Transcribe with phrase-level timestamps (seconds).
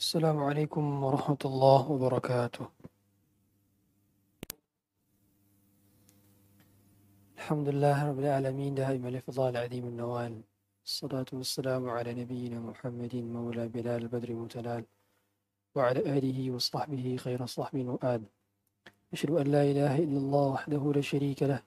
[0.00, 2.66] السلام عليكم ورحمة الله وبركاته.
[7.36, 10.40] الحمد لله رب العالمين دائما لفضال عظيم النوال.
[10.84, 14.84] الصلاة والسلام على نبينا محمد مولى بلال البدر متلال
[15.74, 18.22] وعلى آله وصحبه خير صحب وآل.
[19.12, 21.62] أشهد أن لا إله إلا الله وحده لا شريك له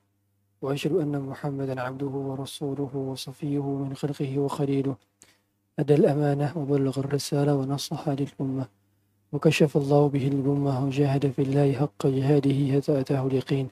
[0.62, 4.96] وأشهد أن محمدا عبده ورسوله وصفيه من خلقه وخليله.
[5.80, 8.66] أدى الأمانة وبلغ الرسالة ونصح للأمة.
[9.34, 13.68] وكشف الله به الأمة وجاهد في الله حق جهاده حتى أتاه اليقين.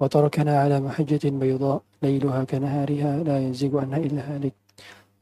[0.00, 4.52] وتركنا على محجة بيضاء ليلها كنهارها لا يزيغ عنها إلا هالك.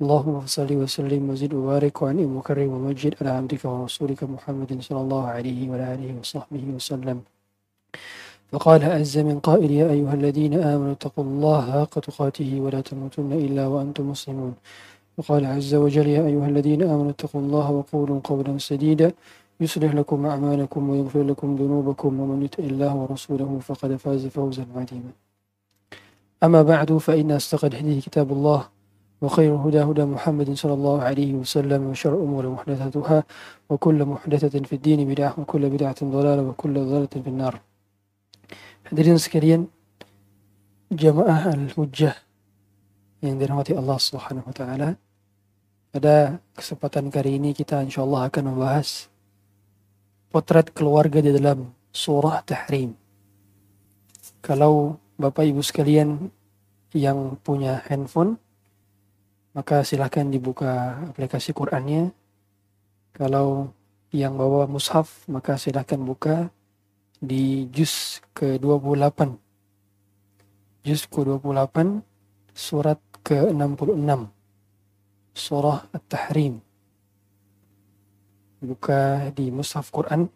[0.03, 5.71] اللهم صل وسلم وزد وبارك وعنئم وكرم ومجد على عبدك ورسولك محمد صلى الله عليه
[5.71, 7.19] وعلى آله وصحبه وسلم.
[8.53, 13.67] فقال عز من قائل يا أيها الذين آمنوا اتقوا الله حق تقاته ولا تموتن إلا
[13.67, 14.55] وأنتم مسلمون.
[15.19, 19.13] وقال عز وجل يا أيها الذين آمنوا اتقوا الله وقولوا قولا سديدا
[19.61, 25.13] يصلح لكم أعمالكم ويغفر لكم ذنوبكم ومن يطع الله ورسوله فقد فاز فوزا عظيما.
[26.43, 28.69] أما بعد فإن أصدق الحديث كتاب الله
[29.23, 33.25] وخير الهدى هدى محمد صلى الله عليه وسلم وشر الأمور محدثاتها
[33.71, 37.61] وكل محدثة في الدين بدعة وكل بدعة ضلالة وكل ضلالة في النار.
[38.91, 39.71] Hadirin sekalian,
[40.91, 42.19] jamaah al-hujjah
[43.23, 44.89] yang dirahmati Allah Subhanahu wa taala.
[45.95, 49.07] Pada kesempatan kali ini kita insyaallah akan membahas
[50.33, 52.99] potret keluarga di dalam surah Tahrim.
[54.43, 56.33] Kalau Bapak Ibu sekalian
[56.93, 58.41] yang punya handphone
[59.53, 62.11] maka silahkan dibuka aplikasi Qur'annya.
[63.13, 63.71] Kalau
[64.11, 66.49] yang bawa mushaf maka silahkan buka
[67.21, 69.37] di juz ke-28.
[70.83, 72.03] Juz ke-28
[72.57, 74.29] surat ke-66.
[75.33, 76.61] Surah At-Tahrim.
[78.63, 80.31] Buka di Mushaf Quran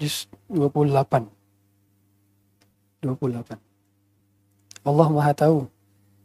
[0.00, 1.28] juz 28.
[3.00, 3.56] 28.
[4.84, 5.68] Allah Maha tahu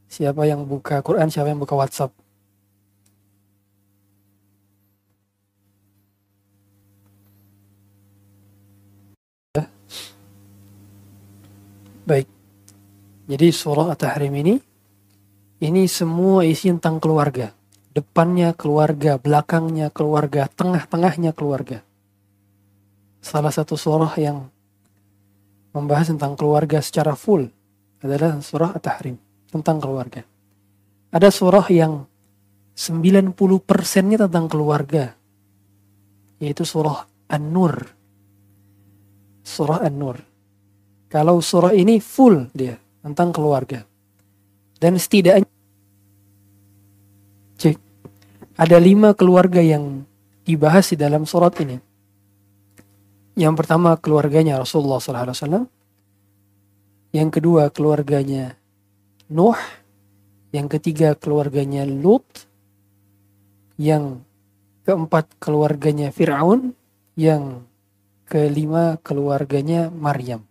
[0.07, 2.11] siapa yang buka Quran, siapa yang buka WhatsApp.
[12.05, 12.29] Baik.
[13.25, 14.74] Jadi surah At-Tahrim ini
[15.63, 17.55] ini semua isi tentang keluarga.
[17.95, 21.79] Depannya keluarga, belakangnya keluarga, tengah-tengahnya keluarga.
[23.23, 24.51] Salah satu surah yang
[25.71, 27.47] membahas tentang keluarga secara full
[28.03, 29.15] adalah surah At-Tahrim
[29.47, 30.27] tentang keluarga.
[31.15, 32.03] Ada surah yang
[32.75, 35.15] 90%-nya tentang keluarga.
[36.43, 37.95] Yaitu surah An-Nur.
[39.47, 40.19] Surah An-Nur.
[41.07, 43.87] Kalau surah ini full dia tentang keluarga.
[44.75, 45.47] Dan setidaknya
[47.55, 47.77] cek
[48.59, 50.03] ada lima keluarga yang
[50.43, 51.79] dibahas di dalam surat ini.
[53.35, 55.67] Yang pertama keluarganya Rasulullah SAW.
[57.11, 58.55] Yang kedua keluarganya
[59.27, 59.59] Nuh.
[60.55, 62.23] Yang ketiga keluarganya Lut.
[63.75, 64.23] Yang
[64.87, 66.71] keempat keluarganya Fir'aun.
[67.19, 67.67] Yang
[68.23, 70.47] kelima keluarganya Maryam.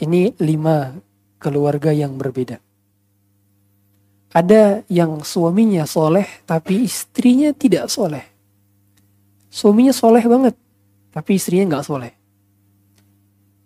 [0.00, 0.96] Ini lima
[1.40, 2.60] keluarga yang berbeda.
[4.30, 8.22] Ada yang suaminya soleh tapi istrinya tidak soleh.
[9.50, 10.54] Suaminya soleh banget
[11.10, 12.12] tapi istrinya nggak soleh.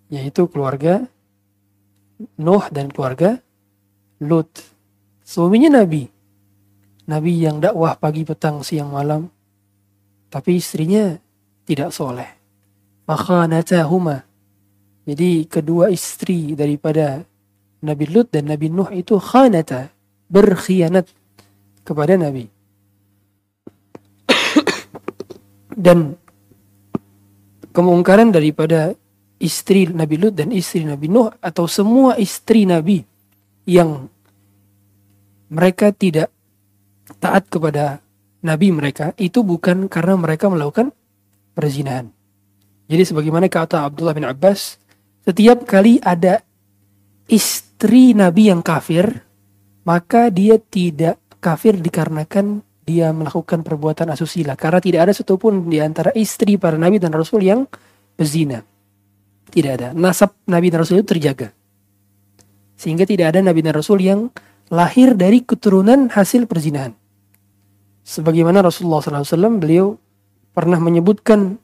[0.09, 1.05] Yaitu keluarga
[2.39, 3.43] Nuh dan keluarga
[4.23, 4.49] Lut.
[5.27, 6.07] Suaminya Nabi.
[7.05, 9.29] Nabi yang dakwah pagi, petang, siang, malam.
[10.33, 11.21] Tapi istrinya
[11.69, 12.31] tidak soleh.
[13.05, 14.25] Maka natahuma
[15.05, 17.29] jadi kedua istri daripada
[17.85, 19.93] Nabi Lut dan Nabi Nuh itu khanata,
[20.33, 21.05] berkhianat
[21.85, 22.49] kepada Nabi.
[25.75, 26.15] dan
[27.75, 28.95] kemungkaran daripada
[29.43, 33.03] istri Nabi Lut dan istri Nabi Nuh atau semua istri Nabi
[33.67, 34.07] yang
[35.51, 36.31] mereka tidak
[37.21, 38.01] taat kepada
[38.45, 40.95] Nabi mereka itu bukan karena mereka melakukan
[41.53, 42.09] perzinahan.
[42.87, 44.77] Jadi sebagaimana kata Abdullah bin Abbas,
[45.25, 46.45] setiap kali ada
[47.27, 47.74] istri
[48.17, 49.25] Nabi yang kafir,
[49.85, 54.57] maka dia tidak kafir dikarenakan dia melakukan perbuatan asusila.
[54.57, 57.65] Karena tidak ada satupun di antara istri para Nabi dan Rasul yang
[58.17, 58.61] berzina.
[59.49, 59.89] Tidak ada.
[59.97, 61.53] Nasab Nabi dan Rasul itu terjaga.
[62.77, 64.29] Sehingga tidak ada Nabi dan Rasul yang
[64.69, 66.93] lahir dari keturunan hasil perzinahan.
[68.05, 69.97] Sebagaimana Rasulullah SAW beliau
[70.53, 71.57] pernah menyebutkan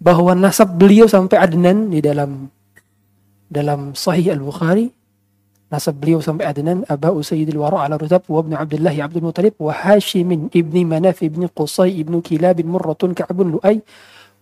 [0.00, 2.52] bahwa nasab beliau sampai Adnan di dalam
[3.48, 4.99] dalam Sahih Al Bukhari
[5.70, 9.70] nasab beliau sampai Adnan Aba Usaidil Wara ala Rutab wa ibn Abdullah Abdul Muttalib wa
[9.70, 13.78] Hashim ibni Manaf ibni Qusay ibni Kilab Murratun Ka'bun Lu'ay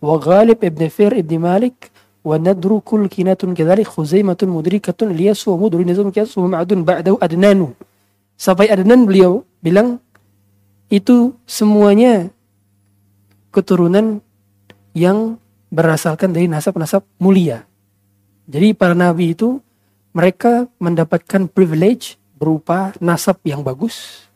[0.00, 1.92] wa Ghalib ibni Fir ibni Malik
[2.24, 7.76] kinatun kadhalik Khuzaimatun mudrikatun liyasu wa mudri nizam kiyasu wa ma'adun ba'dahu Adnanu
[8.36, 10.00] sampai Adnan beliau bilang
[10.88, 12.32] itu semuanya
[13.52, 14.24] keturunan
[14.96, 15.36] yang
[15.68, 17.68] berasalkan dari nasab-nasab mulia.
[18.48, 19.60] Jadi para nabi itu
[20.12, 24.26] mereka mendapatkan privilege berupa nasab yang bagus,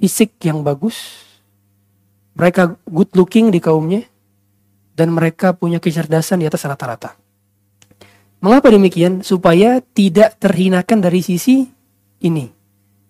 [0.00, 1.22] fisik yang bagus,
[2.32, 4.02] mereka good looking di kaumnya,
[4.96, 7.16] dan mereka punya kecerdasan di atas rata-rata.
[8.42, 9.22] Mengapa demikian?
[9.22, 11.62] Supaya tidak terhinakan dari sisi
[12.24, 12.50] ini.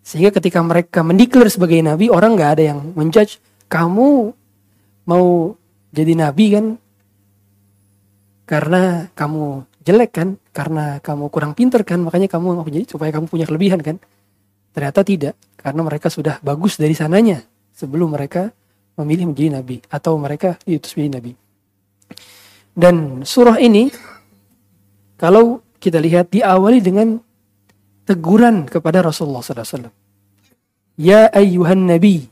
[0.02, 4.34] Sehingga ketika mereka mendeklar sebagai nabi, orang nggak ada yang menjudge kamu
[5.08, 5.56] mau
[5.94, 6.66] jadi nabi kan
[8.44, 13.26] karena kamu jelek kan karena kamu kurang pinter kan makanya kamu mau jadi supaya kamu
[13.26, 13.96] punya kelebihan kan?
[14.72, 18.52] Ternyata tidak karena mereka sudah bagus dari sananya sebelum mereka
[19.00, 21.32] memilih menjadi nabi atau mereka itu menjadi nabi.
[22.72, 23.92] Dan surah ini
[25.16, 27.20] kalau kita lihat diawali dengan
[28.04, 29.92] teguran kepada Rasulullah SAW
[31.00, 32.28] Ya ayyuhan nabi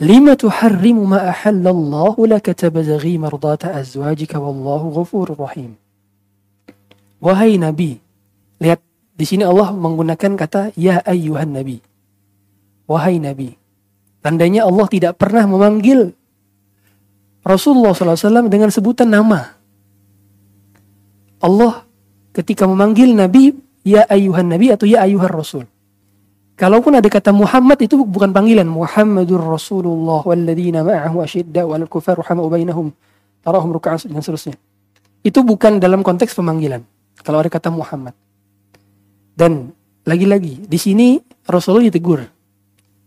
[0.00, 5.76] lima tuharrimu ahallallahu laka tabzaghi mardata azwajika wallahu ghafurur rahim
[7.22, 8.02] Wahai Nabi.
[8.58, 8.82] Lihat
[9.14, 11.78] di sini Allah menggunakan kata ya ayyuhan Nabi.
[12.90, 13.54] Wahai Nabi.
[14.18, 16.10] Tandanya Allah tidak pernah memanggil
[17.46, 19.54] Rasulullah SAW dengan sebutan nama.
[21.42, 21.86] Allah
[22.34, 23.54] ketika memanggil Nabi
[23.86, 25.66] ya ayyuhan Nabi atau ya ayyuhan Rasul.
[26.58, 28.66] Kalaupun ada kata Muhammad itu bukan panggilan.
[28.66, 32.94] Muhammadur Rasulullah walladzina ma'ahu asyidda wal kufar rahma'u bainahum.
[33.42, 34.54] Tarahum ruka'an dan seterusnya.
[35.26, 36.91] Itu bukan dalam konteks pemanggilan.
[37.22, 38.14] Kalau ada kata Muhammad.
[39.32, 39.72] Dan
[40.02, 42.20] lagi-lagi di sini Rasulullah ditegur.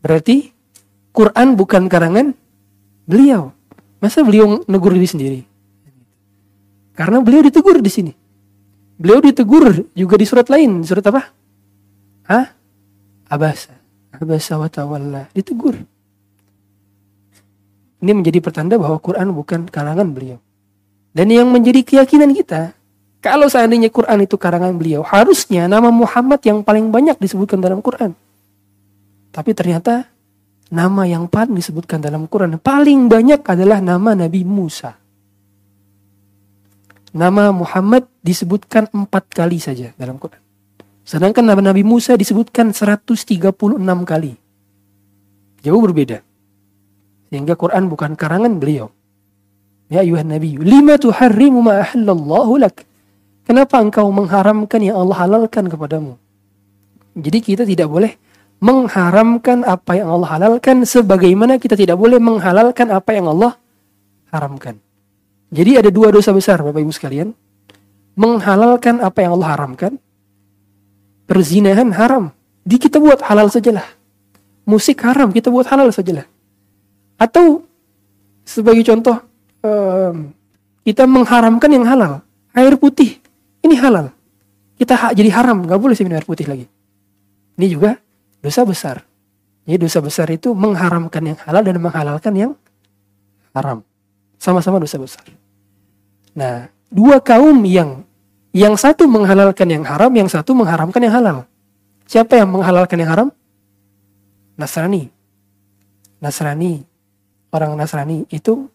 [0.01, 0.49] Berarti
[1.11, 2.35] Quran bukan karangan
[3.07, 3.51] beliau.
[3.99, 5.41] Masa beliau negur diri sendiri?
[6.95, 8.13] Karena beliau ditegur di sini.
[8.95, 10.83] Beliau ditegur juga di surat lain.
[10.87, 11.21] Surat apa?
[12.31, 12.45] Hah?
[13.27, 13.75] Abasa.
[14.15, 15.27] Abasa wa tawalla.
[15.35, 15.75] Ditegur.
[17.99, 20.39] Ini menjadi pertanda bahwa Quran bukan karangan beliau.
[21.15, 22.75] Dan yang menjadi keyakinan kita,
[23.25, 28.13] kalau seandainya Quran itu karangan beliau, harusnya nama Muhammad yang paling banyak disebutkan dalam Quran.
[29.33, 30.05] Tapi ternyata
[30.69, 34.93] nama yang paling disebutkan dalam Quran paling banyak adalah nama Nabi Musa.
[37.17, 40.37] Nama Muhammad disebutkan empat kali saja dalam Quran.
[41.01, 43.25] Sedangkan nama Nabi Musa disebutkan 136
[44.05, 44.37] kali.
[45.65, 46.21] Jauh berbeda.
[47.33, 48.93] Sehingga Quran bukan karangan beliau.
[49.89, 52.85] Ya ayuhan Nabi, lima tuharrimu ma ahallallahu lak.
[53.45, 56.17] Kenapa engkau mengharamkan yang Allah halalkan kepadamu?
[57.13, 58.17] Jadi kita tidak boleh
[58.57, 63.53] mengharamkan apa yang Allah halalkan sebagaimana kita tidak boleh menghalalkan apa yang Allah
[64.33, 64.81] haramkan.
[65.53, 67.31] Jadi ada dua dosa besar Bapak Ibu sekalian.
[68.17, 69.93] Menghalalkan apa yang Allah haramkan.
[71.29, 72.33] Perzinahan haram.
[72.65, 73.85] Di kita buat halal sajalah.
[74.65, 76.25] Musik haram, kita buat halal sajalah.
[77.21, 77.69] Atau
[78.41, 79.21] sebagai contoh,
[80.81, 82.25] kita mengharamkan yang halal.
[82.55, 83.21] Air putih
[83.65, 84.13] ini halal.
[84.75, 86.65] Kita ha jadi haram, nggak boleh minum air putih lagi.
[87.57, 87.97] Ini juga
[88.43, 89.01] dosa besar.
[89.65, 92.51] Jadi dosa besar itu mengharamkan yang halal dan menghalalkan yang
[93.55, 93.81] haram.
[94.37, 95.25] Sama-sama dosa besar.
[96.37, 98.05] Nah, dua kaum yang
[98.55, 101.37] yang satu menghalalkan yang haram, yang satu mengharamkan yang halal.
[102.05, 103.29] Siapa yang menghalalkan yang haram?
[104.55, 105.11] Nasrani.
[106.23, 106.79] Nasrani,
[107.51, 108.71] orang Nasrani itu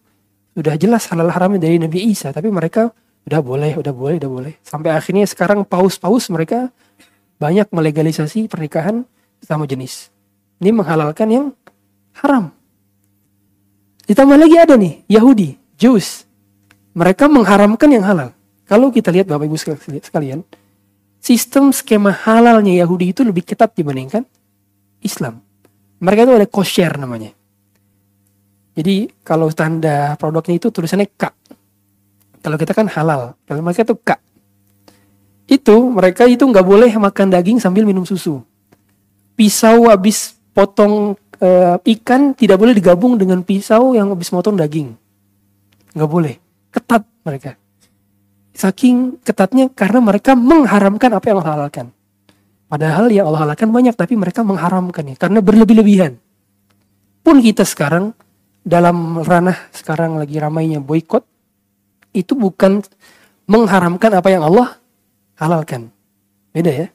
[0.53, 2.91] sudah jelas halal haramnya dari Nabi Isa, tapi mereka
[3.27, 4.53] udah boleh, udah boleh, udah boleh.
[4.65, 6.73] Sampai akhirnya sekarang paus-paus mereka
[7.41, 9.05] banyak melegalisasi pernikahan
[9.41, 10.13] sama jenis.
[10.61, 11.45] Ini menghalalkan yang
[12.21, 12.53] haram.
[14.05, 16.29] Ditambah lagi ada nih, Yahudi, Jews.
[16.93, 18.29] Mereka mengharamkan yang halal.
[18.67, 19.57] Kalau kita lihat Bapak Ibu
[20.03, 20.45] sekalian,
[21.17, 24.27] sistem skema halalnya Yahudi itu lebih ketat dibandingkan
[25.01, 25.41] Islam.
[26.01, 27.31] Mereka itu ada kosher namanya.
[28.71, 31.23] Jadi kalau tanda produknya itu tulisannya K.
[32.41, 34.17] Kalau kita kan halal, kalau mereka tuh kak.
[35.45, 38.41] Itu mereka itu nggak boleh makan daging sambil minum susu.
[39.37, 41.49] Pisau habis potong e,
[41.97, 44.95] ikan tidak boleh digabung dengan pisau yang habis potong daging.
[45.93, 46.35] Nggak boleh.
[46.73, 47.59] Ketat mereka.
[48.57, 51.87] Saking ketatnya karena mereka mengharamkan apa yang Allah halalkan.
[52.71, 56.15] Padahal yang Allah halalkan banyak tapi mereka mengharamkan ya karena berlebih-lebihan.
[57.21, 58.15] Pun kita sekarang
[58.63, 61.27] dalam ranah sekarang lagi ramainya boykot
[62.11, 62.83] itu bukan
[63.47, 64.79] mengharamkan apa yang Allah
[65.39, 65.91] halalkan.
[66.51, 66.87] Beda ya.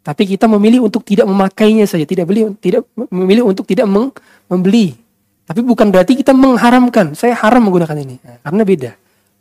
[0.00, 4.08] Tapi kita memilih untuk tidak memakainya saja, tidak beli, tidak memilih untuk tidak meng,
[4.48, 4.96] membeli.
[5.44, 7.12] Tapi bukan berarti kita mengharamkan.
[7.12, 8.16] Saya haram menggunakan ini.
[8.22, 8.90] Nah, karena beda.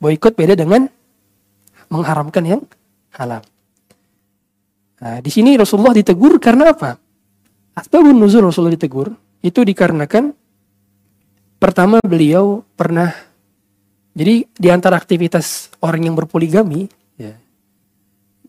[0.03, 0.89] Boykot beda dengan
[1.87, 2.61] mengharamkan yang
[3.15, 3.41] halal.
[4.99, 6.99] Nah, di sini Rasulullah ditegur karena apa?
[7.77, 10.35] Asbabun nuzul Rasulullah ditegur itu dikarenakan
[11.55, 13.15] pertama beliau pernah
[14.19, 17.39] jadi di antara aktivitas orang yang berpoligami ya.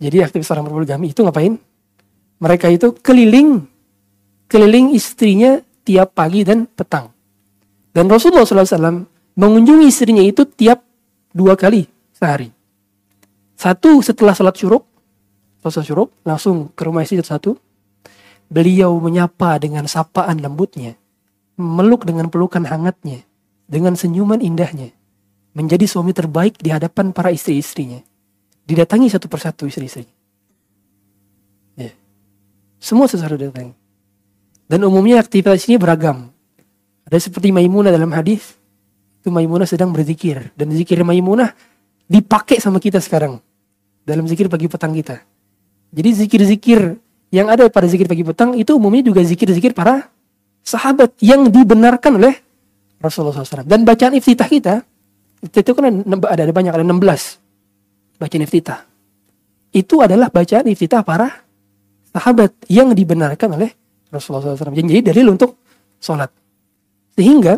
[0.03, 1.55] Jadi aktivitas orang berpoligami itu ngapain?
[2.43, 3.71] Mereka itu keliling
[4.50, 7.15] keliling istrinya tiap pagi dan petang.
[7.95, 9.07] Dan Rasulullah SAW
[9.39, 10.83] mengunjungi istrinya itu tiap
[11.31, 11.87] dua kali
[12.19, 12.50] sehari.
[13.55, 14.83] Satu setelah salat syuruk,
[15.62, 17.55] selesai syuruk, langsung ke rumah istri satu.
[18.50, 20.99] Beliau menyapa dengan sapaan lembutnya,
[21.55, 23.23] meluk dengan pelukan hangatnya,
[23.71, 24.91] dengan senyuman indahnya,
[25.54, 27.99] menjadi suami terbaik di hadapan para istri-istrinya.
[28.66, 30.07] Didatangi satu persatu istri-istri.
[31.75, 31.90] Ya.
[32.78, 33.75] Semua sesuatu datang.
[34.71, 36.30] Dan umumnya aktivitas ini beragam.
[37.11, 38.54] Ada seperti Maimunah dalam hadis,
[39.19, 41.50] itu Maimunah sedang berzikir dan zikir Maimunah
[42.07, 43.42] dipakai sama kita sekarang
[44.07, 45.19] dalam zikir pagi petang kita.
[45.90, 46.80] Jadi zikir-zikir
[47.35, 50.07] yang ada pada zikir pagi petang itu umumnya juga zikir-zikir para
[50.62, 52.35] sahabat yang dibenarkan oleh
[53.02, 53.66] Rasulullah SAW.
[53.66, 54.75] Dan bacaan iftitah kita,
[55.40, 58.80] itu kan ada, ada banyak, ada 16 bacaan iftitah.
[59.73, 61.30] Itu adalah bacaan iftitah para
[62.12, 63.70] sahabat yang dibenarkan oleh
[64.12, 64.76] Rasulullah SAW.
[64.76, 65.56] Jadi dalil untuk
[66.02, 66.28] sholat.
[67.16, 67.56] Sehingga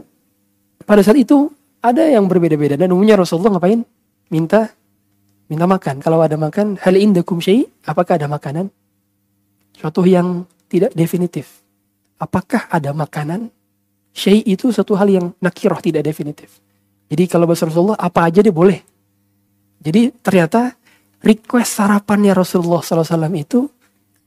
[0.87, 1.51] pada saat itu
[1.83, 3.83] ada yang berbeda-beda dan umumnya Rasulullah ngapain?
[4.31, 4.71] Minta
[5.51, 5.99] minta makan.
[5.99, 8.71] Kalau ada makan, hal indakum syai, apakah ada makanan?
[9.77, 11.61] Suatu yang tidak definitif.
[12.17, 13.51] Apakah ada makanan?
[14.13, 16.61] Syai itu satu hal yang nakiroh tidak definitif.
[17.13, 18.81] Jadi kalau bahasa Rasulullah apa aja dia boleh.
[19.85, 20.73] Jadi ternyata
[21.21, 23.69] request sarapannya Rasulullah SAW itu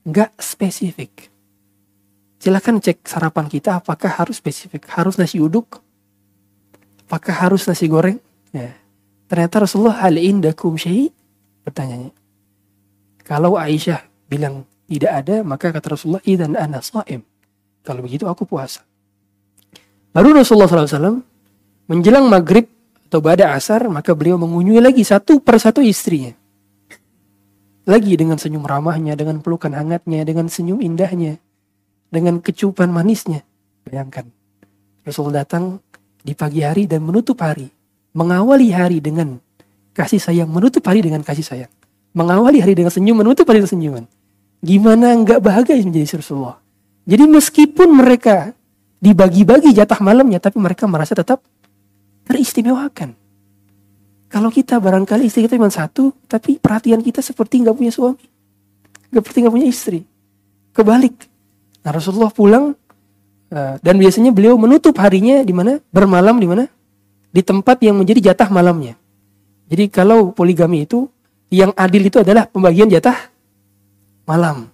[0.05, 1.33] nggak spesifik.
[2.37, 4.85] Silahkan cek sarapan kita apakah harus spesifik.
[4.93, 5.81] Harus nasi uduk?
[7.09, 8.21] Apakah harus nasi goreng?
[8.53, 8.77] Ya.
[9.25, 11.09] Ternyata Rasulullah hal indakum syai
[11.65, 12.13] pertanyaannya.
[13.25, 17.25] Kalau Aisyah bilang tidak ada, maka kata Rasulullah, idan ana saim.
[17.81, 18.85] Kalau begitu aku puasa.
[20.13, 21.25] Baru Rasulullah SAW
[21.89, 22.69] menjelang maghrib
[23.15, 26.35] atau pada asar, maka beliau mengunjungi lagi satu persatu istrinya.
[27.87, 31.39] Lagi dengan senyum ramahnya, dengan pelukan hangatnya, dengan senyum indahnya,
[32.11, 33.47] dengan kecupan manisnya.
[33.87, 34.27] Bayangkan,
[35.07, 35.79] Rasulullah datang
[36.27, 37.71] di pagi hari dan menutup hari
[38.11, 39.39] mengawali hari dengan
[39.95, 41.71] kasih sayang, menutup hari dengan kasih sayang.
[42.11, 44.03] Mengawali hari dengan senyum, menutup hari dengan senyuman.
[44.59, 46.59] Gimana nggak bahagia menjadi Rasulullah.
[47.07, 48.51] Jadi meskipun mereka
[48.99, 51.39] dibagi-bagi jatah malamnya, tapi mereka merasa tetap
[52.25, 53.13] teristimewakan.
[54.27, 58.25] Kalau kita barangkali istri kita cuma satu, tapi perhatian kita seperti nggak punya suami.
[59.13, 59.99] Nggak seperti nggak punya istri.
[60.75, 61.15] Kebalik.
[61.85, 62.75] Nah Rasulullah pulang,
[63.53, 65.79] eh, dan biasanya beliau menutup harinya di mana?
[65.93, 66.65] Bermalam di mana?
[67.35, 68.95] di tempat yang menjadi jatah malamnya.
[69.67, 71.11] Jadi kalau poligami itu
[71.51, 73.27] yang adil itu adalah pembagian jatah
[74.23, 74.71] malam.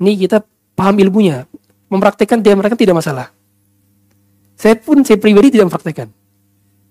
[0.00, 0.40] Ini kita
[0.72, 1.44] paham ilmunya,
[1.92, 3.28] mempraktekkan dia mereka tidak masalah.
[4.56, 6.08] Saya pun saya pribadi tidak mempraktekkan,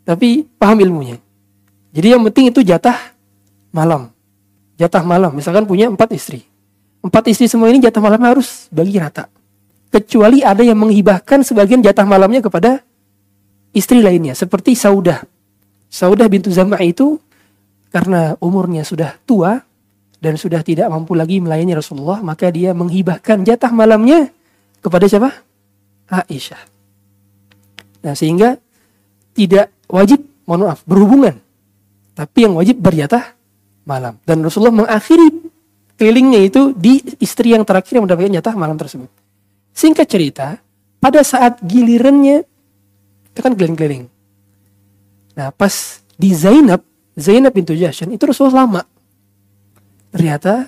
[0.08, 1.20] tapi paham ilmunya.
[1.92, 2.96] Jadi yang penting itu jatah
[3.76, 4.08] malam,
[4.80, 5.36] jatah malam.
[5.36, 6.48] Misalkan punya empat istri,
[7.04, 9.28] empat istri semua ini jatah malamnya harus bagi rata.
[9.92, 12.80] Kecuali ada yang menghibahkan sebagian jatah malamnya kepada
[13.76, 15.28] istri lainnya seperti Saudah.
[15.92, 17.20] Saudah bintu Zam'ah itu
[17.92, 19.64] karena umurnya sudah tua
[20.20, 24.32] dan sudah tidak mampu lagi melayani Rasulullah, maka dia menghibahkan jatah malamnya
[24.84, 25.32] kepada siapa?
[26.08, 26.62] Aisyah.
[28.04, 28.60] Nah, sehingga
[29.38, 31.40] tidak wajib, mohon maaf, berhubungan.
[32.14, 33.36] Tapi yang wajib berjatah
[33.88, 34.20] malam.
[34.28, 35.48] Dan Rasulullah mengakhiri
[35.98, 39.10] kelilingnya itu di istri yang terakhir yang mendapatkan jatah malam tersebut.
[39.74, 40.48] Singkat cerita,
[40.98, 42.44] pada saat gilirannya
[43.32, 44.10] itu kan keliling-keliling.
[45.38, 46.82] Nah pas di Zainab,
[47.14, 48.82] Zainab pintu Jashan itu Rasulullah lama.
[50.10, 50.66] Ternyata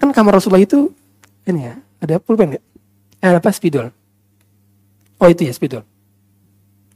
[0.00, 0.88] kan kamar Rasulullah itu
[1.44, 2.64] ini ya, ada pulpen nggak?
[3.20, 3.92] Eh, apa spidol?
[5.20, 5.84] Oh itu ya spidol.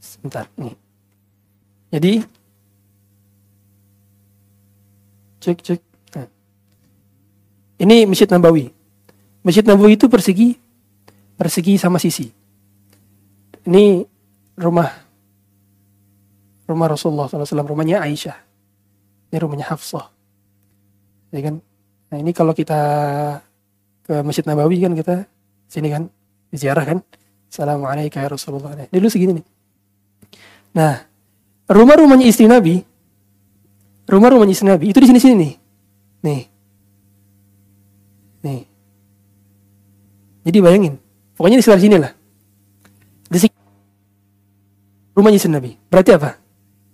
[0.01, 0.73] Sebentar, nih.
[1.95, 2.19] Jadi
[5.39, 5.81] cek cek.
[6.19, 6.27] Nah.
[7.79, 8.67] Ini Masjid Nabawi.
[9.39, 10.59] Masjid Nabawi itu persegi
[11.39, 12.27] persegi sama sisi.
[13.63, 14.03] Ini
[14.59, 14.91] rumah
[16.67, 18.35] rumah Rasulullah SAW, rumahnya Aisyah.
[19.31, 20.11] Ini rumahnya Hafsah.
[21.31, 21.63] Ya kan?
[22.11, 22.75] Nah ini kalau kita
[24.03, 25.31] ke Masjid Nabawi kan kita
[25.71, 26.11] sini kan
[26.51, 26.99] ziarah kan.
[27.47, 28.75] Assalamualaikum ya Rasulullah.
[28.75, 29.47] Ini dulu segini nih.
[30.75, 31.14] Nah,
[31.69, 32.81] rumah-rumahnya istri Nabi,
[34.09, 35.53] rumah-rumahnya istri Nabi itu di sini-sini nih.
[36.25, 36.43] Nih.
[38.45, 38.61] Nih.
[40.45, 40.93] Jadi bayangin,
[41.33, 42.13] pokoknya di sekitar sini lah.
[43.25, 43.37] Di
[45.15, 45.71] rumahnya si Nabi.
[45.89, 46.37] Berarti apa?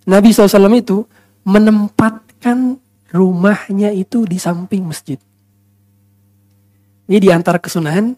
[0.07, 1.03] Nabi SAW itu
[1.43, 2.77] menempatkan
[3.11, 5.17] rumahnya itu di samping masjid.
[7.11, 8.15] Ini di antara kesunahan,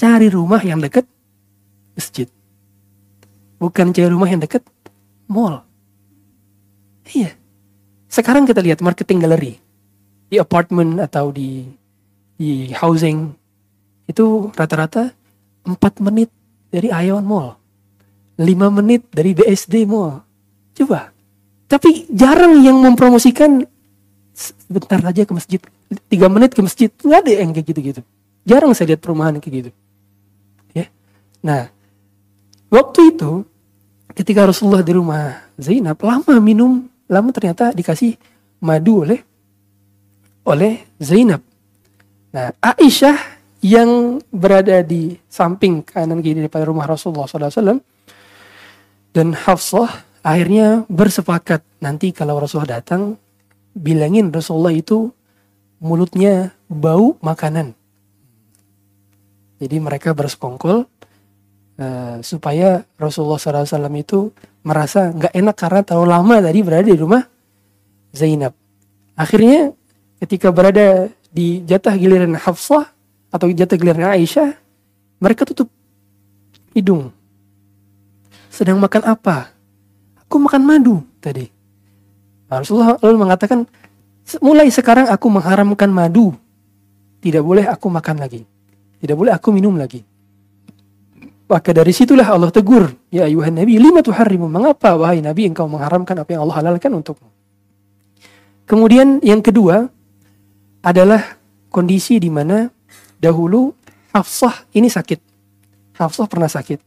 [0.00, 1.04] cari rumah yang dekat
[1.92, 2.30] masjid.
[3.60, 4.64] Bukan cari rumah yang dekat
[5.28, 5.66] mall.
[7.12, 7.36] Iya.
[8.08, 9.52] Sekarang kita lihat marketing galeri.
[10.30, 11.68] Di apartemen atau di
[12.34, 13.30] di housing
[14.10, 15.14] itu rata-rata
[15.64, 16.28] 4 menit
[16.72, 17.56] dari Ion Mall.
[18.36, 20.20] 5 menit dari BSD Mall.
[20.74, 21.14] Coba.
[21.70, 23.64] Tapi jarang yang mempromosikan
[24.34, 25.60] sebentar aja ke masjid.
[25.88, 26.90] 3 menit ke masjid.
[26.90, 28.00] Nggak ada yang kayak gitu-gitu.
[28.44, 29.70] Jarang saya lihat perumahan kayak gitu.
[30.76, 30.90] Ya.
[31.40, 31.70] Nah,
[32.68, 33.46] waktu itu
[34.12, 38.16] ketika Rasulullah di rumah Zainab lama minum, lama ternyata dikasih
[38.64, 39.20] madu oleh
[40.44, 41.40] oleh Zainab.
[42.34, 43.16] Nah, Aisyah
[43.64, 47.80] yang berada di samping kanan kiri daripada rumah Rasulullah SAW
[49.16, 53.16] dan Hafsah akhirnya bersepakat nanti kalau Rasulullah datang
[53.72, 55.08] bilangin Rasulullah itu
[55.80, 57.72] mulutnya bau makanan.
[59.64, 60.84] Jadi mereka bersekongkol
[61.78, 64.30] uh, supaya Rasulullah SAW itu
[64.64, 67.22] merasa nggak enak karena terlalu lama tadi berada di rumah
[68.14, 68.54] Zainab.
[69.14, 69.74] Akhirnya
[70.22, 72.90] ketika berada di jatah giliran Hafsah
[73.30, 74.54] atau jatah giliran Aisyah,
[75.18, 75.70] mereka tutup
[76.74, 77.14] hidung
[78.54, 79.50] sedang makan apa?
[80.22, 81.50] Aku makan madu tadi.
[82.46, 83.66] Nah, Rasulullah lalu mengatakan,
[84.38, 86.38] mulai sekarang aku mengharamkan madu.
[87.18, 88.46] Tidak boleh aku makan lagi.
[89.02, 90.06] Tidak boleh aku minum lagi.
[91.44, 94.48] Maka dari situlah Allah tegur, Ya ayuhan Nabi, lima tuharrimu.
[94.48, 97.28] Mengapa wahai Nabi engkau mengharamkan apa yang Allah halalkan untukmu?
[98.64, 99.84] Kemudian yang kedua
[100.80, 101.36] adalah
[101.68, 102.72] kondisi di mana
[103.20, 103.76] dahulu
[104.14, 105.18] Hafsah ini sakit.
[105.98, 106.78] Hafsah pernah sakit.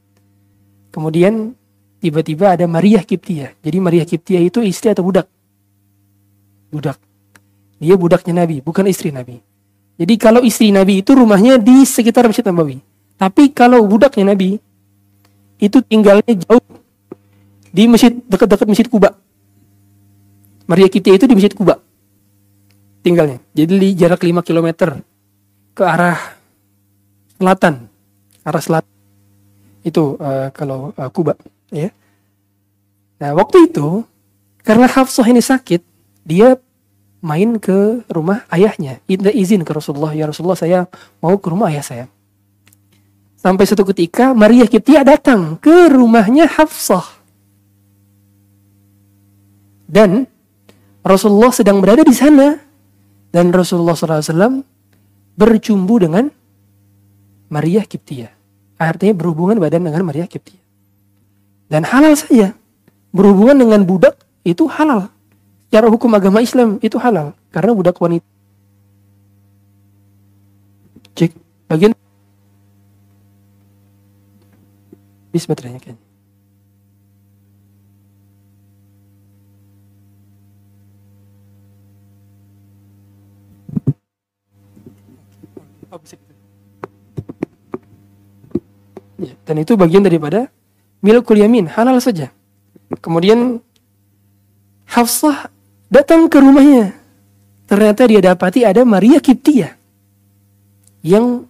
[0.95, 1.51] Kemudian
[1.99, 3.51] tiba-tiba ada Maria Kiptia.
[3.59, 5.27] Jadi Maria Kiptia itu istri atau budak?
[6.71, 6.95] Budak.
[7.83, 9.43] Dia budaknya Nabi, bukan istri Nabi.
[9.99, 12.79] Jadi kalau istri Nabi itu rumahnya di sekitar Masjid Nabawi.
[13.17, 14.61] Tapi kalau budaknya Nabi
[15.57, 16.61] itu tinggalnya jauh
[17.73, 19.17] di masjid dekat-dekat Masjid Kuba.
[20.69, 21.81] Maria Kiptia itu di Masjid Kuba
[23.07, 23.39] tinggalnya.
[23.55, 24.99] Jadi di jarak 5 km
[25.71, 26.19] ke arah
[27.39, 27.87] selatan,
[28.43, 28.91] arah selatan
[29.87, 31.39] itu uh, kalau uh, Kuba,
[31.71, 31.87] ya.
[33.23, 34.03] Nah, waktu itu
[34.67, 35.79] karena Hafsah ini sakit,
[36.27, 36.59] dia
[37.23, 38.99] main ke rumah ayahnya.
[39.07, 40.79] Minta izin ke Rasulullah, ya Rasulullah saya
[41.23, 42.05] mau ke rumah ayah saya.
[43.37, 47.05] Sampai suatu ketika Maria Kiptia datang ke rumahnya Hafsah.
[49.85, 50.25] Dan
[51.05, 52.57] Rasulullah sedang berada di sana.
[53.29, 54.65] Dan Rasulullah SAW
[55.37, 56.33] bercumbu dengan
[57.53, 58.33] Maria Kiptia.
[58.81, 60.59] Artinya berhubungan badan dengan Maria Kiptia.
[61.69, 62.57] Dan halal saja.
[63.13, 65.13] Berhubungan dengan budak itu halal.
[65.69, 67.37] Secara hukum agama Islam itu halal.
[67.53, 68.25] Karena budak wanita.
[71.17, 71.33] Cek
[71.65, 71.96] bagian
[75.31, 76.05] bis baterainya kayaknya.
[85.87, 86.01] Oh,
[89.17, 90.45] Ya, dan itu bagian daripada
[91.01, 92.29] milkul yamin, halal saja.
[93.01, 93.65] Kemudian
[94.87, 95.51] Hafsah
[95.91, 96.95] datang ke rumahnya.
[97.67, 99.75] Ternyata dia dapati ada Maria Kiptia.
[101.03, 101.49] Yang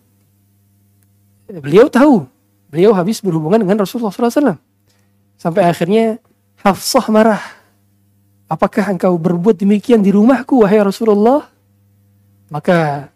[1.51, 2.36] beliau tahu.
[2.67, 4.59] Beliau habis berhubungan dengan Rasulullah SAW.
[5.39, 6.19] Sampai akhirnya
[6.59, 7.43] Hafsah marah.
[8.47, 11.47] Apakah engkau berbuat demikian di rumahku, wahai Rasulullah?
[12.47, 13.11] Maka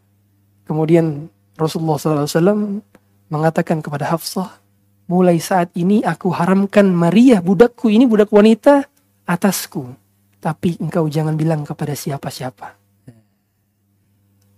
[0.67, 2.83] kemudian Rasulullah SAW
[3.31, 4.59] mengatakan kepada Hafsah,
[5.07, 8.87] mulai saat ini aku haramkan Maria budakku ini budak wanita
[9.27, 9.87] atasku.
[10.41, 12.75] Tapi engkau jangan bilang kepada siapa-siapa.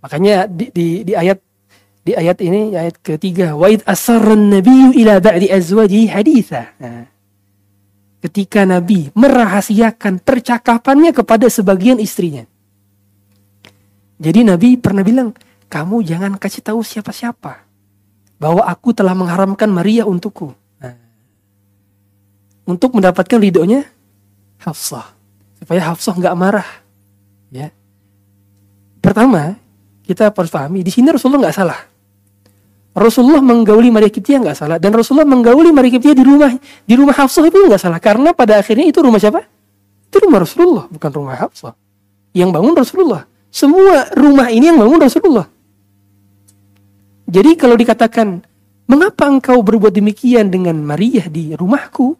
[0.04, 1.40] Makanya di, di, di ayat
[2.04, 6.76] di ayat ini ayat ketiga wa id asarran nabiyyu ila ba'di azwaji haditha.
[6.76, 7.08] Nah,
[8.20, 12.44] ketika Nabi merahasiakan percakapannya kepada sebagian istrinya.
[14.20, 15.32] Jadi Nabi pernah bilang,
[15.72, 17.64] kamu jangan kasih tahu siapa-siapa
[18.36, 20.52] bahwa aku telah mengharamkan Maria untukku.
[20.80, 20.96] Nah,
[22.68, 23.88] untuk mendapatkan ridhonya
[24.60, 25.08] Hafsah.
[25.60, 26.68] Supaya Hafsah nggak marah.
[27.48, 27.72] Ya.
[29.00, 29.56] Pertama,
[30.04, 31.93] kita harus pahami di sini Rasulullah nggak salah.
[32.94, 36.54] Rasulullah menggauli Maria Kiptia nggak salah dan Rasulullah menggauli Maria Kiptia di rumah
[36.86, 39.42] di rumah Hafsah itu nggak salah karena pada akhirnya itu rumah siapa?
[40.06, 41.74] Itu rumah Rasulullah bukan rumah Hafsah.
[42.30, 43.22] Yang bangun Rasulullah.
[43.50, 45.46] Semua rumah ini yang bangun Rasulullah.
[47.30, 48.42] Jadi kalau dikatakan,
[48.86, 52.14] mengapa engkau berbuat demikian dengan Maria di rumahku?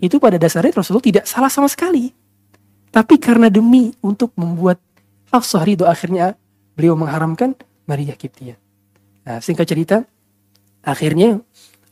[0.00, 2.12] Itu pada dasarnya Rasulullah tidak salah sama sekali.
[2.88, 4.80] Tapi karena demi untuk membuat
[5.32, 6.36] Hafsah ridho akhirnya
[6.76, 8.56] beliau mengharamkan Maria Kiptia.
[9.30, 10.02] Nah, singkat cerita,
[10.82, 11.38] akhirnya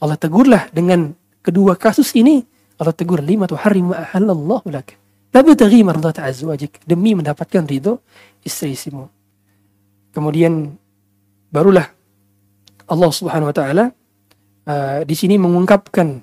[0.03, 2.42] Allah tegurlah dengan kedua kasus ini.
[2.83, 4.98] Allah tegur lima tu harim ahallallahu lak.
[5.31, 8.03] Tapi azwajik demi mendapatkan ridho
[8.42, 9.07] istri-istrimu.
[10.11, 10.74] Kemudian
[11.55, 11.87] barulah
[12.90, 13.85] Allah Subhanahu wa taala
[14.66, 16.18] uh, di sini mengungkapkan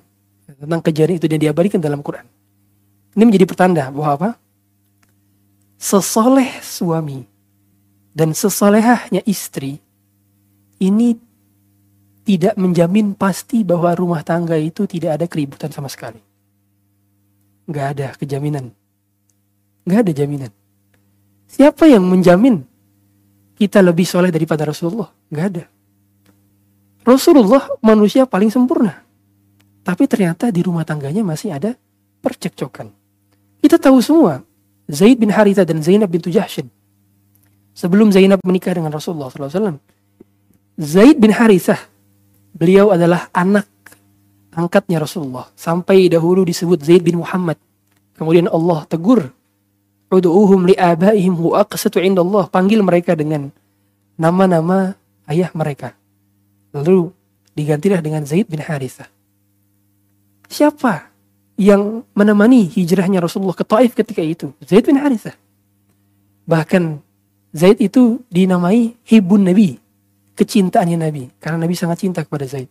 [0.52, 2.28] tentang kejadian itu dan diabadikan dalam Quran.
[3.16, 4.30] Ini menjadi pertanda bahwa apa?
[5.80, 7.24] Sesoleh suami
[8.12, 9.80] dan sesolehahnya istri
[10.82, 11.16] ini
[12.26, 16.18] tidak menjamin pasti bahwa rumah tangga itu tidak ada keributan sama sekali.
[17.70, 18.74] Gak ada kejaminan.
[19.86, 20.50] Gak ada jaminan.
[21.46, 22.66] Siapa yang menjamin
[23.54, 25.06] kita lebih soleh daripada Rasulullah?
[25.30, 25.64] Gak ada.
[27.06, 29.06] Rasulullah manusia paling sempurna.
[29.86, 31.78] Tapi ternyata di rumah tangganya masih ada
[32.18, 32.90] percekcokan.
[33.62, 34.42] Kita tahu semua,
[34.90, 36.66] Zaid bin Haritha dan Zainab bin Jahshin.
[37.70, 39.78] Sebelum Zainab menikah dengan Rasulullah SAW,
[40.76, 41.80] Zaid bin Harithah,
[42.52, 43.64] beliau adalah anak
[44.52, 45.48] angkatnya Rasulullah.
[45.56, 47.56] Sampai dahulu disebut Zaid bin Muhammad.
[48.16, 49.32] Kemudian Allah tegur,
[50.06, 52.44] Udu'uhum li'abaihim hu'aqsatu Allah.
[52.46, 53.50] Panggil mereka dengan
[54.14, 54.94] nama-nama
[55.26, 55.92] ayah mereka.
[56.70, 57.10] Lalu
[57.56, 59.08] digantilah dengan Zaid bin Harithah.
[60.46, 61.10] Siapa
[61.56, 64.52] yang menemani hijrahnya Rasulullah ke Taif ketika itu?
[64.62, 65.34] Zaid bin Harithah.
[66.46, 67.02] Bahkan
[67.50, 69.85] Zaid itu dinamai Hibun Nabi.
[70.36, 71.32] Kecintaannya Nabi.
[71.40, 72.68] Karena Nabi sangat cinta kepada Zaid.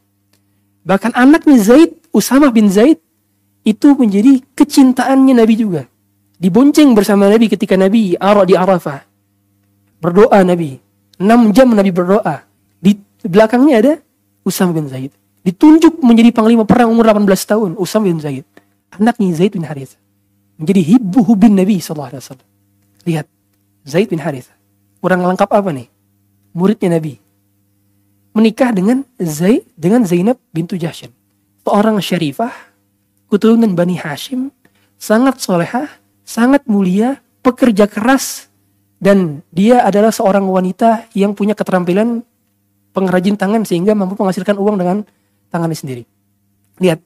[0.86, 3.02] Bahkan anaknya Zaid, Usama bin Zaid,
[3.66, 5.90] itu menjadi kecintaannya Nabi juga.
[6.38, 9.02] Dibonceng bersama Nabi ketika Nabi di Arafah.
[9.98, 10.78] Berdoa Nabi.
[11.18, 12.46] Enam jam Nabi berdoa.
[12.78, 12.94] Di
[13.26, 13.94] belakangnya ada
[14.46, 15.10] Usama bin Zaid.
[15.42, 18.46] Ditunjuk menjadi panglima perang umur 18 tahun, Usam bin Zaid.
[18.94, 19.98] Anaknya Zaid bin Harith.
[20.62, 22.38] Menjadi hibu hubin Nabi SAW.
[23.10, 23.26] Lihat,
[23.86, 24.54] Zaid bin Harith.
[25.02, 25.90] Kurang lengkap apa nih?
[26.54, 27.25] Muridnya Nabi.
[28.36, 31.16] Menikah dengan Zaid dengan Zainab bintu Jahshin.
[31.64, 32.52] Seorang syarifah,
[33.32, 34.52] keturunan Bani Hashim,
[35.00, 35.88] sangat solehah,
[36.28, 38.52] sangat mulia, pekerja keras,
[39.00, 42.28] dan dia adalah seorang wanita yang punya keterampilan
[42.96, 44.98] pengrajin tangan sehingga mampu menghasilkan uang dengan
[45.52, 46.04] tangannya sendiri.
[46.84, 47.00] Lihat.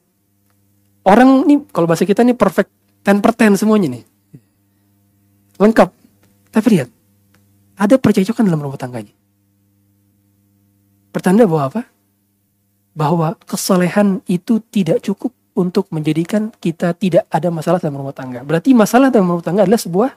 [1.06, 2.70] Orang ini kalau bahasa kita ini perfect
[3.06, 4.04] 10 per 10 semuanya nih.
[5.62, 5.88] Lengkap.
[6.50, 6.88] Tapi lihat.
[7.80, 9.19] Ada percecokan dalam rumah tangganya.
[11.10, 11.82] Pertanda bahwa apa?
[12.94, 18.46] Bahwa kesalehan itu tidak cukup untuk menjadikan kita tidak ada masalah dalam rumah tangga.
[18.46, 20.10] Berarti masalah dalam rumah tangga adalah sebuah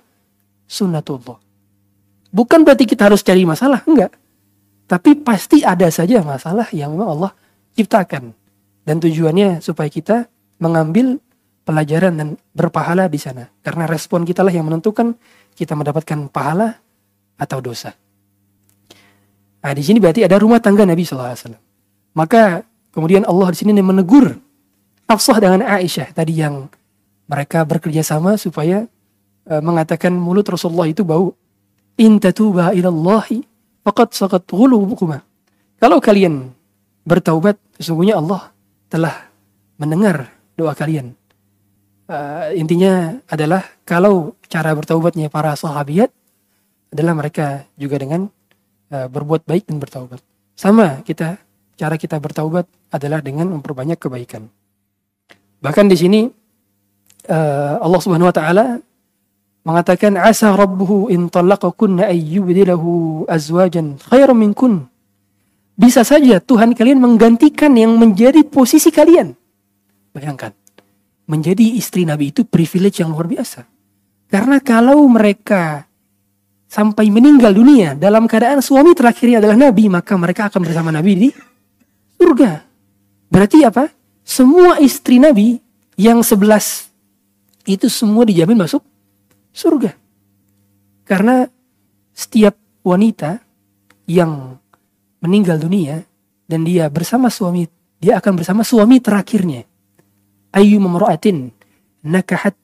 [0.69, 1.38] sunnatullah.
[2.34, 4.13] Bukan berarti kita harus cari masalah, enggak.
[4.89, 7.32] Tapi pasti ada saja masalah yang memang Allah
[7.77, 8.34] ciptakan.
[8.84, 10.27] Dan tujuannya supaya kita
[10.60, 11.17] mengambil
[11.63, 13.47] pelajaran dan berpahala di sana.
[13.63, 15.15] Karena respon kita lah yang menentukan
[15.56, 16.77] kita mendapatkan pahala
[17.39, 17.95] atau dosa.
[19.63, 21.56] Nah, di sini berarti ada rumah tangga Nabi SAW.
[22.13, 24.36] Maka kemudian Allah di sini menegur
[25.08, 26.67] Hafsah dengan Aisyah tadi yang
[27.28, 28.88] mereka bekerja sama supaya
[29.47, 31.32] uh, mengatakan mulut Rasulullah itu bau.
[31.95, 33.43] In tatuba ilallahi
[33.86, 34.49] faqad saqat
[35.80, 36.49] Kalau kalian
[37.04, 38.49] bertaubat, sesungguhnya Allah
[38.88, 39.30] telah
[39.78, 41.13] mendengar doa kalian.
[42.04, 46.12] Uh, intinya adalah kalau cara bertaubatnya para sahabiat
[46.91, 48.28] adalah mereka juga dengan
[49.10, 50.21] berbuat baik dan bertaubat.
[50.53, 51.41] Sama kita
[51.73, 54.45] cara kita bertaubat adalah dengan memperbanyak kebaikan.
[55.60, 56.21] Bahkan di sini
[57.29, 58.65] uh, Allah Subhanahu wa taala
[59.63, 64.91] mengatakan asa rabbuhu in talaqakunna ayyubdilahu azwajan khairan minkun
[65.73, 69.34] bisa saja Tuhan kalian menggantikan yang menjadi posisi kalian.
[70.13, 70.53] Bayangkan,
[71.25, 73.65] menjadi istri Nabi itu privilege yang luar biasa.
[74.29, 75.89] Karena kalau mereka
[76.73, 81.29] sampai meninggal dunia dalam keadaan suami terakhirnya adalah Nabi, maka mereka akan bersama Nabi di
[82.17, 82.65] surga.
[83.29, 83.93] Berarti apa?
[84.25, 85.62] Semua istri Nabi
[86.01, 86.89] yang sebelas
[87.69, 88.81] itu semua dijamin masuk
[89.53, 89.93] surga.
[91.05, 91.45] Karena
[92.09, 93.38] setiap wanita
[94.09, 94.57] yang
[95.21, 96.01] meninggal dunia
[96.49, 97.69] dan dia bersama suami
[98.01, 99.63] dia akan bersama suami terakhirnya
[100.51, 101.53] ayu mamra'atin
[102.03, 102.57] nakahat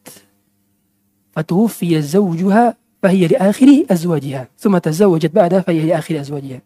[1.32, 6.60] fatuwfiya zawjuha fahiya li akhiri azwajiha thumma tazawwajat ba'da fahiya li akhiri azwajiha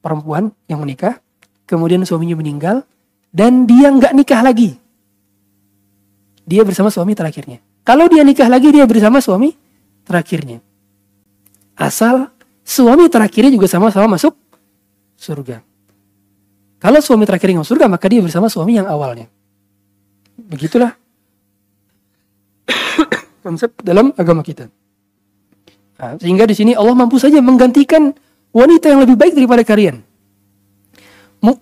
[0.00, 1.20] perempuan yang menikah
[1.68, 2.84] kemudian suaminya meninggal
[3.32, 4.76] dan dia nggak nikah lagi
[6.44, 9.52] dia bersama suami terakhirnya kalau dia nikah lagi dia bersama suami
[10.04, 10.60] terakhirnya
[11.76, 12.32] asal
[12.64, 14.32] suami terakhirnya juga sama-sama masuk
[15.24, 15.62] surga.
[16.82, 19.24] Kalau suami terakhir yang masuk surga, maka dia bersama suami yang awalnya.
[20.36, 20.92] Begitulah
[23.44, 24.68] konsep dalam agama kita.
[25.94, 28.10] Nah, sehingga di sini Allah mampu saja menggantikan
[28.50, 30.02] wanita yang lebih baik daripada kalian.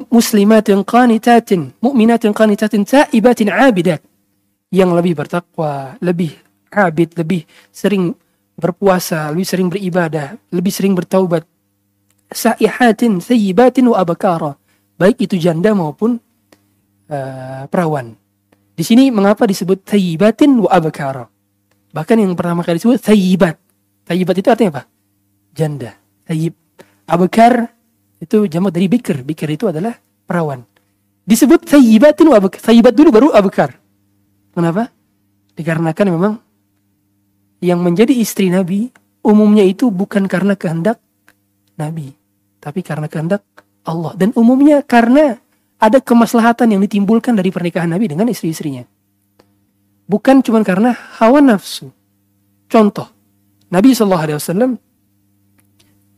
[0.08, 4.00] Muslimatin qanitatin, mu'minatin qanitatin, ta'ibatin abidat.
[4.72, 6.32] Yang lebih bertakwa, lebih
[6.72, 8.14] abid, lebih sering
[8.56, 11.44] berpuasa, lebih sering beribadah, lebih sering bertaubat.
[12.32, 14.56] Sa'ihatin, sayyibatin wa abakara
[15.02, 16.22] baik itu janda maupun
[17.10, 18.14] uh, perawan.
[18.72, 21.26] Di sini mengapa disebut thayyibatin wa abkara?
[21.92, 23.58] Bahkan yang pertama kali disebut thayyibat.
[24.08, 24.82] Thayyibat itu artinya apa?
[25.54, 25.94] Janda.
[26.26, 26.54] Thayyib.
[27.06, 27.70] Abkar
[28.22, 29.22] itu jamak dari bikir.
[29.22, 29.94] Bikir itu adalah
[30.26, 30.62] perawan.
[31.22, 32.58] Disebut thayyibatin wa abkar.
[32.58, 33.78] Thayyibat dulu baru abkar.
[34.52, 34.90] Kenapa?
[35.54, 36.34] Dikarenakan memang
[37.62, 38.90] yang menjadi istri Nabi
[39.22, 40.98] umumnya itu bukan karena kehendak
[41.78, 42.12] Nabi,
[42.58, 43.46] tapi karena kehendak
[43.86, 44.12] Allah.
[44.18, 45.38] Dan umumnya karena
[45.78, 48.82] ada kemaslahatan yang ditimbulkan dari pernikahan Nabi dengan istri-istrinya.
[50.06, 51.90] Bukan cuma karena hawa nafsu.
[52.66, 53.06] Contoh,
[53.72, 54.76] Nabi SAW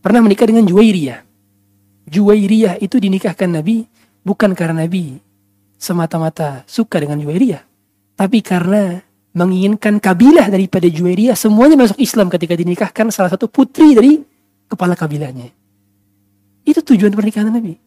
[0.03, 1.23] pernah menikah dengan Juwairiyah.
[2.11, 3.87] Juwairiyah itu dinikahkan Nabi
[4.27, 5.23] bukan karena Nabi
[5.79, 7.63] semata-mata suka dengan Juwairiyah.
[8.19, 8.99] Tapi karena
[9.39, 14.19] menginginkan kabilah daripada Juwairiyah semuanya masuk Islam ketika dinikahkan salah satu putri dari
[14.67, 15.55] kepala kabilahnya.
[16.67, 17.79] Itu tujuan pernikahan Nabi.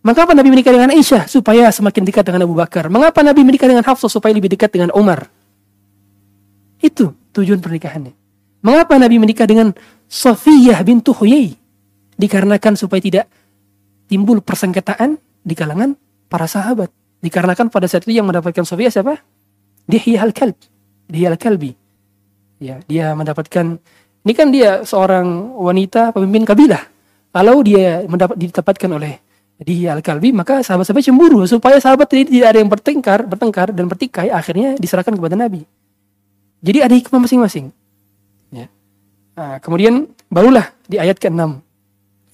[0.00, 1.28] Mengapa Nabi menikah dengan Aisyah?
[1.28, 2.88] Supaya semakin dekat dengan Abu Bakar.
[2.88, 4.08] Mengapa Nabi menikah dengan Hafsah?
[4.08, 5.28] Supaya lebih dekat dengan Umar.
[6.80, 8.19] Itu tujuan pernikahannya.
[8.60, 9.72] Mengapa Nabi menikah dengan
[10.10, 11.56] Sofiyah bintu Huyai?
[12.20, 13.26] Dikarenakan supaya tidak
[14.10, 15.96] timbul persengketaan di kalangan
[16.28, 16.92] para sahabat.
[17.24, 19.20] Dikarenakan pada saat itu yang mendapatkan Sofiyah siapa?
[19.88, 20.56] Dihya al-Kalb.
[21.08, 21.72] Dihya al-Kalbi.
[22.60, 23.80] Ya, dia mendapatkan
[24.20, 26.84] ini kan dia seorang wanita pemimpin kabilah
[27.32, 29.22] kalau dia mendapat ditempatkan oleh
[29.60, 34.74] di Al-Kalbi, maka sahabat-sahabat cemburu supaya sahabat tidak ada yang bertengkar, bertengkar dan bertikai, akhirnya
[34.80, 35.62] diserahkan kepada Nabi.
[36.64, 37.70] Jadi ada hikmah masing-masing.
[39.40, 41.40] Nah, kemudian barulah di ayat ke-6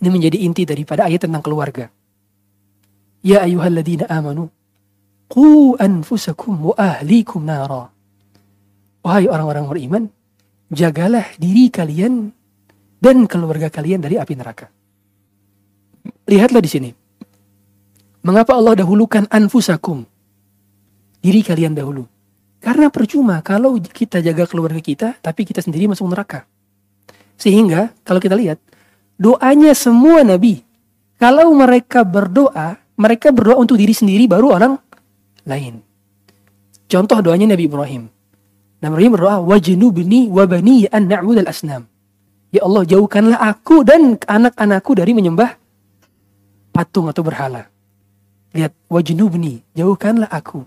[0.03, 1.87] ini menjadi inti daripada ayat tentang keluarga.
[3.23, 4.51] Ya ayyuhalladzina amanu
[5.31, 7.95] qu anfusakum wa ahlikum nara.
[9.07, 10.03] Wahai orang-orang beriman,
[10.75, 12.35] jagalah diri kalian
[12.99, 14.67] dan keluarga kalian dari api neraka.
[16.27, 16.91] Lihatlah di sini.
[18.27, 20.03] Mengapa Allah dahulukan anfusakum?
[21.23, 22.03] Diri kalian dahulu.
[22.59, 26.51] Karena percuma kalau kita jaga keluarga kita, tapi kita sendiri masuk neraka.
[27.37, 28.59] Sehingga kalau kita lihat,
[29.21, 30.65] doanya semua nabi,
[31.17, 34.73] kalau mereka berdoa, mereka berdoa untuk diri sendiri baru orang
[35.49, 35.81] lain.
[36.87, 38.09] Contoh doanya Nabi Ibrahim.
[38.81, 41.89] Nabi Ibrahim berdoa, wajnubni wabani an na'bud al-asnam.
[42.55, 45.57] Ya Allah, jauhkanlah aku dan anak-anakku dari menyembah
[46.71, 47.69] patung atau berhala.
[48.53, 50.65] Lihat, wajnubni, jauhkanlah aku.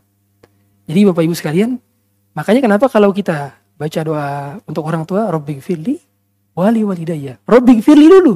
[0.90, 1.78] Jadi Bapak Ibu sekalian,
[2.34, 6.09] makanya kenapa kalau kita baca doa untuk orang tua, Robbi firli,
[6.60, 7.40] wali walidayya.
[7.48, 8.36] Robbi firli dulu.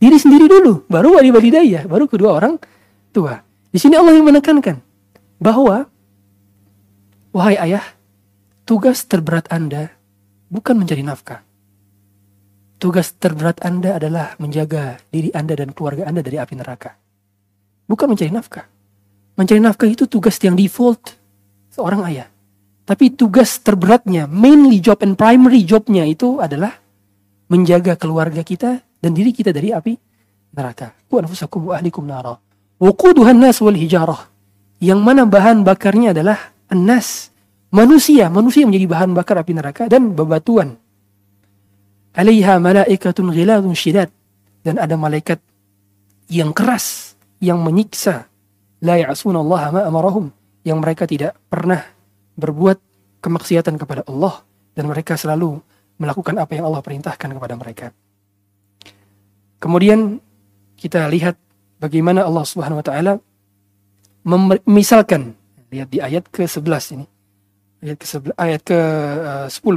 [0.00, 2.56] Diri sendiri dulu, baru wali walidayya, baru kedua orang
[3.12, 3.40] tua.
[3.68, 4.80] Di sini Allah yang menekankan
[5.36, 5.88] bahwa
[7.36, 7.84] wahai ayah,
[8.64, 9.92] tugas terberat Anda
[10.48, 11.44] bukan mencari nafkah.
[12.80, 16.96] Tugas terberat Anda adalah menjaga diri Anda dan keluarga Anda dari api neraka.
[17.84, 18.64] Bukan mencari nafkah.
[19.36, 21.12] Mencari nafkah itu tugas yang default
[21.68, 22.28] seorang ayah.
[22.88, 26.74] Tapi tugas terberatnya, mainly job and primary jobnya itu adalah
[27.50, 29.98] menjaga keluarga kita dan diri kita dari api
[30.54, 30.94] neraka.
[31.10, 32.38] Anfusakum wa ahlikum nara.
[32.78, 34.30] Wuquduhan nas wal hijarah.
[34.80, 37.34] Yang mana bahan bakarnya adalah nas.
[37.74, 40.80] Manusia, manusia menjadi bahan bakar api neraka dan bebatuan
[42.14, 44.10] alaiha malaikatun ghiladun syidad
[44.66, 45.38] dan ada malaikat
[46.26, 48.26] yang keras yang menyiksa
[48.82, 50.00] la ya'sunallaha ma
[50.66, 51.80] yang mereka tidak pernah
[52.36, 52.78] berbuat
[53.24, 54.44] kemaksiatan kepada Allah
[54.76, 55.60] dan mereka selalu
[56.00, 57.86] melakukan apa yang Allah perintahkan kepada mereka.
[59.60, 60.16] Kemudian
[60.80, 61.36] kita lihat
[61.76, 63.12] bagaimana Allah Subhanahu wa taala
[64.64, 65.36] misalkan
[65.68, 67.06] lihat di ayat ke-11 ini.
[67.84, 69.76] Ayat ke ayat ke-10.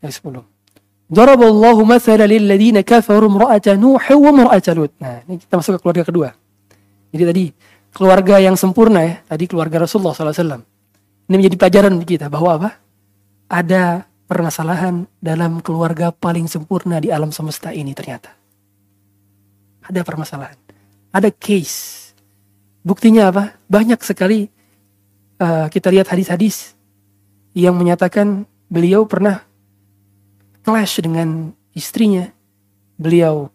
[0.00, 0.44] Ayat 10.
[1.08, 4.92] Daraballahu mathala lilladina kafaru imra'ata Nuh wa imra'ata Lut.
[5.00, 6.28] Nah, ini kita masuk ke keluarga kedua.
[7.12, 7.44] Jadi tadi
[7.92, 10.64] keluarga yang sempurna ya, tadi keluarga Rasulullah SAW.
[11.28, 12.70] Ini menjadi pelajaran kita bahwa apa?
[13.48, 18.36] Ada permasalahan dalam keluarga paling sempurna di alam semesta ini ternyata.
[19.88, 20.60] Ada permasalahan.
[21.10, 22.12] Ada case.
[22.84, 23.56] Buktinya apa?
[23.66, 24.52] Banyak sekali
[25.40, 26.76] uh, kita lihat hadis-hadis
[27.56, 29.42] yang menyatakan beliau pernah
[30.60, 32.28] clash dengan istrinya.
[33.00, 33.48] Beliau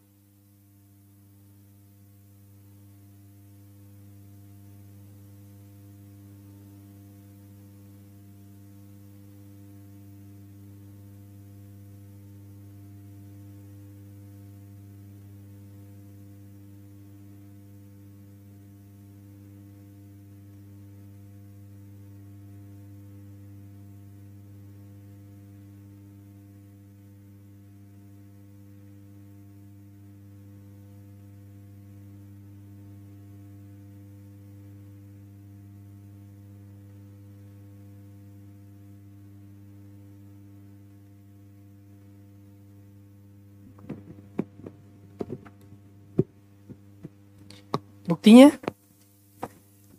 [48.14, 48.54] Buktinya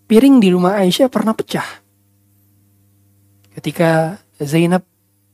[0.07, 1.67] piring di rumah Aisyah pernah pecah.
[3.59, 4.87] Ketika Zainab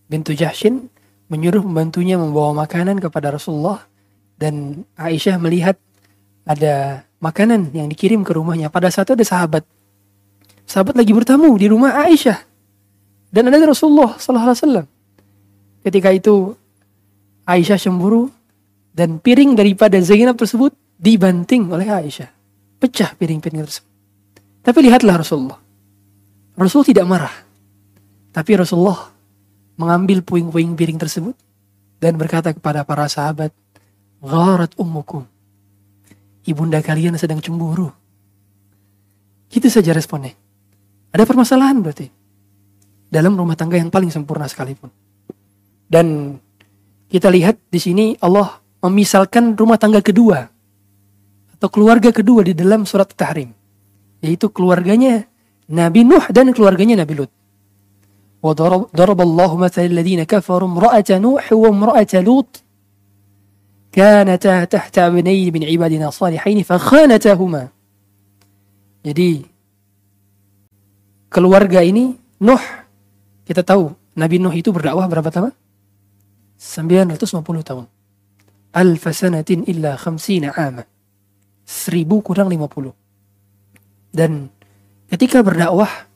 [0.09, 0.89] bintu Jahshin
[1.29, 3.85] menyuruh pembantunya membawa makanan kepada Rasulullah
[4.41, 5.77] dan Aisyah melihat
[6.49, 8.73] ada makanan yang dikirim ke rumahnya.
[8.73, 9.63] Pada saat itu ada sahabat.
[10.65, 12.41] Sahabat lagi bertamu di rumah Aisyah.
[13.29, 14.87] Dan ada Rasulullah sallallahu alaihi wasallam.
[15.85, 16.57] Ketika itu
[17.45, 18.33] Aisyah cemburu
[18.97, 22.40] dan piring daripada Zainab tersebut dibanting oleh Aisyah.
[22.81, 23.93] Pecah piring-piring tersebut.
[24.65, 25.61] Tapi lihatlah Rasulullah.
[26.57, 27.33] Rasul tidak marah.
[28.33, 29.13] Tapi Rasulullah
[29.77, 31.37] mengambil puing-puing piring tersebut
[32.01, 33.53] dan berkata kepada para sahabat,
[34.21, 35.25] Gharat ummukum.
[36.45, 37.89] Ibunda kalian sedang cemburu.
[39.49, 40.37] Gitu saja responnya.
[41.13, 42.09] Ada permasalahan berarti.
[43.09, 44.93] Dalam rumah tangga yang paling sempurna sekalipun.
[45.89, 46.37] Dan
[47.11, 50.47] kita lihat di sini Allah memisalkan rumah tangga kedua
[51.60, 53.52] atau keluarga kedua di dalam surat Tahrim
[54.20, 55.28] yaitu keluarganya
[55.70, 57.32] Nabi Nuh dan keluarganya Nabi Lut.
[58.46, 62.62] وضرب الله مثل الذين كفروا امرأة نوح وامرأة لوط
[63.90, 67.64] كانتا تحت ابنين من عبادنا صالحين فخانتهما
[69.02, 69.50] jadi
[71.34, 72.62] keluarga ini Nuh
[73.50, 75.52] kita tahu Nabi Nuh itu berdakwah berapa tahun?
[76.56, 77.86] 950 tahun.
[78.72, 80.88] Alfa sanatin illa khamsina ama.
[81.71, 82.91] Seribu kurang 50.
[84.11, 84.51] Dan
[85.07, 86.11] ketika berdakwah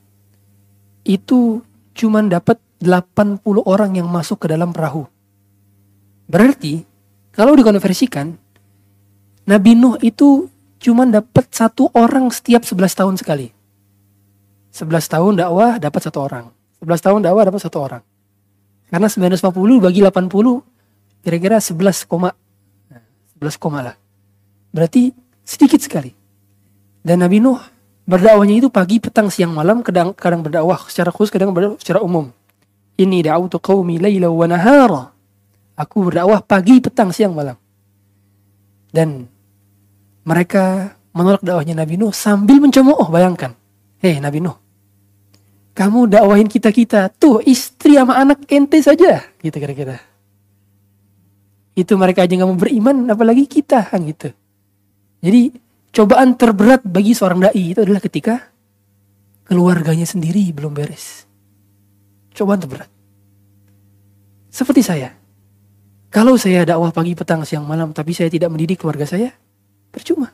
[1.07, 1.63] itu
[1.95, 5.07] cuma dapat 80 orang yang masuk ke dalam perahu.
[6.27, 6.83] Berarti
[7.31, 8.35] kalau dikonversikan
[9.47, 10.51] Nabi Nuh itu
[10.83, 13.55] cuma dapat satu orang setiap 11 tahun sekali.
[14.75, 16.51] 11 tahun dakwah dapat satu orang.
[16.83, 18.03] 11 tahun dakwah dapat satu orang.
[18.91, 22.35] Karena 950 bagi 80 kira-kira 11 koma
[23.39, 23.97] 11 koma lah.
[24.75, 25.15] Berarti
[25.45, 26.11] sedikit sekali.
[27.05, 27.61] Dan Nabi Nuh
[28.09, 32.33] berdakwahnya itu pagi, petang, siang, malam, kadang kadang berdakwah secara khusus, kadang berdakwah secara umum.
[32.97, 35.03] Ini da'utu qaumi laila wa nahara.
[35.77, 37.55] Aku berdakwah pagi, petang, siang, malam.
[38.89, 39.29] Dan
[40.25, 43.53] mereka menolak dakwahnya Nabi Nuh sambil mencemooh, bayangkan.
[44.01, 44.57] Hei Nabi Nuh,
[45.75, 49.99] kamu dakwahin kita kita tuh istri sama anak ente saja gitu kira-kira
[51.75, 54.31] itu mereka aja nggak mau beriman apalagi kita kan gitu
[55.25, 55.57] jadi
[55.89, 58.53] cobaan terberat bagi seorang dai itu adalah ketika
[59.49, 61.25] keluarganya sendiri belum beres.
[62.37, 62.93] Cobaan terberat.
[64.53, 65.17] Seperti saya.
[66.13, 69.33] Kalau saya dakwah pagi petang siang malam tapi saya tidak mendidik keluarga saya
[69.89, 70.29] percuma.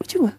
[0.00, 0.32] Percuma.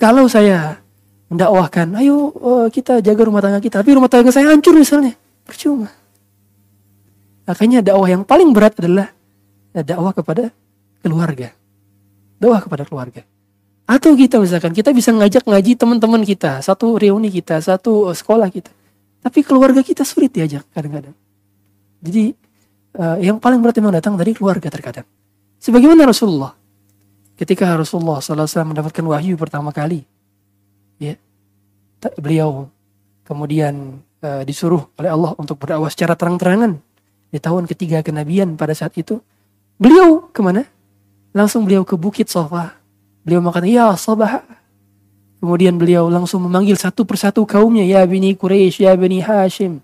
[0.00, 0.80] Kalau saya
[1.28, 5.12] mendakwahkan, ayo uh, kita jaga rumah tangga kita, tapi rumah tangga saya hancur misalnya,
[5.44, 5.92] percuma.
[7.44, 9.12] Makanya dakwah yang paling berat adalah
[9.74, 10.54] dakwah kepada
[11.02, 11.54] keluarga.
[12.38, 13.22] Dakwah kepada keluarga.
[13.88, 18.70] Atau kita misalkan, kita bisa ngajak ngaji teman-teman kita, satu reuni kita, satu sekolah kita.
[19.24, 21.16] Tapi keluarga kita sulit diajak kadang-kadang.
[22.04, 22.36] Jadi
[23.00, 25.08] uh, yang paling berat memang datang dari keluarga terkadang.
[25.58, 26.54] Sebagaimana Rasulullah.
[27.38, 30.02] Ketika Rasulullah SAW mendapatkan wahyu pertama kali
[30.98, 31.14] ya
[32.18, 32.66] beliau
[33.22, 36.82] kemudian uh, disuruh oleh Allah untuk berdakwah secara terang-terangan
[37.30, 39.22] di tahun ketiga kenabian pada saat itu
[39.78, 40.66] beliau ke mana
[41.32, 42.76] langsung beliau ke bukit Sofa
[43.24, 44.44] beliau makan ya Sabah
[45.38, 49.80] kemudian beliau langsung memanggil satu persatu kaumnya ya bani Quraisy ya bani Hashim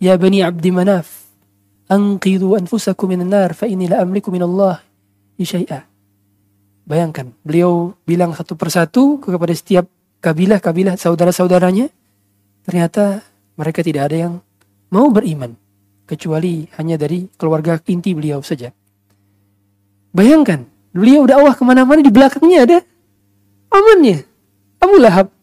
[0.00, 1.28] ya bani Abdi Manaf
[1.88, 4.80] anqidhu anfusakum minan nar fa inni la amliku min Allah
[5.36, 5.94] syai'a
[6.84, 9.88] Bayangkan, beliau bilang satu persatu kepada setiap
[10.20, 11.88] kabilah-kabilah saudara-saudaranya.
[12.68, 13.24] Ternyata
[13.56, 14.34] mereka tidak ada yang
[14.92, 15.56] mau beriman.
[16.04, 18.68] Kecuali hanya dari keluarga inti beliau saja.
[20.14, 20.62] Bayangkan,
[20.94, 22.78] beliau dakwah ke mana-mana di belakangnya ada
[23.74, 24.22] amannya.
[24.78, 25.34] Abu Lahab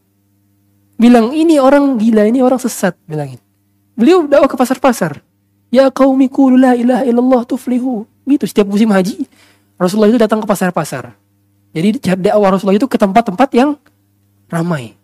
[0.95, 3.41] bilang ini orang gila, ini orang sesat bilangin.
[3.99, 5.19] Beliau dakwah ke pasar-pasar.
[5.67, 8.07] Ya qaumi qulu la ilaha illallah tuflihu.
[8.23, 9.27] Gitu setiap musim haji
[9.75, 11.11] Rasulullah itu datang ke pasar-pasar.
[11.75, 13.75] Jadi dakwah Rasulullah itu ke tempat-tempat yang
[14.47, 14.95] ramai.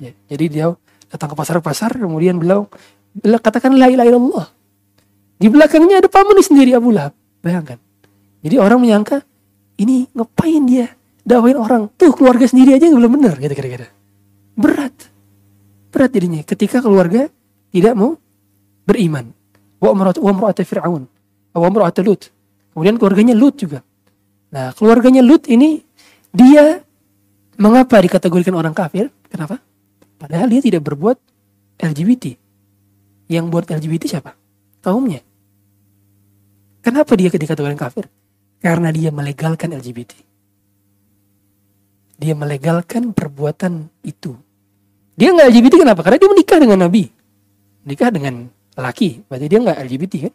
[0.00, 0.66] Ya, jadi dia
[1.12, 2.70] datang ke pasar-pasar, kemudian beliau
[3.20, 4.46] katakan la ilaha illallah.
[5.36, 7.12] Di belakangnya ada pamannya sendiri Abu Lahab.
[7.44, 7.76] Bayangkan.
[8.40, 9.20] Jadi orang menyangka
[9.80, 10.88] ini ngapain dia
[11.24, 13.86] dakwain orang tuh keluarga sendiri aja yang belum benar gitu kira-kira.
[14.56, 14.96] Berat.
[15.92, 17.28] Berat jadinya ketika keluarga
[17.70, 18.16] tidak mau
[18.88, 19.30] beriman.
[19.80, 21.04] Wa umra'at Fir'aun.
[21.54, 22.28] Wa umra'at Lut.
[22.72, 23.80] Kemudian keluarganya Lut juga.
[24.50, 25.80] Nah, keluarganya Lut ini
[26.34, 26.82] dia
[27.60, 29.08] mengapa dikategorikan orang kafir?
[29.30, 29.60] Kenapa?
[30.20, 31.16] Padahal dia tidak berbuat
[31.80, 32.36] LGBT.
[33.30, 34.34] Yang buat LGBT siapa?
[34.82, 35.22] Kaumnya.
[36.80, 38.08] Kenapa dia dikategorikan kafir?
[38.60, 40.12] Karena dia melegalkan LGBT.
[42.20, 44.36] Dia melegalkan perbuatan itu.
[45.16, 46.04] Dia nggak LGBT kenapa?
[46.04, 47.08] Karena dia menikah dengan Nabi.
[47.88, 49.24] Menikah dengan laki.
[49.24, 50.34] Berarti dia nggak LGBT kan?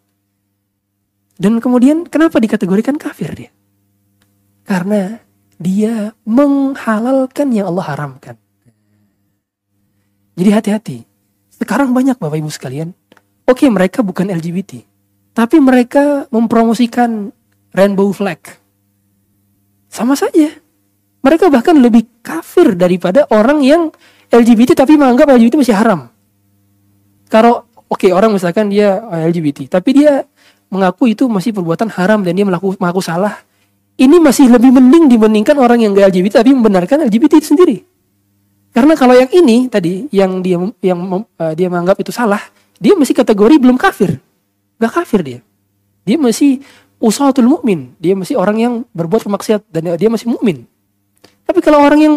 [1.35, 3.51] Dan kemudian kenapa dikategorikan kafir dia?
[4.65, 5.21] Karena
[5.61, 8.35] dia menghalalkan yang Allah haramkan.
[10.35, 10.97] Jadi hati-hati.
[11.53, 12.91] Sekarang banyak Bapak Ibu sekalian.
[13.45, 14.83] Oke mereka bukan LGBT.
[15.35, 17.29] Tapi mereka mempromosikan
[17.75, 18.39] rainbow flag.
[19.91, 20.55] Sama saja.
[21.19, 23.91] Mereka bahkan lebih kafir daripada orang yang
[24.31, 26.07] LGBT tapi menganggap LGBT masih haram.
[27.27, 30.23] Kalau oke okay, orang misalkan dia LGBT tapi dia
[30.69, 33.41] mengaku itu masih perbuatan haram dan dia melaku, mengaku salah.
[33.95, 37.77] Ini masih lebih mending dibandingkan orang yang gak LGBT tapi membenarkan LGBT itu sendiri.
[38.75, 42.43] Karena kalau yang ini tadi yang dia yang uh, dia menganggap itu salah,
[42.75, 44.19] dia masih kategori belum kafir.
[44.83, 45.39] Gak kafir dia.
[46.03, 46.59] Dia masih
[47.05, 47.93] usahatul mukmin.
[48.01, 50.65] Dia masih orang yang berbuat kemaksiat dan dia masih mukmin.
[51.45, 52.15] Tapi kalau orang yang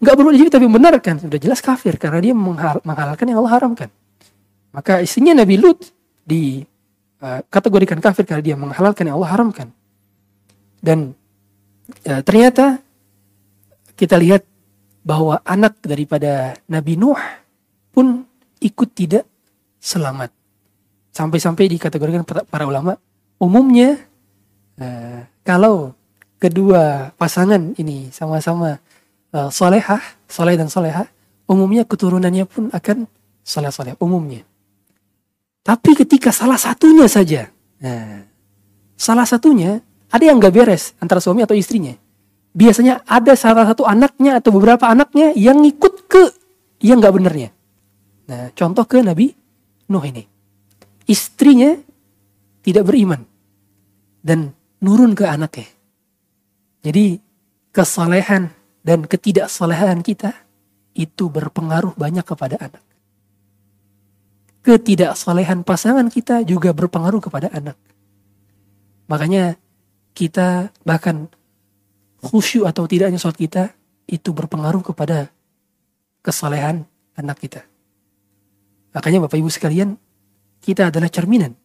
[0.00, 0.66] nggak berbuat jadi tapi
[1.04, 3.92] kan sudah jelas kafir karena dia menghalalkan yang Allah haramkan.
[4.72, 5.92] Maka istrinya Nabi Lut
[6.24, 6.64] di
[7.20, 9.68] uh, kategorikan kafir karena dia menghalalkan yang Allah haramkan.
[10.80, 11.12] Dan
[12.08, 12.80] uh, ternyata
[13.92, 14.48] kita lihat
[15.04, 17.20] bahwa anak daripada Nabi Nuh
[17.92, 18.24] pun
[18.64, 19.28] ikut tidak
[19.76, 20.32] selamat.
[21.12, 22.96] Sampai-sampai dikategorikan para ulama
[23.36, 24.09] umumnya
[24.80, 25.92] uh, kalau
[26.40, 28.80] kedua pasangan ini sama-sama
[29.36, 31.06] uh, solehah, soleh dan solehah,
[31.46, 33.04] umumnya keturunannya pun akan
[33.44, 34.42] soleh-soleh umumnya.
[35.60, 38.24] Tapi ketika salah satunya saja, nah,
[38.96, 41.94] salah satunya ada yang gak beres antara suami atau istrinya.
[42.50, 46.24] Biasanya ada salah satu anaknya atau beberapa anaknya yang ngikut ke
[46.82, 47.54] yang gak benernya.
[48.26, 49.30] Nah, contoh ke Nabi
[49.90, 50.22] Nuh ini.
[51.10, 51.74] Istrinya
[52.62, 53.26] tidak beriman.
[54.22, 55.68] Dan nurun ke anaknya.
[56.80, 57.20] Jadi
[57.70, 58.50] kesalehan
[58.80, 60.32] dan ketidaksolehan kita
[60.96, 62.82] itu berpengaruh banyak kepada anak
[64.60, 67.76] ketidaksolehan pasangan kita juga berpengaruh kepada anak.
[69.08, 69.56] Makanya
[70.12, 71.26] kita bahkan
[72.20, 73.72] khusyuk atau tidaknya sholat kita
[74.04, 75.32] itu berpengaruh kepada
[76.20, 76.84] kesalehan
[77.16, 77.64] anak kita.
[78.92, 79.96] Makanya Bapak Ibu sekalian,
[80.60, 81.56] kita adalah cerminan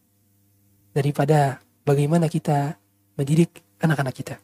[0.96, 2.80] daripada bagaimana kita
[3.16, 4.36] mendidik anak-anak kita.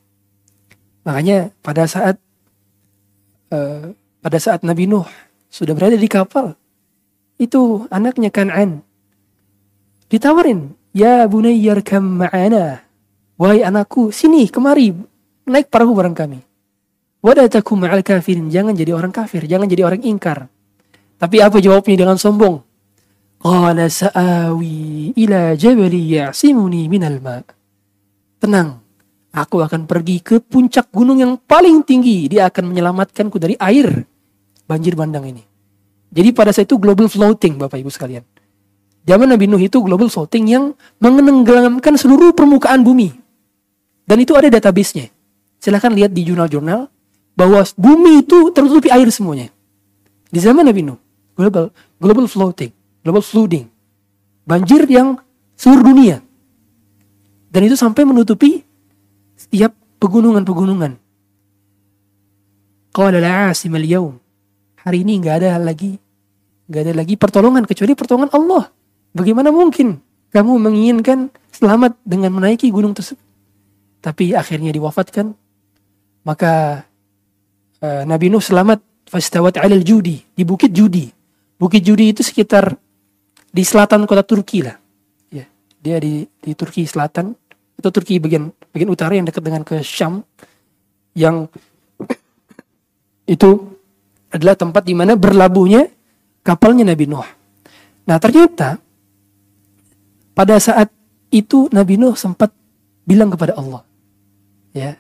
[1.05, 2.17] Makanya pada saat
[3.53, 3.93] uh,
[4.23, 5.07] pada saat Nabi Nuh
[5.53, 6.57] sudah berada di kapal,
[7.37, 8.81] itu anaknya Kan'an.
[10.09, 12.85] Ditawarin, ya bunayyar kam ma'ana.
[13.41, 14.95] Wahai anakku, sini kemari
[15.49, 16.41] naik perahu bareng kami.
[17.23, 20.51] Wadatakum ma'al kafirin, jangan jadi orang kafir, jangan jadi orang ingkar.
[21.19, 22.63] Tapi apa jawabnya dengan sombong?
[23.43, 27.62] Qala sa'awi ila jabali ya'simuni minal ma'
[28.43, 28.83] Tenang,
[29.31, 32.27] aku akan pergi ke puncak gunung yang paling tinggi.
[32.27, 34.03] Dia akan menyelamatkanku dari air
[34.67, 35.47] banjir bandang ini.
[36.11, 38.27] Jadi pada saat itu global floating Bapak Ibu sekalian.
[39.07, 40.65] Zaman Nabi Nuh itu global floating yang
[40.99, 43.15] menenggelamkan seluruh permukaan bumi.
[44.11, 45.07] Dan itu ada database-nya.
[45.63, 46.91] Silahkan lihat di jurnal-jurnal
[47.39, 49.55] bahwa bumi itu tertutupi air semuanya.
[50.35, 50.99] Di zaman Nabi Nuh,
[51.39, 51.71] global
[52.03, 52.75] global floating,
[53.07, 53.71] global flooding.
[54.43, 55.23] Banjir yang
[55.55, 56.19] seluruh dunia.
[57.53, 58.65] Dan itu sampai menutupi
[59.37, 60.97] setiap pegunungan-pegunungan.
[62.97, 64.23] Qala la asim al-yawm
[64.83, 65.97] hari ini nggak ada lagi
[66.67, 68.65] nggak ada lagi pertolongan kecuali pertolongan Allah.
[69.15, 70.01] Bagaimana mungkin
[70.33, 73.23] kamu menginginkan selamat dengan menaiki gunung tersebut?
[74.03, 75.37] Tapi akhirnya diwafatkan.
[76.23, 76.87] Maka
[77.83, 81.11] uh, Nabi Nuh selamat fastawat alal judi di bukit judi.
[81.59, 82.75] Bukit judi itu sekitar
[83.53, 84.75] di selatan kota Turki lah.
[85.31, 85.47] Ya,
[85.79, 87.37] dia di di Turki selatan
[87.83, 90.23] atau Turki bagian bagian utara yang dekat dengan ke Syam
[91.19, 91.51] yang
[93.27, 93.51] itu
[94.31, 95.91] adalah tempat di mana berlabuhnya
[96.47, 97.27] kapalnya Nabi Nuh.
[98.07, 98.79] Nah ternyata
[100.33, 100.89] pada saat
[101.35, 102.55] itu Nabi Nuh sempat
[103.03, 103.83] bilang kepada Allah,
[104.73, 104.97] ya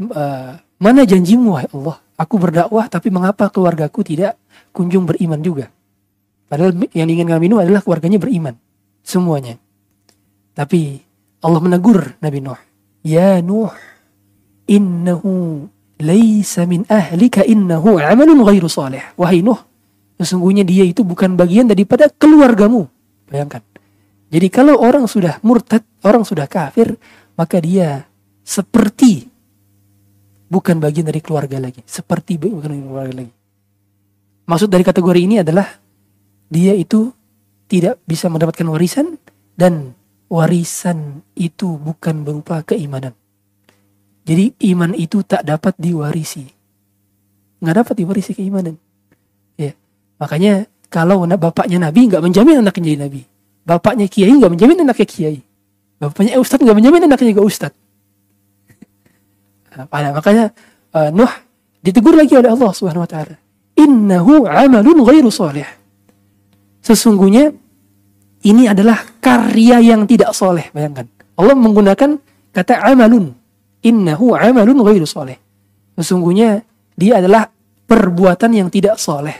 [0.00, 1.96] uh, mana janjimu wahai Allah?
[2.16, 4.40] Aku berdakwah tapi mengapa keluargaku tidak
[4.72, 5.68] kunjung beriman juga?
[6.48, 8.56] Padahal yang ingin Nabi Nuh adalah keluarganya beriman
[9.06, 9.60] semuanya.
[10.56, 11.05] Tapi
[11.40, 12.58] Allah menegur Nabi Nuh,
[13.04, 13.72] ya Nuh,
[14.68, 15.64] innahu
[16.00, 19.02] laisa min ahlika innahu amalun ghairu salih.
[19.16, 19.58] Wahai Nuh,
[20.20, 22.88] sesungguhnya dia itu bukan bagian daripada keluargamu.
[23.28, 23.62] Bayangkan.
[24.26, 26.98] Jadi kalau orang sudah murtad, orang sudah kafir,
[27.38, 28.04] maka dia
[28.42, 29.30] seperti
[30.50, 31.82] bukan bagian dari keluarga lagi.
[31.86, 33.32] Seperti bukan dari keluarga lagi.
[34.46, 35.66] Maksud dari kategori ini adalah
[36.46, 37.10] dia itu
[37.66, 39.18] tidak bisa mendapatkan warisan
[39.58, 39.95] dan
[40.26, 43.14] warisan itu bukan berupa keimanan.
[44.26, 46.42] Jadi iman itu tak dapat diwarisi.
[47.62, 48.74] Nggak dapat diwarisi keimanan.
[49.54, 49.72] Ya.
[50.18, 53.22] Makanya kalau bapaknya Nabi nggak menjamin anaknya jadi Nabi.
[53.66, 55.38] Bapaknya Kiai nggak menjamin anaknya Kiai.
[56.02, 57.78] Bapaknya Ustadz nggak menjamin anaknya juga Ustadz.
[59.76, 60.56] Nah, makanya
[60.96, 61.28] uh, Nuh
[61.84, 63.36] ditegur lagi oleh Allah Subhanahu wa taala.
[63.76, 65.68] Innahu amalun ghairu salih.
[66.80, 67.52] Sesungguhnya
[68.46, 70.70] ini adalah karya yang tidak soleh.
[70.70, 71.10] Bayangkan.
[71.34, 72.10] Allah menggunakan
[72.54, 73.34] kata amalun.
[73.82, 75.34] Innahu amalun ghairu soleh.
[75.98, 76.62] Sesungguhnya
[76.94, 77.50] dia adalah
[77.90, 79.34] perbuatan yang tidak soleh.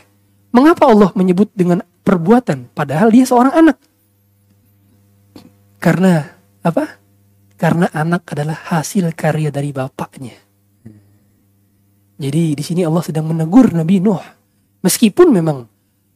[0.50, 3.76] Mengapa Allah menyebut dengan perbuatan padahal dia seorang anak?
[5.78, 6.26] Karena
[6.66, 6.98] apa?
[7.54, 10.34] Karena anak adalah hasil karya dari bapaknya.
[12.16, 14.24] Jadi di sini Allah sedang menegur Nabi Nuh.
[14.80, 15.68] Meskipun memang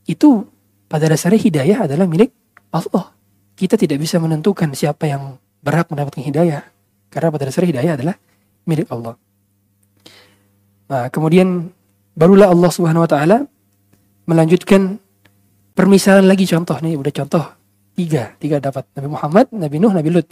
[0.08, 0.42] itu
[0.88, 2.39] pada dasarnya hidayah adalah milik
[2.72, 3.14] Allah.
[3.58, 6.64] Kita tidak bisa menentukan siapa yang berhak mendapatkan hidayah.
[7.12, 8.16] Karena pada dasarnya hidayah adalah
[8.64, 9.14] milik Allah.
[10.90, 11.70] Nah, kemudian
[12.18, 13.46] barulah Allah Subhanahu wa taala
[14.26, 14.98] melanjutkan
[15.74, 17.44] permisalan lagi contoh nih udah contoh
[17.96, 20.30] tiga tiga dapat Nabi Muhammad Nabi Nuh Nabi Lut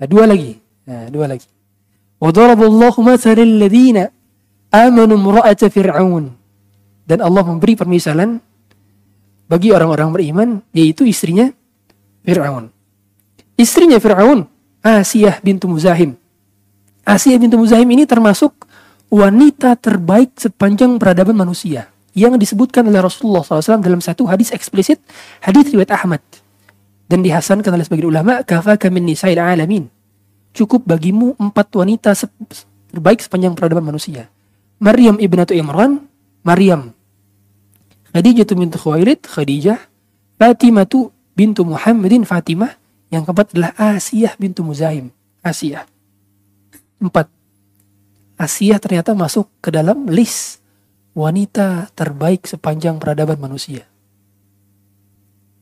[0.00, 1.46] nah, dua lagi nah, dua lagi
[2.16, 4.08] Wadaraballahu mathalal ladina
[4.72, 5.20] amanu
[5.68, 6.32] fir'aun
[7.06, 8.40] dan Allah memberi permisalan
[9.46, 11.50] bagi orang-orang beriman yaitu istrinya
[12.26, 12.70] Fir'aun.
[13.56, 14.46] Istrinya Fir'aun
[14.86, 16.14] Asiyah bintu Muzahim.
[17.02, 18.54] Asiyah bintu Muzahim ini termasuk
[19.10, 24.98] wanita terbaik sepanjang peradaban manusia yang disebutkan oleh Rasulullah SAW dalam satu hadis eksplisit
[25.44, 26.22] hadis riwayat Ahmad.
[27.06, 29.86] Dan dihasankan oleh sebagian ulama kafaka min nisa'il alamin.
[30.50, 32.18] Cukup bagimu empat wanita
[32.90, 34.26] terbaik sepanjang peradaban manusia.
[34.82, 36.02] Maryam ibnatu Imran
[36.42, 36.95] Maryam
[38.16, 39.76] Khadijah bintu Khuwailid Khadijah
[40.40, 40.88] Fatimah
[41.36, 42.72] bintu Muhammadin Fatimah
[43.12, 45.12] yang keempat adalah Asiyah bintu Muzahim
[45.44, 45.84] Asiyah
[46.96, 47.28] empat
[48.36, 50.60] Asia ternyata masuk ke dalam list
[51.16, 53.88] wanita terbaik sepanjang peradaban manusia.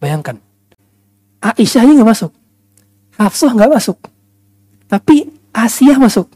[0.03, 0.43] Bayangkan,
[1.39, 2.35] Aisyah ini nggak masuk,
[3.15, 3.99] Hafsah nggak masuk,
[4.91, 6.27] tapi Asia masuk.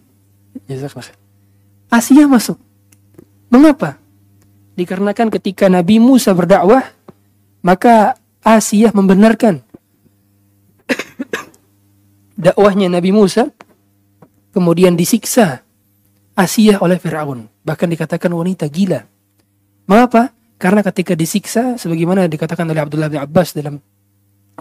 [1.91, 2.59] Asia masuk.
[3.51, 3.99] Mengapa?
[4.79, 6.87] Dikarenakan ketika Nabi Musa berdakwah,
[7.66, 8.14] maka
[8.47, 9.59] Asia membenarkan
[12.47, 13.51] dakwahnya Nabi Musa,
[14.55, 15.66] kemudian disiksa
[16.39, 17.51] Asia oleh Firaun.
[17.66, 19.03] Bahkan dikatakan wanita gila.
[19.91, 20.31] Mengapa?
[20.62, 23.83] Karena ketika disiksa, sebagaimana dikatakan oleh Abdullah bin Abbas dalam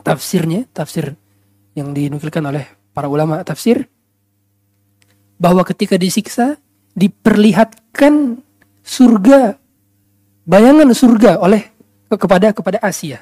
[0.02, 1.14] tafsirnya, tafsir
[1.78, 3.86] yang dinukilkan oleh para ulama tafsir,
[5.38, 6.58] bahwa ketika disiksa,
[6.98, 8.42] diperlihatkan
[8.82, 9.62] surga,
[10.48, 11.68] bayangan surga oleh
[12.08, 13.20] kepada kepada Asia.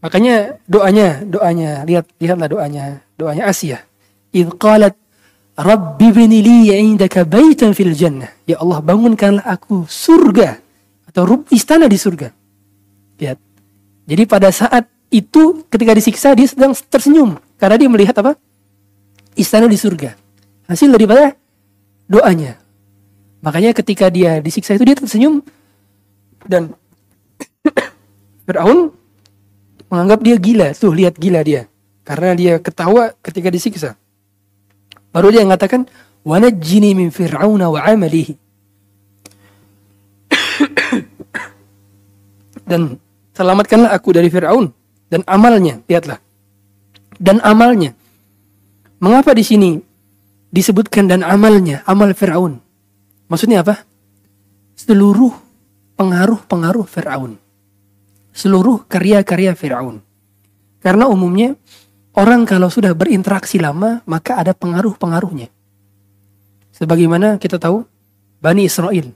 [0.00, 3.84] Makanya doanya, doanya, lihat lihatlah doanya, doanya Asia.
[4.32, 4.94] Idh qalat
[5.60, 8.32] Rabbi bini li indaka baitan fil jannah.
[8.48, 10.56] Ya Allah bangunkanlah aku surga
[11.10, 12.32] atau istana di surga.
[13.20, 13.38] Lihat.
[14.08, 18.40] Jadi pada saat itu ketika disiksa dia sedang tersenyum karena dia melihat apa?
[19.36, 20.16] Istana di surga.
[20.64, 21.36] Hasil daripada
[22.08, 22.56] doanya.
[23.44, 25.44] Makanya ketika dia disiksa itu dia tersenyum
[26.46, 26.72] dan
[28.46, 28.94] Fir'aun
[29.90, 30.70] menganggap dia gila.
[30.72, 31.66] Tuh lihat gila dia.
[32.06, 33.98] Karena dia ketawa ketika disiksa.
[35.10, 35.90] Baru dia mengatakan,
[36.22, 38.38] "Wanajjini min Fir'auna wa 'amalihi."
[42.70, 43.02] dan
[43.34, 44.70] selamatkanlah aku dari Fir'aun
[45.10, 45.82] dan amalnya.
[45.90, 46.22] Lihatlah.
[47.18, 47.98] Dan amalnya.
[49.02, 49.82] Mengapa di sini
[50.54, 52.62] disebutkan dan amalnya, amal Fir'aun?
[53.30, 53.82] Maksudnya apa?
[54.78, 55.49] Seluruh
[56.00, 57.36] pengaruh-pengaruh Fir'aun.
[58.32, 60.00] Seluruh karya-karya Fir'aun.
[60.80, 61.60] Karena umumnya
[62.10, 65.46] Orang kalau sudah berinteraksi lama, maka ada pengaruh-pengaruhnya.
[66.74, 67.86] Sebagaimana kita tahu,
[68.42, 69.14] Bani Israel.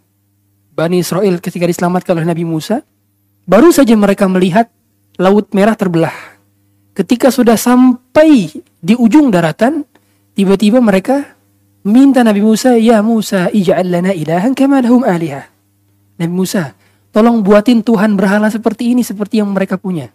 [0.75, 2.87] Bani Israel ketika diselamatkan oleh Nabi Musa,
[3.45, 4.71] baru saja mereka melihat
[5.19, 6.15] Laut Merah terbelah.
[6.95, 9.83] Ketika sudah sampai di ujung daratan,
[10.39, 11.35] tiba-tiba mereka
[11.87, 15.54] minta Nabi Musa, Ya Musa, ija'al lana ilahan kama lahum alihah.
[16.21, 16.75] Nabi Musa,
[17.11, 20.11] tolong buatin Tuhan berhala seperti ini, seperti yang mereka punya.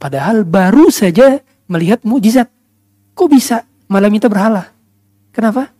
[0.00, 2.48] Padahal baru saja melihat mujizat.
[3.12, 4.70] Kok bisa malam itu berhala?
[5.30, 5.70] Kenapa?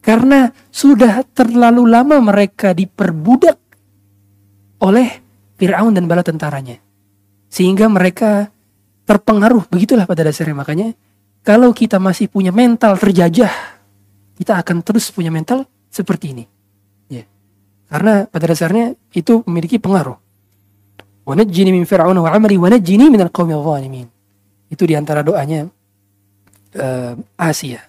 [0.00, 3.58] Karena sudah terlalu lama mereka diperbudak
[4.80, 5.08] oleh
[5.58, 6.78] Fir'aun dan bala tentaranya.
[7.50, 8.48] Sehingga mereka
[9.06, 9.66] terpengaruh.
[9.70, 10.56] Begitulah pada dasarnya.
[10.56, 10.88] Makanya
[11.42, 13.50] kalau kita masih punya mental terjajah,
[14.36, 16.44] kita akan terus punya mental seperti ini.
[17.86, 20.18] Karena pada dasarnya itu memiliki pengaruh.
[21.26, 24.06] Wanajjini min fir'aun wa amri wanajjini min al-qawmi al-zalimin.
[24.70, 25.66] Itu di antara doanya
[26.78, 27.82] uh, Asia.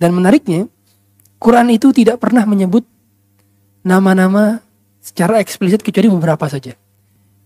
[0.00, 0.64] Dan menariknya,
[1.40, 2.84] Quran itu tidak pernah menyebut
[3.80, 4.60] nama-nama
[5.00, 6.76] secara eksplisit kecuali beberapa saja.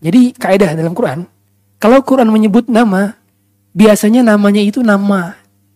[0.03, 1.27] Jadi kaidah dalam Quran,
[1.79, 3.15] kalau Quran menyebut nama,
[3.75, 5.35] biasanya namanya itu nama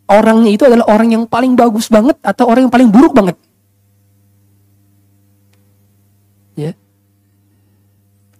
[0.08, 3.36] orangnya itu adalah orang yang paling bagus banget atau orang yang paling buruk banget.
[6.58, 6.74] Ya.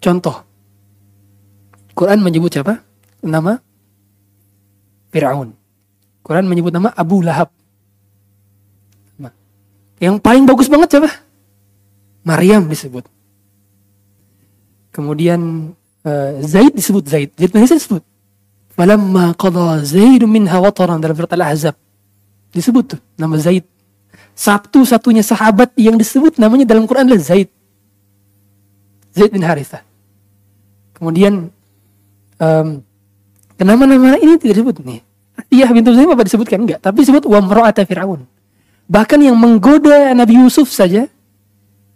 [0.03, 0.43] Contoh.
[1.95, 2.83] Quran menyebut siapa?
[3.23, 3.62] Nama
[5.14, 5.55] Firaun.
[6.27, 7.55] Quran menyebut nama Abu Lahab.
[9.99, 11.11] Yang paling bagus banget siapa?
[12.23, 13.03] Maryam disebut.
[14.95, 15.73] Kemudian
[16.07, 17.31] uh, Zaid disebut Zaid.
[17.35, 18.03] Zaid bin disebut.
[18.79, 21.75] Falamma qadha Zaid minha wataran dalam surat Al-Ahzab.
[22.55, 23.66] Disebut tuh nama Zaid.
[24.39, 27.51] Satu-satunya sahabat yang disebut namanya dalam Quran adalah Zaid.
[29.14, 29.84] Zaid bin Harithah.
[30.96, 31.52] Kemudian
[32.42, 32.68] um,
[33.59, 35.00] nama-nama ini tidak disebut nih.
[35.48, 38.26] Iya bintu Zaid apa disebutkan enggak, tapi disebut wa mar'ata Firaun.
[38.88, 41.06] Bahkan yang menggoda Nabi Yusuf saja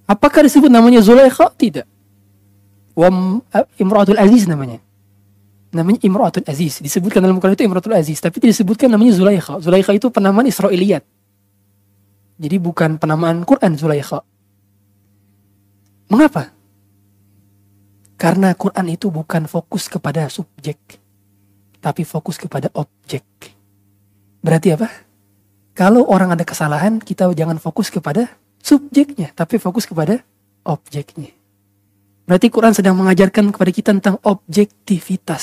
[0.07, 1.51] apakah disebut namanya Zulaikha?
[1.57, 1.89] Tidak.
[2.93, 3.09] Wa
[3.81, 4.79] Imratul Aziz namanya.
[5.73, 6.85] Namanya Imratul Aziz.
[6.85, 9.57] Disebutkan dalam Quran itu Imratul Aziz, tapi tidak disebutkan namanya Zulaikha.
[9.59, 11.01] Zulaikha itu penamaan Israiliyat.
[12.37, 14.21] Jadi bukan penamaan Quran Zulaikha.
[16.13, 16.53] Mengapa?
[18.23, 20.79] Karena Quran itu bukan fokus kepada subjek,
[21.83, 23.27] tapi fokus kepada objek.
[24.39, 24.87] Berarti apa?
[25.75, 28.31] Kalau orang ada kesalahan, kita jangan fokus kepada
[28.63, 30.23] subjeknya, tapi fokus kepada
[30.63, 31.35] objeknya.
[32.23, 35.43] Berarti Quran sedang mengajarkan kepada kita tentang objektivitas.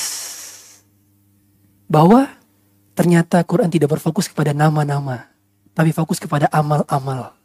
[1.84, 2.32] Bahwa
[2.96, 5.28] ternyata Quran tidak berfokus kepada nama-nama,
[5.76, 7.36] tapi fokus kepada amal-amal.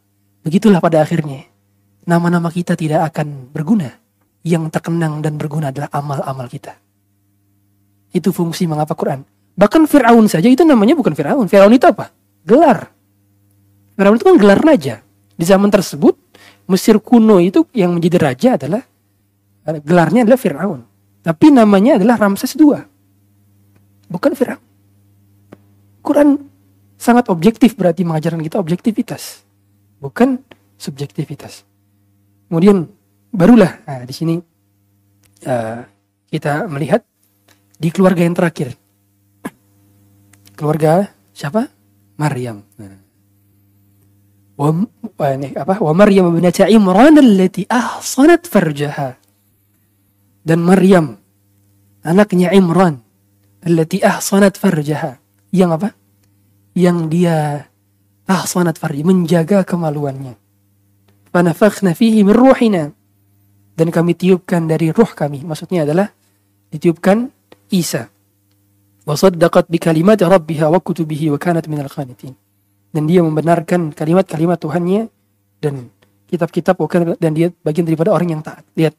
[0.47, 1.43] Begitulah pada akhirnya.
[2.07, 4.04] Nama-nama kita tidak akan berguna
[4.45, 6.77] yang terkenang dan berguna adalah amal-amal kita.
[8.13, 9.25] Itu fungsi mengapa Quran.
[9.57, 11.49] Bahkan Fir'aun saja itu namanya bukan Fir'aun.
[11.49, 12.13] Fir'aun itu apa?
[12.45, 12.93] Gelar.
[13.97, 15.01] Fir'aun itu kan gelar raja.
[15.35, 16.13] Di zaman tersebut,
[16.69, 18.81] Mesir kuno itu yang menjadi raja adalah,
[19.81, 20.79] gelarnya adalah Fir'aun.
[21.25, 22.77] Tapi namanya adalah Ramses II.
[24.05, 24.61] Bukan Fir'aun.
[26.05, 26.37] Quran
[27.01, 29.41] sangat objektif berarti mengajarkan kita objektivitas.
[29.97, 30.37] Bukan
[30.77, 31.65] subjektivitas.
[32.45, 32.85] Kemudian
[33.35, 34.35] barulah nah, di sini
[35.45, 35.79] uh,
[36.31, 37.05] kita melihat
[37.75, 38.75] di keluarga yang terakhir.
[40.55, 41.67] Keluarga siapa?
[42.15, 42.63] Maryam.
[42.79, 42.99] Nah.
[44.55, 44.71] Wa,
[45.35, 45.83] ini apa?
[45.83, 49.19] Wa Maryam binati Imran allati ahsanat farjaha.
[50.45, 51.19] Dan Maryam
[52.07, 53.03] anaknya Imran
[53.63, 55.19] allati ahsanat farjaha.
[55.51, 55.89] Yang apa?
[56.75, 57.37] Yang dia
[58.27, 60.39] ahsanat farjaha menjaga kemaluannya.
[61.35, 62.95] Fanafakhna fihi min ruhina
[63.75, 65.43] dan kami tiupkan dari ruh kami.
[65.43, 66.07] Maksudnya adalah
[66.71, 67.27] ditiupkan
[67.69, 68.07] Isa.
[69.05, 72.33] Wasaddaqat bi kalimat rabbiha wa kutubihi wa kanat minal qanitin.
[72.89, 75.11] Dan dia membenarkan kalimat-kalimat Tuhannya
[75.59, 75.91] dan
[76.31, 76.79] kitab-kitab
[77.19, 78.63] dan dia bagian daripada orang yang taat.
[78.79, 78.95] Lihat.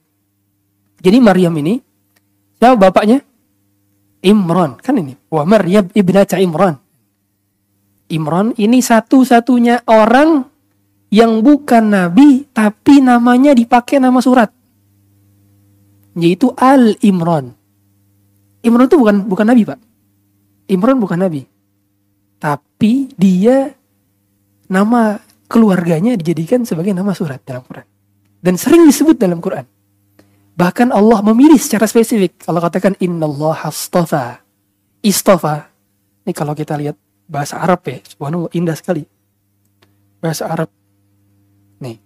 [1.00, 1.80] Jadi Maryam ini
[2.60, 3.24] siapa bapaknya?
[4.20, 4.76] Imran.
[4.76, 5.16] Kan ini.
[5.32, 6.76] Wa Maryam ibnata Imran.
[8.12, 10.44] Imran ini satu-satunya orang
[11.10, 14.52] yang bukan nabi tapi namanya dipakai nama surat
[16.16, 17.52] yaitu Al Imran.
[18.64, 19.78] Imran itu bukan bukan nabi, Pak.
[20.72, 21.46] Imran bukan nabi.
[22.40, 23.70] Tapi dia
[24.66, 27.86] nama keluarganya dijadikan sebagai nama surat dalam Quran.
[28.42, 29.64] Dan sering disebut dalam Quran.
[30.56, 32.40] Bahkan Allah memilih secara spesifik.
[32.48, 34.40] Allah katakan Allah astafa.
[35.04, 35.68] Istafa.
[36.24, 36.96] Ini kalau kita lihat
[37.28, 38.00] bahasa Arab ya.
[38.02, 39.04] Subhanallah indah sekali.
[40.18, 40.72] Bahasa Arab.
[41.78, 42.05] Nih.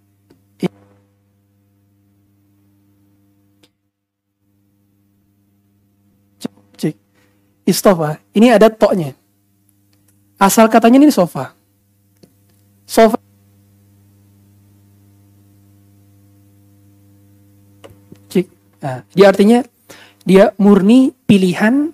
[7.71, 8.19] Istofa.
[8.35, 9.15] Ini ada toknya.
[10.41, 11.53] Asal katanya ini sofa.
[12.89, 13.21] Sofa.
[18.33, 18.47] Cik.
[18.81, 19.61] Nah, dia artinya
[20.25, 21.93] dia murni pilihan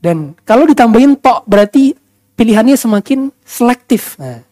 [0.00, 1.96] dan kalau ditambahin tok berarti
[2.36, 4.20] pilihannya semakin selektif.
[4.20, 4.44] Nah,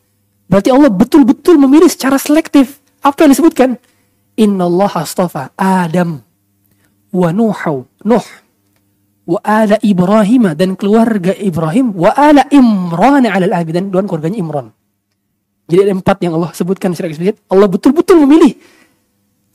[0.48, 2.80] berarti Allah betul-betul memilih secara selektif.
[3.04, 3.76] Apa yang disebutkan?
[4.38, 6.24] Inna Allah astafa Adam
[7.12, 7.84] wa Nuh.
[8.04, 8.26] Nuh
[9.29, 14.66] wa ala Ibrahim dan keluarga Ibrahim wa ala Imran ala al dan dan keluarganya Imran.
[15.68, 17.37] Jadi ada empat yang Allah sebutkan secara eksplisit.
[17.53, 18.57] Allah betul-betul memilih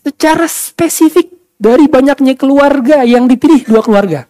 [0.05, 4.29] secara spesifik dari banyaknya keluarga yang dipilih dua keluarga.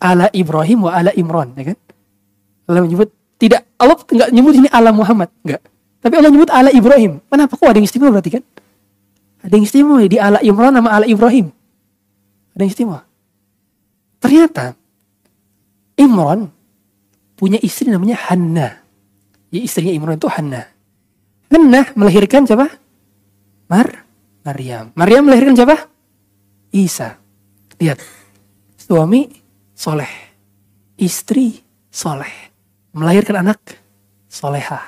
[0.00, 1.78] Ala Ibrahim wa ala Imran, ya kan?
[2.70, 5.60] Allah menyebut tidak Allah nggak nyebut ini ala Muhammad, enggak.
[6.00, 7.20] Tapi Allah nyebut ala Ibrahim.
[7.28, 7.52] Kenapa?
[7.58, 8.44] Kok ada yang istimewa berarti kan?
[9.44, 11.50] Ada yang istimewa di ala Imran sama ala Ibrahim.
[12.56, 13.07] Ada yang istimewa.
[14.18, 14.74] Ternyata
[15.98, 16.50] Imran
[17.38, 18.68] punya istri namanya Hanna.
[19.48, 20.66] Ya istrinya Imran itu Hanna.
[21.48, 22.68] Hannah melahirkan siapa?
[23.70, 24.04] Mar
[24.44, 24.90] Maryam.
[24.98, 25.76] Maryam melahirkan siapa?
[26.74, 27.16] Isa.
[27.80, 28.02] Lihat.
[28.76, 29.28] Suami
[29.76, 30.10] soleh.
[30.98, 31.62] Istri
[31.92, 32.50] soleh.
[32.92, 33.60] Melahirkan anak
[34.26, 34.84] solehah.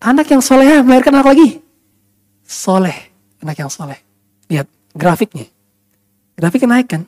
[0.00, 1.48] Anak yang solehah melahirkan anak lagi.
[2.46, 3.10] Soleh.
[3.42, 3.98] Anak yang soleh.
[4.46, 5.46] Lihat grafiknya.
[6.38, 7.02] Grafiknya naik kan?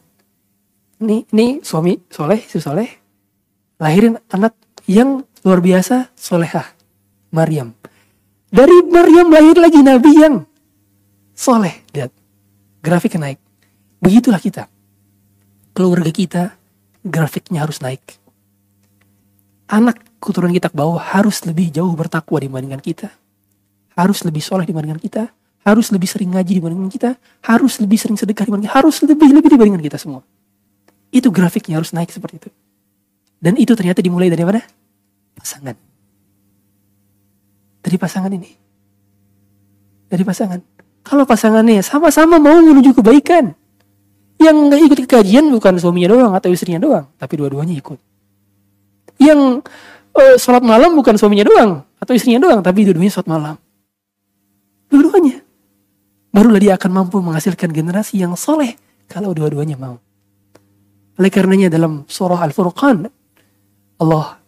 [0.99, 2.90] Ini, ini suami soleh, istri soleh.
[3.78, 4.59] Lahirin anak
[4.90, 6.66] yang luar biasa solehah.
[7.30, 7.76] Maryam.
[8.49, 10.42] Dari Maryam lahir lagi Nabi yang
[11.36, 11.86] soleh.
[11.94, 12.11] Lihat,
[12.82, 13.38] grafiknya naik.
[14.03, 14.66] Begitulah kita.
[15.70, 16.42] Keluarga kita,
[17.07, 18.03] grafiknya harus naik.
[19.68, 23.12] Anak keturunan kita ke bawah harus lebih jauh bertakwa dibandingkan kita.
[23.94, 25.30] Harus lebih soleh dibandingkan kita.
[25.62, 27.11] Harus lebih sering ngaji dibandingkan kita.
[27.44, 28.78] Harus lebih sering sedekah dibandingkan kita.
[28.80, 30.24] Harus lebih-lebih dibandingkan kita semua.
[31.09, 32.50] Itu grafiknya harus naik seperti itu.
[33.38, 34.61] Dan itu ternyata dimulai dari mana?
[35.38, 35.88] Pasangan
[37.88, 38.50] dari pasangan ini.
[40.12, 40.61] Dari pasangan.
[41.00, 43.56] Kalau pasangannya sama-sama mau menuju kebaikan.
[44.38, 47.98] Yang nggak ikut kajian bukan suaminya doang atau istrinya doang, tapi dua-duanya ikut.
[49.18, 49.66] Yang
[50.14, 53.56] uh, sholat malam bukan suaminya doang atau istrinya doang, tapi dua-duanya sholat malam.
[54.92, 55.42] Dua-duanya.
[56.30, 58.78] Barulah dia akan mampu menghasilkan generasi yang soleh
[59.11, 59.98] kalau dua-duanya mau.
[61.18, 63.10] Oleh karenanya dalam surah Al-Furqan,
[63.98, 64.38] Allah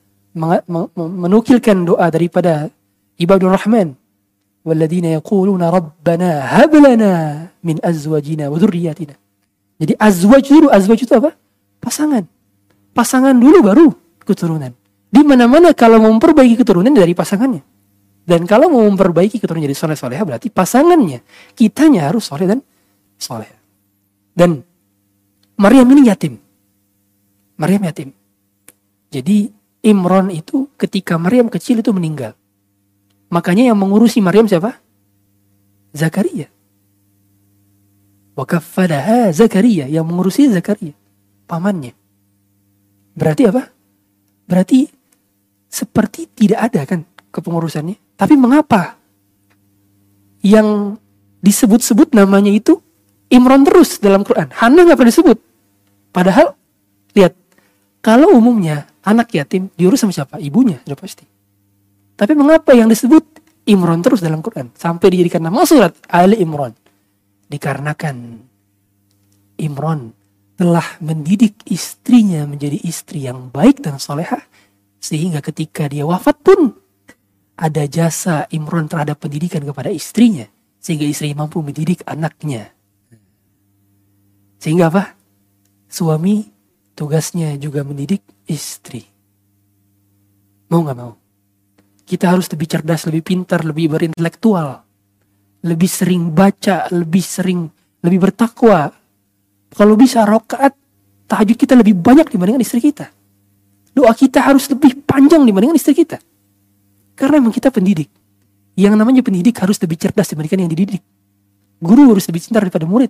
[0.95, 2.71] menukilkan doa daripada
[3.19, 3.99] ibadur rahman
[4.63, 7.13] walladzina yaquluna rabbana hab lana
[7.67, 8.59] min azwajina wa
[9.81, 11.33] jadi azwaj dulu azwaj itu apa?
[11.81, 12.29] Pasangan.
[12.93, 13.89] Pasangan dulu baru
[14.29, 14.77] keturunan.
[15.09, 17.65] Di mana-mana kalau mau memperbaiki keturunan dari pasangannya.
[18.29, 21.25] Dan kalau mau memperbaiki keturunan jadi soleh soleh berarti pasangannya
[21.57, 22.61] kitanya harus soleh dan
[23.17, 23.49] soleh.
[24.37, 24.61] Dan
[25.57, 26.37] Maryam ini yatim
[27.61, 28.11] Maryam yatim
[29.13, 29.53] jadi
[29.85, 32.37] Imron itu ketika Maryam kecil itu meninggal
[33.31, 34.83] Makanya yang mengurusi Maryam siapa?
[35.95, 36.51] Zakaria.
[38.35, 39.87] Wakafadaha Zakaria.
[39.87, 40.95] Yang mengurusi Zakaria.
[41.47, 41.95] Pamannya.
[43.15, 43.71] Berarti apa?
[44.51, 44.91] Berarti
[45.71, 48.19] seperti tidak ada kan kepengurusannya.
[48.19, 48.99] Tapi mengapa
[50.43, 50.99] yang
[51.41, 52.83] disebut-sebut namanya itu
[53.31, 54.51] Imron terus dalam Quran.
[54.51, 55.39] Hana nggak pernah disebut.
[56.11, 56.59] Padahal
[57.15, 57.39] lihat
[58.01, 60.41] kalau umumnya anak yatim diurus sama siapa?
[60.41, 61.25] Ibunya sudah pasti.
[62.17, 64.73] Tapi mengapa yang disebut Imron terus dalam Quran?
[64.77, 66.73] Sampai dijadikan nama surat Ali Imron.
[67.49, 68.17] Dikarenakan
[69.61, 70.13] Imron
[70.57, 74.41] telah mendidik istrinya menjadi istri yang baik dan soleha.
[75.01, 76.77] Sehingga ketika dia wafat pun
[77.57, 80.49] ada jasa Imron terhadap pendidikan kepada istrinya.
[80.81, 82.73] Sehingga istri mampu mendidik anaknya.
[84.61, 85.17] Sehingga apa?
[85.89, 86.60] Suami
[87.01, 89.01] tugasnya juga mendidik istri.
[90.69, 91.17] Mau gak mau?
[92.05, 94.85] Kita harus lebih cerdas, lebih pintar, lebih berintelektual.
[95.65, 97.65] Lebih sering baca, lebih sering,
[98.05, 98.93] lebih bertakwa.
[99.73, 100.77] Kalau bisa rokaat,
[101.25, 103.09] tahajud kita lebih banyak dibandingkan istri kita.
[103.97, 106.21] Doa kita harus lebih panjang dibandingkan istri kita.
[107.17, 108.13] Karena memang kita pendidik.
[108.77, 111.01] Yang namanya pendidik harus lebih cerdas dibandingkan yang dididik.
[111.81, 113.09] Guru harus lebih cinta daripada murid.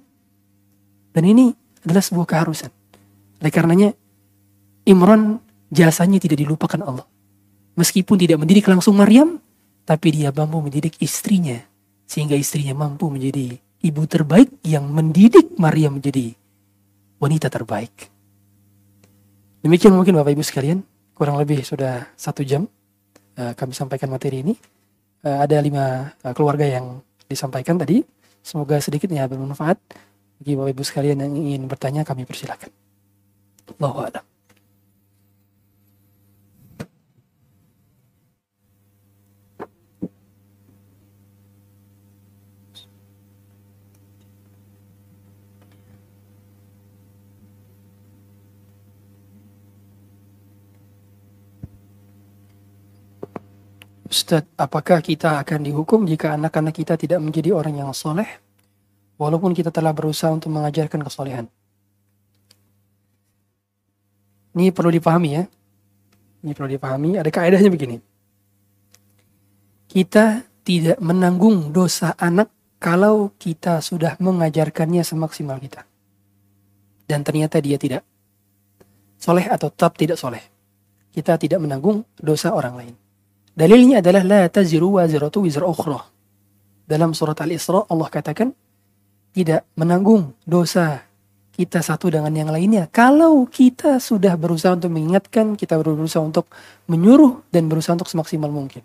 [1.11, 1.51] Dan ini
[1.83, 2.80] adalah sebuah keharusan.
[3.41, 3.89] Oleh karenanya,
[4.85, 5.41] Imran
[5.73, 7.07] jasanya tidak dilupakan Allah.
[7.75, 9.41] Meskipun tidak mendidik langsung Maryam,
[9.89, 11.57] tapi dia mampu mendidik istrinya.
[12.05, 16.37] Sehingga istrinya mampu menjadi ibu terbaik yang mendidik Maryam menjadi
[17.17, 17.93] wanita terbaik.
[19.61, 20.81] Demikian mungkin Bapak Ibu sekalian,
[21.13, 22.65] kurang lebih sudah satu jam
[23.37, 24.57] uh, kami sampaikan materi ini.
[25.21, 28.01] Uh, ada lima uh, keluarga yang disampaikan tadi.
[28.41, 29.77] Semoga sedikitnya bermanfaat.
[30.41, 32.80] Bagi Bapak Ibu sekalian yang ingin bertanya kami persilakan.
[33.79, 34.25] Allahu a'lam.
[54.11, 58.27] Ustadz, apakah kita akan dihukum jika anak-anak kita tidak menjadi orang yang soleh,
[59.15, 61.47] walaupun kita telah berusaha untuk mengajarkan kesolehan?
[64.55, 65.45] Ini perlu dipahami ya.
[66.41, 68.01] Ini perlu dipahami, ada kaedahnya begini.
[69.91, 72.49] Kita tidak menanggung dosa anak
[72.81, 75.85] kalau kita sudah mengajarkannya semaksimal kita.
[77.05, 78.07] Dan ternyata dia tidak
[79.21, 80.41] soleh atau tetap tidak soleh.
[81.11, 82.95] Kita tidak menanggung dosa orang lain.
[83.51, 86.01] Dalilnya adalah la taziru waziratu wizra ukhra.
[86.87, 88.55] Dalam surat Al-Isra Allah katakan
[89.35, 91.03] tidak menanggung dosa
[91.61, 92.89] kita satu dengan yang lainnya.
[92.89, 96.49] Kalau kita sudah berusaha untuk mengingatkan, kita berusaha untuk
[96.89, 98.81] menyuruh dan berusaha untuk semaksimal mungkin.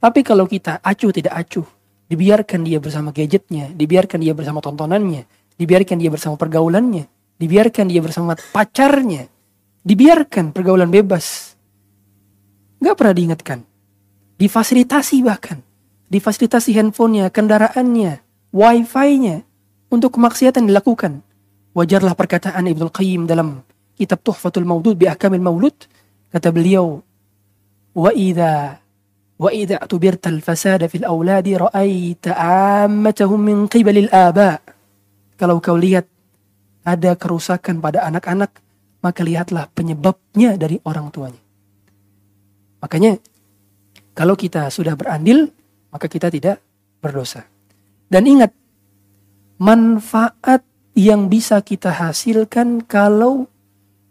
[0.00, 1.68] Tapi kalau kita acuh tidak acuh,
[2.08, 5.28] dibiarkan dia bersama gadgetnya, dibiarkan dia bersama tontonannya,
[5.60, 7.04] dibiarkan dia bersama pergaulannya,
[7.36, 9.28] dibiarkan dia bersama pacarnya,
[9.84, 11.52] dibiarkan pergaulan bebas.
[12.80, 13.68] Gak pernah diingatkan.
[14.40, 15.60] Difasilitasi bahkan.
[16.08, 19.44] Difasilitasi handphonenya, kendaraannya, wifi-nya
[19.92, 21.20] untuk kemaksiatan dilakukan.
[21.74, 23.58] Wajarlah perkataan Ibnu Qayyim dalam
[23.98, 25.74] kitab Tuhfatul Maudud bi Ahkamil Maulud.
[26.30, 27.02] Kata beliau,
[27.94, 28.78] wa idza
[29.34, 32.38] wa idza atubirta al-fasada fil auladi ra'aita
[32.86, 34.62] ammatahum min qibalil aba.
[35.34, 36.06] Kalau kau lihat
[36.86, 38.54] ada kerusakan pada anak-anak,
[39.02, 41.42] maka lihatlah penyebabnya dari orang tuanya.
[42.78, 43.18] Makanya
[44.14, 45.50] kalau kita sudah berandil,
[45.90, 46.62] maka kita tidak
[47.02, 47.42] berdosa.
[48.06, 48.54] Dan ingat,
[49.58, 50.62] manfaat
[50.94, 53.50] yang bisa kita hasilkan kalau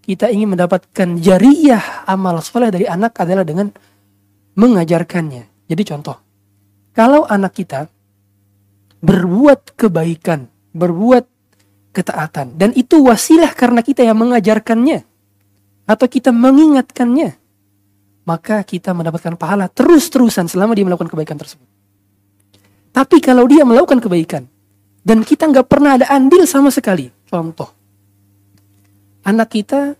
[0.04, 3.72] kita ingin mendapatkan jariah amal soleh dari anak adalah dengan
[4.60, 5.68] mengajarkannya.
[5.72, 6.20] Jadi contoh,
[6.92, 7.88] kalau anak kita
[9.00, 11.26] berbuat kebaikan, berbuat
[11.96, 15.08] ketaatan, dan itu wasilah karena kita yang mengajarkannya,
[15.88, 17.36] atau kita mengingatkannya,
[18.28, 21.68] maka kita mendapatkan pahala terus-terusan selama dia melakukan kebaikan tersebut.
[22.94, 24.46] Tapi kalau dia melakukan kebaikan,
[25.04, 27.68] dan kita nggak pernah ada andil sama sekali, contoh,
[29.28, 30.00] anak kita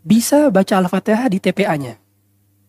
[0.00, 2.00] bisa baca Al-Fatihah di TPA-nya,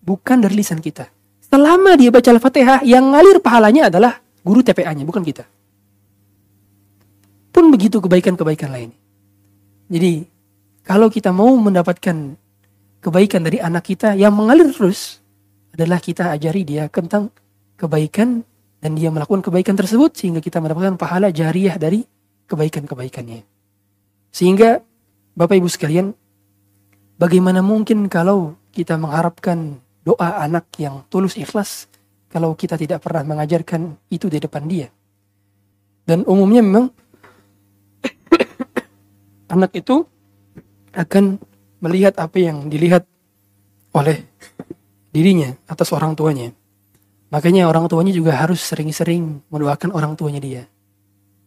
[0.03, 1.07] bukan dari lisan kita.
[1.47, 5.47] Selama dia baca Al-Fatihah, yang ngalir pahalanya adalah guru TPA-nya, bukan kita.
[7.51, 8.91] Pun begitu kebaikan-kebaikan lain.
[9.91, 10.23] Jadi,
[10.83, 12.35] kalau kita mau mendapatkan
[13.03, 15.19] kebaikan dari anak kita yang mengalir terus,
[15.71, 17.31] adalah kita ajari dia tentang
[17.79, 18.43] kebaikan
[18.81, 22.01] dan dia melakukan kebaikan tersebut sehingga kita mendapatkan pahala jariah dari
[22.49, 23.45] kebaikan-kebaikannya.
[24.33, 24.81] Sehingga
[25.37, 26.11] Bapak Ibu sekalian,
[27.15, 31.85] bagaimana mungkin kalau kita mengharapkan doa anak yang tulus ikhlas
[32.33, 34.89] kalau kita tidak pernah mengajarkan itu di depan dia.
[36.03, 36.89] Dan umumnya memang
[39.53, 40.03] anak itu
[40.91, 41.39] akan
[41.79, 43.05] melihat apa yang dilihat
[43.93, 44.25] oleh
[45.11, 46.55] dirinya atas orang tuanya.
[47.31, 50.63] Makanya orang tuanya juga harus sering-sering mendoakan orang tuanya dia.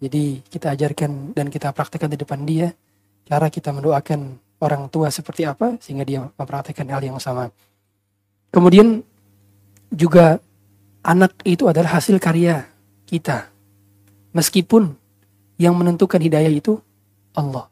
[0.00, 2.72] Jadi kita ajarkan dan kita praktekkan di depan dia
[3.24, 7.52] cara kita mendoakan orang tua seperti apa sehingga dia mempraktekkan hal yang sama.
[8.48, 9.04] Kemudian
[9.92, 10.40] juga
[11.04, 12.64] anak itu adalah hasil karya
[13.04, 13.52] kita.
[14.32, 14.96] Meskipun
[15.60, 16.80] yang menentukan hidayah itu
[17.36, 17.68] Allah.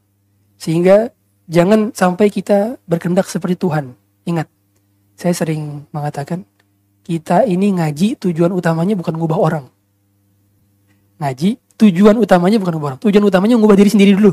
[0.60, 1.10] Sehingga
[1.50, 3.98] jangan sampai kita berkendak seperti Tuhan.
[4.22, 4.46] Ingat,
[5.18, 6.46] saya sering mengatakan,
[7.02, 9.64] kita ini ngaji tujuan utamanya bukan ngubah orang.
[11.18, 13.00] Ngaji tujuan utamanya bukan ngubah orang.
[13.02, 14.32] Tujuan utamanya ngubah diri sendiri dulu.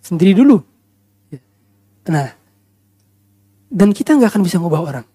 [0.00, 0.56] Sendiri dulu.
[2.06, 2.28] Nah,
[3.66, 5.06] dan kita nggak akan bisa ngubah orang.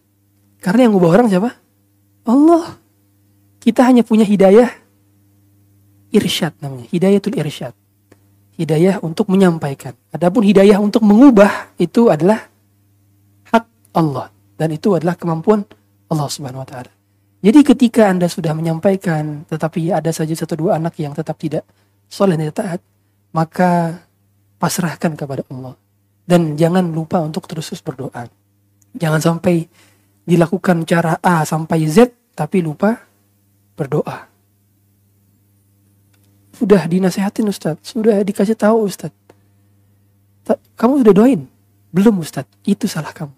[0.61, 1.49] Karena yang ngubah orang siapa?
[2.27, 2.77] Allah.
[3.61, 4.69] Kita hanya punya hidayah
[6.13, 6.89] irsyad namanya.
[6.89, 7.73] Hidayatul irsyad
[8.61, 9.97] hidayah untuk menyampaikan.
[10.13, 12.45] Adapun hidayah untuk mengubah itu adalah
[13.49, 13.65] hak
[13.97, 14.29] Allah
[14.61, 15.65] dan itu adalah kemampuan
[16.11, 16.91] Allah Subhanahu wa taala.
[17.41, 21.65] Jadi ketika Anda sudah menyampaikan tetapi ada saja satu dua anak yang tetap tidak
[22.05, 22.83] soleh dan taat,
[23.33, 24.03] maka
[24.61, 25.73] pasrahkan kepada Allah.
[26.21, 28.29] Dan jangan lupa untuk terus-terus berdoa.
[28.93, 29.65] Jangan sampai
[30.27, 32.93] dilakukan cara A sampai Z tapi lupa
[33.73, 34.29] berdoa.
[36.53, 39.09] Sudah dinasehatin Ustaz, sudah dikasih tahu Ustaz.
[40.77, 41.41] Kamu sudah doain?
[41.89, 43.33] Belum Ustaz, itu salah kamu.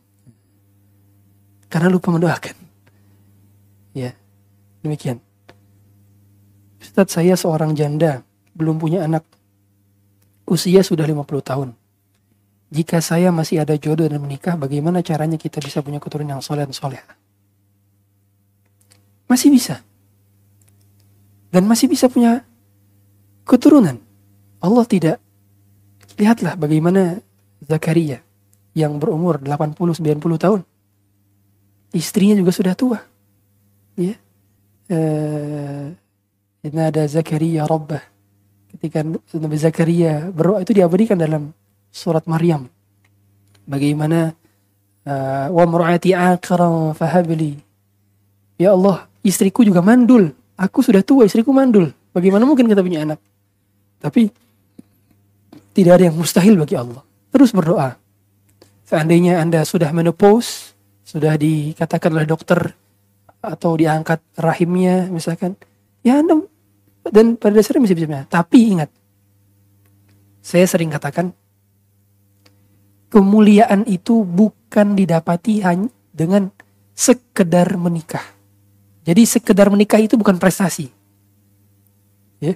[1.71, 2.62] Karena lupa mendoakan.
[4.83, 5.23] Demikian.
[6.83, 8.21] Ustaz saya seorang janda,
[8.53, 9.23] belum punya anak.
[10.43, 11.69] Usia sudah 50 tahun.
[12.73, 16.67] Jika saya masih ada jodoh dan menikah, bagaimana caranya kita bisa punya keturunan yang soleh
[16.67, 16.99] dan soleh?
[19.31, 19.79] Masih bisa.
[21.53, 22.43] Dan masih bisa punya
[23.47, 24.01] keturunan.
[24.59, 25.17] Allah tidak.
[26.19, 27.23] Lihatlah bagaimana
[27.63, 28.19] Zakaria
[28.73, 30.61] yang berumur 80-90 tahun.
[31.93, 32.99] Istrinya juga sudah tua.
[33.95, 34.17] Ya.
[34.93, 35.89] Uh,
[36.77, 38.05] ada Zakaria Rabbah.
[38.73, 39.01] Ketika
[39.41, 41.49] Nabi Zakaria berdoa itu diabadikan dalam
[41.89, 42.69] surat Maryam.
[43.65, 44.37] Bagaimana
[45.09, 47.57] uh, wa mur'ati aqran fahabli.
[48.61, 50.29] Ya Allah, istriku juga mandul.
[50.53, 51.89] Aku sudah tua, istriku mandul.
[52.13, 53.17] Bagaimana mungkin kita punya anak?
[53.97, 54.29] Tapi
[55.73, 57.01] tidak ada yang mustahil bagi Allah.
[57.33, 57.97] Terus berdoa.
[58.85, 62.77] Seandainya Anda sudah menopause, sudah dikatakan oleh dokter
[63.43, 65.59] atau diangkat rahimnya misalkan,
[65.99, 66.39] ya Anda
[67.11, 68.23] dan pada dasarnya bisa bisa.
[68.31, 68.89] Tapi ingat,
[70.39, 71.35] saya sering katakan
[73.11, 76.49] kemuliaan itu bukan didapati hanya dengan
[76.95, 78.23] sekedar menikah.
[79.03, 80.87] Jadi sekedar menikah itu bukan prestasi.
[82.39, 82.55] Ya.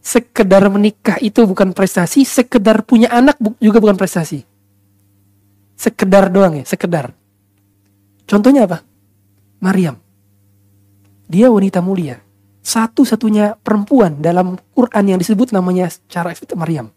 [0.00, 4.48] Sekedar menikah itu bukan prestasi, sekedar punya anak juga bukan prestasi.
[5.76, 7.12] Sekedar doang ya, sekedar.
[8.24, 8.89] Contohnya apa?
[9.60, 10.00] Maryam.
[11.30, 12.18] Dia wanita mulia.
[12.60, 16.92] Satu-satunya perempuan dalam Quran yang disebut namanya secara itu Maryam.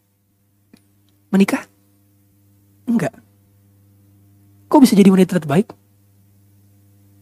[1.29, 1.63] Menikah?
[2.89, 3.15] Enggak.
[4.67, 5.69] Kok bisa jadi wanita terbaik?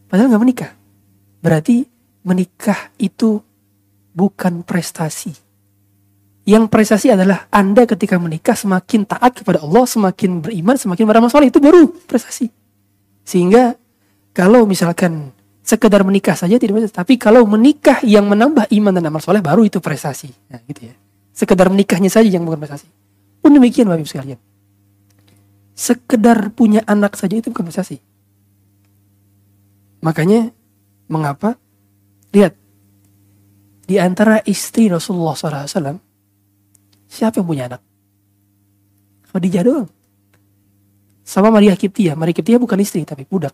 [0.08, 0.72] Padahal nggak menikah.
[1.44, 1.84] Berarti
[2.24, 3.42] menikah itu
[4.12, 5.32] bukan prestasi.
[6.42, 11.48] Yang prestasi adalah Anda ketika menikah semakin taat kepada Allah, semakin beriman, semakin beramal soleh.
[11.48, 12.50] Itu baru prestasi.
[13.22, 13.78] Sehingga
[14.32, 16.88] kalau misalkan sekedar menikah saja tidak bisa.
[16.90, 20.32] Tapi kalau menikah yang menambah iman dan amal soleh baru itu prestasi.
[20.50, 20.94] Nah, gitu ya.
[21.32, 22.88] Sekedar menikahnya saja yang bukan prestasi.
[23.40, 24.40] Pun demikian Bapak Ibu sekalian.
[25.72, 28.00] Sekedar punya anak saja itu bukan prestasi.
[30.02, 30.52] Makanya
[31.12, 31.60] Mengapa?
[32.32, 32.56] Lihat.
[33.84, 36.00] Di antara istri Rasulullah SAW,
[37.04, 37.82] siapa yang punya anak?
[39.28, 39.88] Khadijah doang.
[41.20, 42.16] Sama Maria Kiptia.
[42.16, 43.52] Maria Kiptia bukan istri, tapi budak.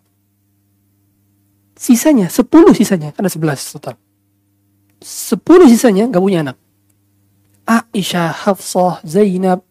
[1.78, 3.94] Sisanya, sepuluh sisanya, ada sebelas total.
[4.98, 6.58] Sepuluh sisanya gak punya anak.
[7.62, 9.62] Aisyah, Hafsah, Zainab.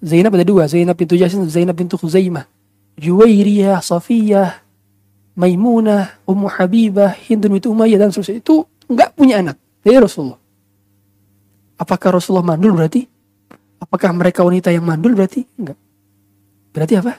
[0.00, 0.64] Zainab ada dua.
[0.64, 2.48] Zainab pintu Jasin, Zainab pintu Khuzaimah.
[2.96, 4.64] Juwairiyah, Safiyah,
[5.36, 10.40] Maimunah, Ummu Habibah, Hindun binti Umayyah dan seterusnya itu nggak punya anak dari Rasulullah.
[11.80, 13.04] Apakah Rasulullah mandul berarti?
[13.80, 15.40] Apakah mereka wanita yang mandul berarti?
[15.56, 15.78] Enggak.
[16.76, 17.12] Berarti apa?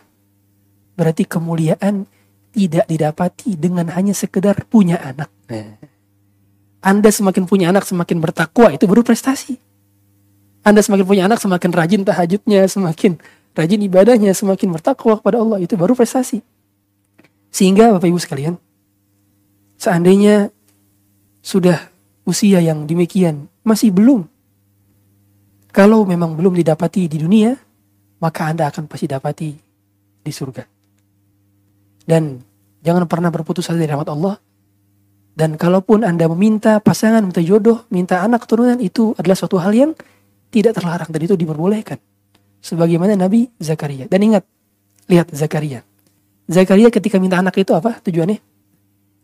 [0.93, 2.05] Berarti kemuliaan
[2.52, 5.32] tidak didapati dengan hanya sekedar punya anak.
[6.82, 9.56] Anda semakin punya anak semakin bertakwa itu baru prestasi.
[10.62, 13.18] Anda semakin punya anak semakin rajin tahajudnya, semakin
[13.58, 16.43] rajin ibadahnya, semakin bertakwa kepada Allah itu baru prestasi.
[17.49, 18.56] Sehingga Bapak Ibu sekalian,
[19.76, 20.54] seandainya
[21.41, 21.89] sudah
[22.24, 24.30] usia yang demikian, masih belum.
[25.72, 27.56] Kalau memang belum didapati di dunia,
[28.22, 29.49] maka Anda akan pasti dapati
[30.22, 30.80] di surga.
[32.06, 32.41] Dan
[32.82, 34.36] jangan pernah berputus asa dari rahmat Allah.
[35.32, 39.91] Dan kalaupun Anda meminta pasangan, minta jodoh, minta anak keturunan, itu adalah suatu hal yang
[40.52, 41.97] tidak terlarang dan itu diperbolehkan.
[42.62, 44.06] Sebagaimana Nabi Zakaria.
[44.12, 44.43] Dan ingat,
[45.08, 45.82] lihat Zakaria.
[46.52, 48.38] Zakaria ketika minta anak itu apa tujuannya?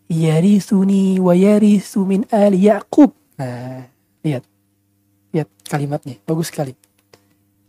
[0.07, 3.11] Yarisuni wa yarisu min ali Yaqub.
[3.35, 3.83] Nah,
[4.23, 4.47] lihat.
[5.35, 6.73] Lihat kalimatnya, bagus sekali.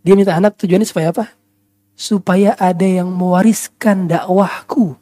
[0.07, 1.35] Dia minta anak tujuannya supaya apa?
[1.99, 4.95] Supaya ada yang mewariskan dakwahku.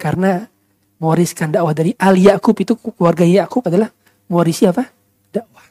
[0.00, 0.48] Karena
[0.96, 3.92] mewariskan dakwah dari Ali Yakub itu keluarga Yakub adalah
[4.32, 4.88] mewarisi apa?
[5.28, 5.66] Dakwah.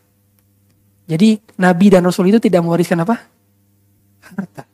[1.10, 3.26] Jadi Nabi dan Rasul itu tidak mewariskan apa?
[4.22, 4.70] Harta.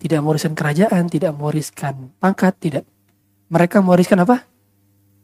[0.00, 2.84] Tidak mewariskan kerajaan, tidak mewariskan pangkat, tidak.
[3.52, 4.48] Mereka mewariskan apa?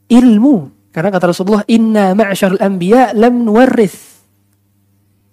[0.05, 0.89] Ilmu.
[0.93, 4.17] Karena kata Rasulullah, Inna ma'asyarul anbiya lam nuwarris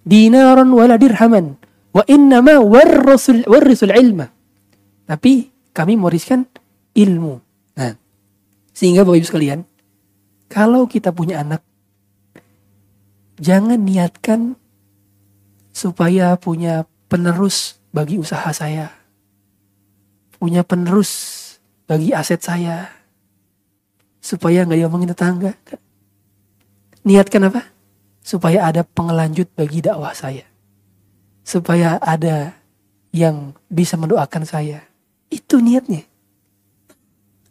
[0.05, 1.57] dinaran wala dirhaman.
[1.95, 4.27] Wa innama warrasul, warrisul ilma.
[5.07, 6.45] Tapi kami mewariskan
[6.99, 7.39] ilmu.
[7.79, 7.95] Nah,
[8.75, 9.61] sehingga Bapak Ibu sekalian,
[10.51, 11.63] kalau kita punya anak,
[13.39, 14.59] jangan niatkan
[15.71, 19.05] supaya punya penerus bagi usaha saya
[20.45, 21.13] punya penerus
[21.89, 22.85] bagi aset saya.
[24.21, 25.57] Supaya nggak diomongin tetangga.
[27.09, 27.73] Niatkan apa?
[28.21, 30.45] Supaya ada pengelanjut bagi dakwah saya.
[31.45, 32.57] Supaya ada
[33.15, 34.83] yang bisa mendoakan saya.
[35.31, 36.03] Itu niatnya.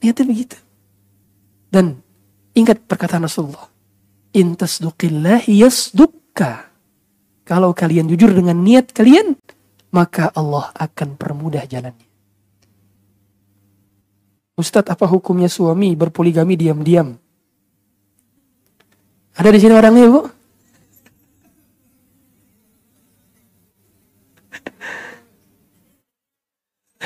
[0.03, 0.57] Niatnya begitu.
[1.71, 2.01] Dan
[2.57, 3.69] ingat perkataan Rasulullah.
[4.33, 6.73] Intasduqillahi yasdukka.
[7.45, 9.37] Kalau kalian jujur dengan niat kalian,
[9.93, 12.09] maka Allah akan permudah jalannya.
[14.53, 17.17] Ustadz apa hukumnya suami berpoligami diam-diam?
[19.33, 20.21] Ada di sini orangnya bu?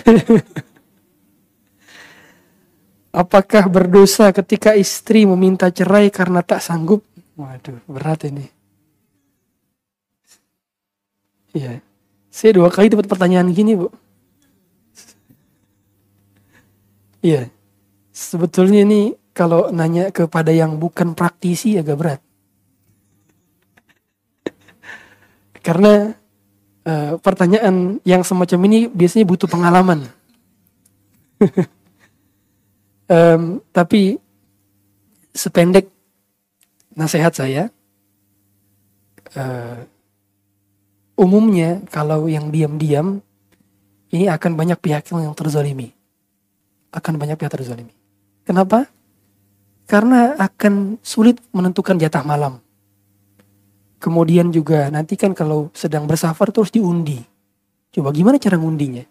[3.18, 7.02] Apakah berdosa ketika istri meminta cerai karena tak sanggup?
[7.34, 8.46] Waduh, berat ini.
[11.58, 11.82] Iya.
[12.30, 13.90] Saya dua kali dapat pertanyaan gini, Bu.
[17.26, 17.50] Iya.
[18.14, 22.22] Sebetulnya ini kalau nanya kepada yang bukan praktisi agak berat.
[25.66, 26.14] Karena
[26.88, 30.08] uh, pertanyaan yang semacam ini biasanya butuh pengalaman.
[33.12, 34.16] um, tapi
[35.36, 35.92] sependek
[36.96, 37.70] nasihat saya,
[39.36, 39.84] uh,
[41.20, 43.20] umumnya kalau yang diam-diam
[44.10, 45.98] ini akan banyak pihak yang terzalimi
[46.98, 47.94] akan banyak pihak terzalimi.
[48.48, 48.88] Kenapa?
[49.88, 52.60] Karena akan sulit menentukan jatah malam.
[53.98, 57.18] Kemudian juga nanti kan kalau sedang bersafar terus diundi.
[57.90, 59.02] Coba gimana cara ngundinya?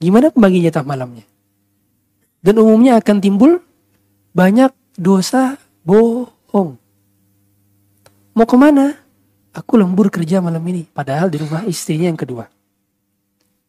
[0.00, 1.24] Gimana pembagi jatah malamnya?
[2.40, 3.60] Dan umumnya akan timbul
[4.32, 6.80] banyak dosa bohong.
[8.36, 8.96] Mau ke mana?
[9.56, 10.84] Aku lembur kerja malam ini.
[10.88, 12.44] Padahal di rumah istrinya yang kedua.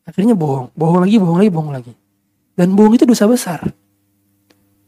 [0.03, 0.71] Akhirnya bohong.
[0.75, 1.93] Bohong lagi, bohong lagi, bohong lagi.
[2.55, 3.63] Dan bohong itu dosa besar.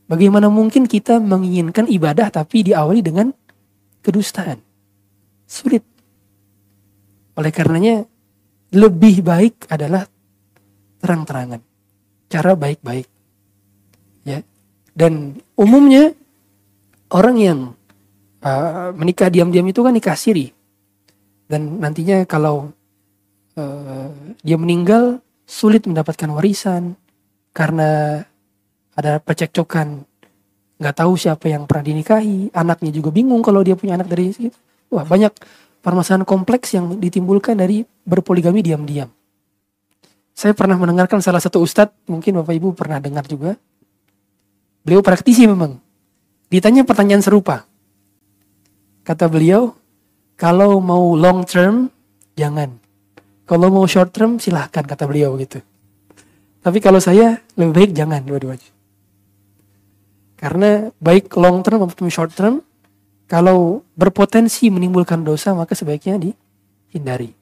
[0.08, 3.32] Bagaimana mungkin kita menginginkan ibadah tapi diawali dengan
[4.04, 4.69] kedustaan?
[5.50, 5.82] Sulit.
[7.34, 8.06] Oleh karenanya
[8.70, 10.06] lebih baik adalah
[11.02, 11.58] terang-terangan.
[12.30, 13.10] Cara baik-baik.
[14.30, 14.46] Ya.
[14.94, 16.14] Dan umumnya
[17.10, 17.60] orang yang
[18.46, 20.54] uh, menikah diam-diam itu kan nikah siri.
[21.50, 22.70] Dan nantinya kalau
[23.58, 24.14] uh,
[24.46, 25.18] dia meninggal
[25.50, 26.94] sulit mendapatkan warisan
[27.58, 28.22] karena
[28.94, 30.06] ada percekcokan
[30.78, 34.56] nggak tahu siapa yang pernah dinikahi anaknya juga bingung kalau dia punya anak dari situ
[34.90, 35.34] wah banyak
[35.80, 39.10] permasalahan kompleks yang ditimbulkan dari berpoligami diam-diam.
[40.36, 43.60] Saya pernah mendengarkan salah satu ustadz mungkin bapak ibu pernah dengar juga.
[44.84, 45.78] Beliau praktisi memang.
[46.48, 47.68] Ditanya pertanyaan serupa.
[49.04, 49.76] Kata beliau
[50.40, 51.92] kalau mau long term
[52.40, 52.80] jangan.
[53.44, 55.60] Kalau mau short term silahkan kata beliau gitu.
[56.64, 58.70] Tapi kalau saya lebih baik jangan dua-duanya.
[60.40, 62.64] Karena baik long term maupun short term,
[63.30, 67.38] kalau berpotensi menimbulkan dosa maka sebaiknya dihindari.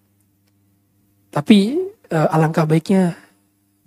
[1.31, 1.79] Tapi
[2.11, 3.15] uh, alangkah baiknya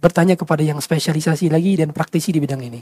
[0.00, 2.80] bertanya kepada yang spesialisasi lagi dan praktisi di bidang ini.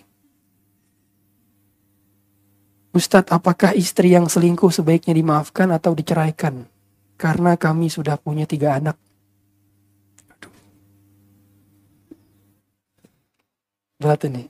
[2.95, 6.62] Ustadz, apakah istri yang selingkuh sebaiknya dimaafkan atau diceraikan?
[7.19, 8.95] Karena kami sudah punya tiga anak.
[13.99, 14.47] Berat ini.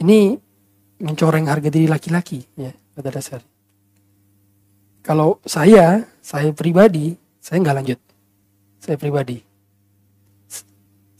[0.00, 0.20] Ini
[1.02, 3.42] mencoreng harga diri laki-laki ya pada dasar.
[5.02, 8.00] Kalau saya, saya pribadi, saya nggak lanjut.
[8.78, 9.38] Saya pribadi,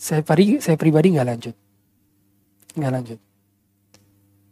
[0.03, 1.55] saya pari, saya pribadi nggak lanjut,
[2.75, 3.21] nggak lanjut.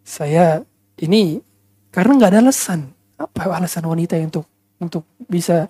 [0.07, 0.63] Saya
[1.03, 1.43] ini
[1.91, 2.87] karena nggak ada alasan.
[3.19, 4.47] Apa alasan wanita untuk
[4.79, 5.67] untuk bisa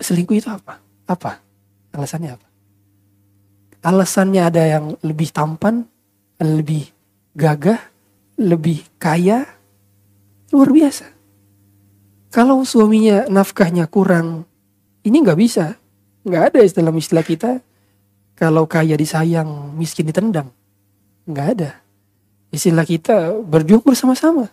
[0.00, 0.80] selingkuh itu apa?
[1.04, 1.44] Apa
[1.92, 2.48] alasannya apa?
[3.84, 5.84] Alasannya ada yang lebih tampan,
[6.40, 6.88] lebih
[7.36, 7.78] gagah,
[8.36, 9.48] lebih kaya,
[10.52, 11.06] luar biasa.
[12.32, 14.44] Kalau suaminya nafkahnya kurang,
[15.04, 15.76] ini nggak bisa.
[16.26, 17.64] Nggak ada dalam istilah kita,
[18.36, 20.52] kalau kaya disayang, miskin ditendang.
[21.24, 21.70] Nggak ada.
[22.52, 24.52] Istilah kita berjuang bersama-sama.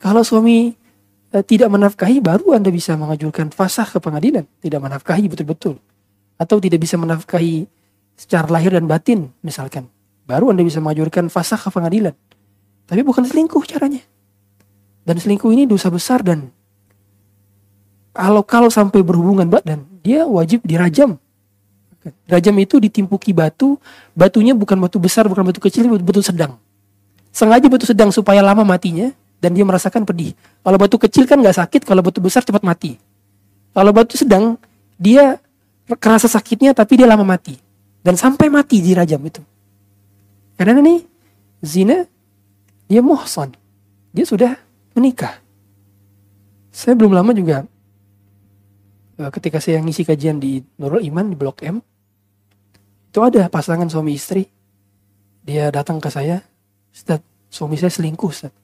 [0.00, 0.72] Kalau suami
[1.36, 4.48] eh, tidak menafkahi, baru Anda bisa mengajukan fasah ke pengadilan.
[4.64, 5.76] Tidak menafkahi betul-betul.
[6.40, 7.68] Atau tidak bisa menafkahi
[8.16, 9.92] secara lahir dan batin, misalkan
[10.30, 12.14] Baru Anda bisa mengajukan fasah ke pengadilan.
[12.90, 14.02] Tapi bukan selingkuh caranya.
[15.06, 16.50] Dan selingkuh ini dosa besar dan
[18.10, 21.14] kalau kalau sampai berhubungan badan, dia wajib dirajam.
[22.26, 23.78] Rajam itu ditimpuki batu,
[24.18, 26.58] batunya bukan batu besar, bukan batu kecil, batu, batu sedang.
[27.30, 30.34] Sengaja batu sedang supaya lama matinya dan dia merasakan pedih.
[30.66, 32.98] Kalau batu kecil kan nggak sakit, kalau batu besar cepat mati.
[33.70, 34.58] Kalau batu sedang,
[34.98, 35.38] dia
[36.02, 37.54] kerasa sakitnya tapi dia lama mati.
[38.02, 39.44] Dan sampai mati dirajam itu.
[40.58, 41.04] Karena ini
[41.62, 42.02] zina
[42.90, 43.54] dia muhsan.
[44.10, 44.58] Dia sudah
[44.98, 45.38] menikah.
[46.74, 47.62] Saya belum lama juga
[49.22, 51.78] eh, ketika saya ngisi kajian di Nurul Iman di Blok M
[53.10, 54.46] itu ada pasangan suami istri
[55.42, 56.42] dia datang ke saya
[56.90, 58.54] Ustaz, suami saya selingkuh Ustaz.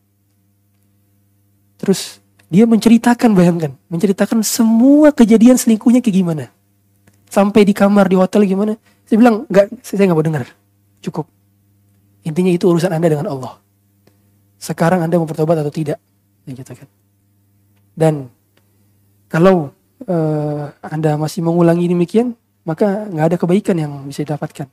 [1.78, 2.18] Terus
[2.50, 6.44] dia menceritakan bayangkan menceritakan semua kejadian selingkuhnya kayak gimana
[7.26, 10.46] sampai di kamar di hotel gimana saya bilang nggak saya nggak mau dengar
[11.02, 11.26] cukup
[12.26, 13.62] Intinya itu urusan Anda dengan Allah.
[14.56, 16.00] Sekarang Anda mau bertobat atau tidak.
[16.46, 16.88] Gitu kan.
[17.96, 18.28] Dan
[19.26, 19.72] kalau
[20.06, 24.68] uh, Anda masih mengulangi demikian, maka nggak ada kebaikan yang bisa didapatkan.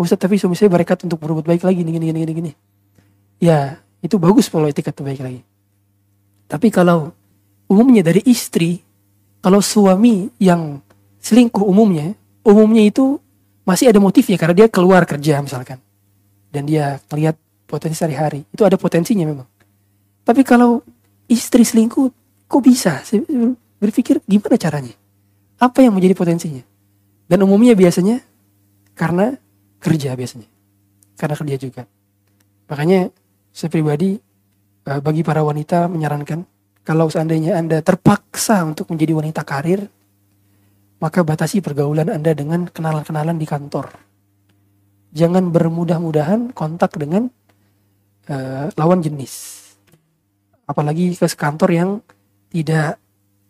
[0.00, 2.52] Ustaz tapi suami saya berekat untuk berbuat baik lagi gini gini gini gini.
[3.40, 5.40] Ya itu bagus kalau etikat baik lagi.
[6.48, 7.12] Tapi kalau
[7.68, 8.80] umumnya dari istri,
[9.44, 10.80] kalau suami yang
[11.20, 13.20] selingkuh umumnya, umumnya itu
[13.68, 15.78] masih ada motif ya karena dia keluar kerja misalkan
[16.50, 17.38] dan dia melihat
[17.70, 18.42] potensi sehari-hari.
[18.50, 19.46] Itu ada potensinya memang.
[20.26, 20.82] Tapi kalau
[21.30, 22.10] istri selingkuh
[22.50, 22.98] kok bisa?
[23.06, 23.22] Saya
[23.78, 24.94] berpikir gimana caranya?
[25.62, 26.66] Apa yang menjadi potensinya?
[27.30, 28.18] Dan umumnya biasanya
[28.98, 29.38] karena
[29.78, 30.50] kerja biasanya.
[31.14, 31.82] Karena kerja juga.
[32.66, 33.14] Makanya
[33.54, 34.18] saya pribadi
[34.90, 36.42] eh, bagi para wanita menyarankan
[36.82, 39.86] kalau seandainya anda terpaksa untuk menjadi wanita karir
[41.00, 43.88] maka batasi pergaulan anda dengan kenalan-kenalan di kantor.
[45.16, 47.32] Jangan bermudah-mudahan kontak dengan
[48.30, 49.58] uh, lawan jenis.
[50.64, 51.90] Apalagi ke kantor yang
[52.54, 52.96] tidak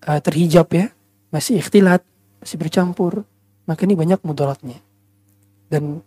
[0.09, 0.89] uh, terhijab ya,
[1.29, 2.01] masih ikhtilat,
[2.41, 3.29] masih bercampur,
[3.69, 4.81] maka ini banyak mudaratnya.
[5.69, 6.03] Dan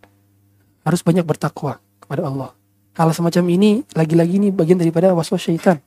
[0.83, 2.51] harus banyak bertakwa kepada Allah.
[2.93, 5.79] Hal semacam ini lagi-lagi ini bagian daripada waswas syaitan.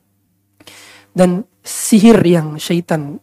[1.12, 3.20] Dan sihir yang syaitan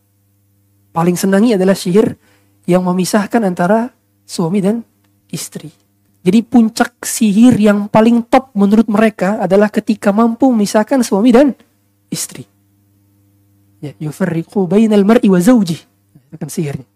[0.94, 2.16] paling senangi adalah sihir
[2.64, 3.92] yang memisahkan antara
[4.24, 4.86] suami dan
[5.34, 5.83] istri.
[6.24, 11.52] Jadi puncak sihir yang paling top menurut mereka adalah ketika mampu memisahkan suami dan
[12.08, 12.48] istri.
[13.84, 15.76] Ya, yufarriqu bainal mar'i wa zawji.
[16.16, 16.88] Itu kan sihirnya.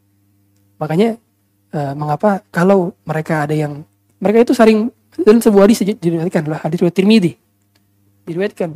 [0.79, 1.19] Makanya
[1.75, 3.83] uh, mengapa kalau mereka ada yang
[4.23, 4.87] mereka itu saling
[5.19, 7.31] dan sebuah hadis diriwayatkan lah hadis riwayat Tirmidzi.
[8.23, 8.69] Diriwayatkan.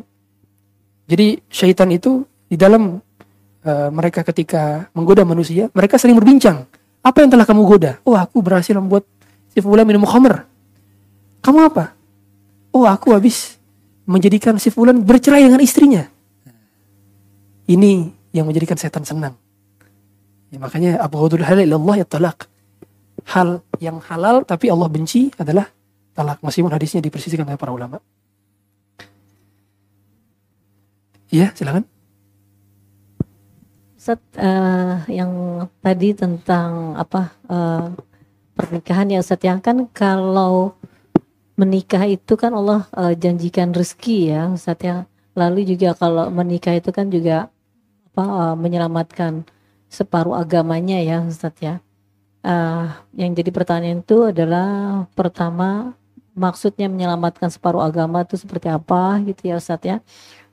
[1.07, 2.99] Jadi syaitan itu di dalam
[3.63, 6.67] uh, mereka ketika menggoda manusia, mereka sering berbincang.
[6.99, 7.91] Apa yang telah kamu goda?
[8.03, 9.07] Oh, aku berhasil membuat
[9.51, 10.47] si fulan minum khamr.
[11.43, 11.93] Kamu apa?
[12.71, 13.59] Oh, aku habis
[14.07, 16.07] menjadikan si fulan bercerai dengan istrinya.
[17.67, 19.35] Ini yang menjadikan setan senang.
[20.51, 22.47] Ya, makanya Abu Hudul halal Allah ya talak.
[23.27, 25.69] Hal yang halal tapi Allah benci adalah
[26.11, 28.03] talak meskipun hadisnya dipersisikan oleh para ulama.
[31.31, 31.87] Iya, silakan.
[33.95, 37.93] Ustaz, uh, yang tadi tentang apa uh,
[38.55, 40.75] pernikahan ya Ustaz yang kan kalau
[41.59, 45.05] menikah itu kan Allah uh, janjikan rezeki ya Ustaz ya.
[45.37, 47.47] Lalu juga kalau menikah itu kan juga
[48.11, 49.47] apa uh, menyelamatkan
[49.87, 51.79] separuh agamanya ya Ustaz ya.
[52.41, 55.93] Uh, yang jadi pertanyaan itu adalah pertama
[56.33, 59.97] maksudnya menyelamatkan separuh agama itu seperti apa gitu ya Ustaz ya.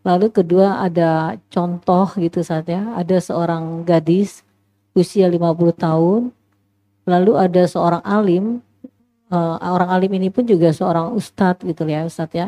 [0.07, 2.95] Lalu kedua ada contoh gitu Ustaz ya.
[2.95, 4.47] Ada seorang gadis
[4.95, 6.21] usia 50 tahun.
[7.09, 8.61] Lalu ada seorang alim
[9.33, 12.47] uh, orang alim ini pun juga seorang ustadz gitu ya Ustadz ya.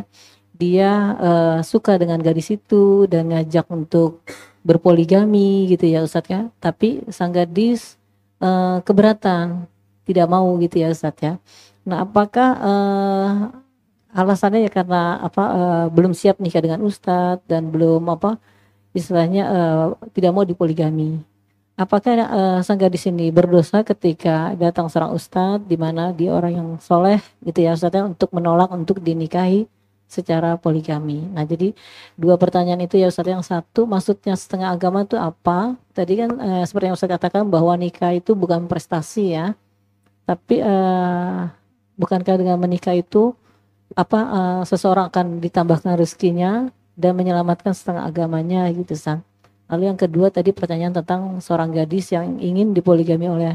[0.60, 4.20] Dia uh, suka dengan gadis itu dan ngajak untuk
[4.60, 6.40] berpoligami gitu ya Ustadz ya.
[6.60, 7.96] Tapi sang gadis
[8.44, 9.64] uh, keberatan,
[10.04, 11.34] tidak mau gitu ya Ustadz ya.
[11.88, 13.32] Nah, apakah uh,
[14.14, 18.36] alasannya ya karena apa uh, belum siap nikah dengan ustadz dan belum apa
[18.90, 21.22] istilahnya uh, tidak mau dipoligami.
[21.80, 26.68] Apakah uh, sang gadis ini berdosa ketika datang seorang ustadz di mana dia orang yang
[26.76, 29.64] soleh gitu ya ustadz ya, untuk menolak untuk dinikahi
[30.10, 31.22] secara poligami.
[31.30, 31.70] Nah jadi
[32.18, 35.78] dua pertanyaan itu ya Ustadz yang satu maksudnya setengah agama itu apa?
[35.94, 39.54] Tadi kan uh, seperti yang Ustadz katakan bahwa nikah itu bukan prestasi ya,
[40.26, 41.46] tapi uh,
[41.94, 43.38] bukankah dengan menikah itu
[43.94, 49.22] apa uh, seseorang akan ditambahkan rezekinya dan menyelamatkan setengah agamanya gitu sang.
[49.70, 53.54] Lalu yang kedua tadi pertanyaan tentang seorang gadis yang ingin dipoligami oleh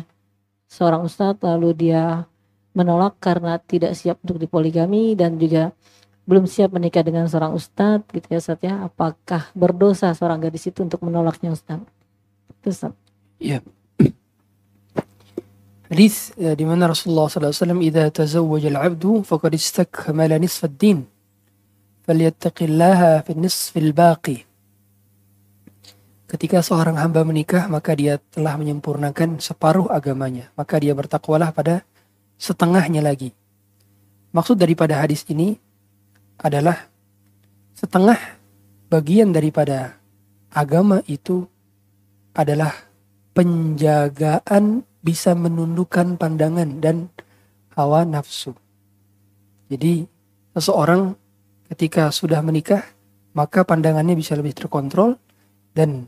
[0.72, 2.24] seorang ustadz lalu dia
[2.72, 5.76] menolak karena tidak siap untuk dipoligami dan juga
[6.24, 8.74] belum siap menikah dengan seorang ustadz gitu ya Ustaz ya.
[8.88, 11.84] Apakah berdosa seorang gadis itu untuk menolaknya Ustaz?
[12.64, 12.96] Itu Ustaz.
[13.38, 13.60] Iya.
[15.86, 21.06] Hadis ya, di mana Rasulullah SAW "Idza tazawwaja al-'abdu faqad istakmala nisf ad-din."
[22.10, 24.45] Falyattaqillaha fi nisf al-baqi.
[26.26, 30.50] Ketika seorang hamba menikah, maka dia telah menyempurnakan separuh agamanya.
[30.58, 31.86] Maka dia bertakwalah pada
[32.42, 33.30] setengahnya lagi.
[34.34, 35.56] Maksud daripada hadis ini
[36.42, 36.90] adalah
[37.78, 38.18] setengah
[38.90, 39.96] bagian daripada
[40.52, 41.46] agama itu
[42.36, 42.74] adalah
[43.38, 47.14] penjagaan bisa menundukkan pandangan dan
[47.78, 48.58] hawa nafsu.
[49.70, 50.08] Jadi
[50.58, 51.14] seseorang
[51.70, 52.82] ketika sudah menikah
[53.36, 55.20] maka pandangannya bisa lebih terkontrol
[55.76, 56.08] dan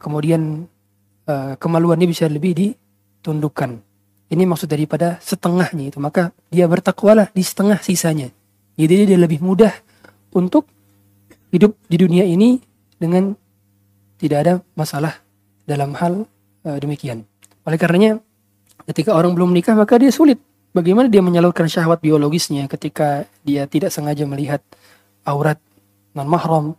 [0.00, 0.64] kemudian
[1.28, 3.84] uh, kemaluannya bisa lebih ditundukkan.
[4.30, 5.98] Ini maksud daripada setengahnya itu.
[6.00, 8.32] Maka dia bertakwalah di setengah sisanya.
[8.80, 9.74] Jadi dia lebih mudah
[10.32, 10.64] untuk
[11.52, 12.62] hidup di dunia ini
[12.96, 13.34] dengan
[14.16, 15.20] tidak ada masalah
[15.68, 16.24] dalam hal
[16.64, 17.28] uh, demikian.
[17.68, 18.22] Oleh karenanya
[18.88, 20.40] ketika orang belum menikah maka dia sulit.
[20.70, 24.62] Bagaimana dia menyalurkan syahwat biologisnya ketika dia tidak sengaja melihat
[25.26, 25.58] aurat
[26.14, 26.78] non mahram.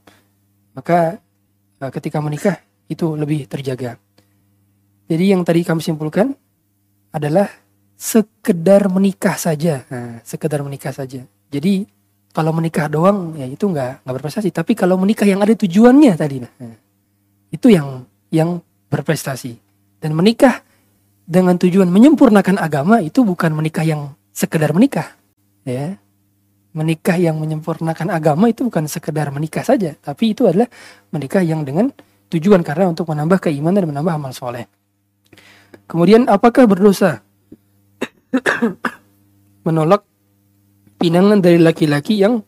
[0.71, 1.19] Maka
[1.83, 2.55] eh, ketika menikah
[2.91, 3.95] itu lebih terjaga.
[5.07, 6.35] Jadi yang tadi kami simpulkan
[7.15, 7.47] adalah
[7.95, 9.87] sekedar menikah saja.
[9.87, 11.23] Nah, sekedar menikah saja.
[11.51, 11.87] Jadi
[12.35, 14.51] kalau menikah doang ya itu nggak nggak berprestasi.
[14.51, 16.75] Tapi kalau menikah yang ada tujuannya tadi, nah,
[17.51, 18.59] itu yang yang
[18.91, 19.55] berprestasi.
[20.03, 20.63] Dan menikah
[21.31, 25.15] dengan tujuan menyempurnakan agama itu bukan menikah yang sekedar menikah
[25.67, 25.99] ya
[26.71, 30.71] menikah yang menyempurnakan agama itu bukan sekedar menikah saja tapi itu adalah
[31.11, 31.91] menikah yang dengan
[32.31, 34.65] tujuan karena untuk menambah keimanan dan menambah amal soleh
[35.85, 37.19] kemudian apakah berdosa
[39.67, 40.07] menolak
[41.01, 42.45] pinangan dari laki-laki yang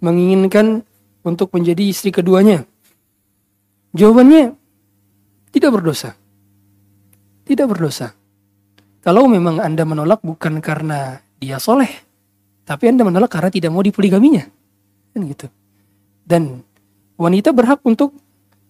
[0.00, 0.84] menginginkan
[1.24, 2.68] untuk menjadi istri keduanya?
[3.96, 4.56] Jawabannya
[5.54, 6.16] tidak berdosa.
[7.44, 8.16] Tidak berdosa.
[9.04, 11.88] Kalau memang Anda menolak bukan karena dia soleh,
[12.64, 14.48] tapi Anda menolak karena tidak mau dipoligaminya.
[15.12, 15.46] Kan gitu.
[16.24, 16.64] Dan
[17.20, 18.16] wanita berhak untuk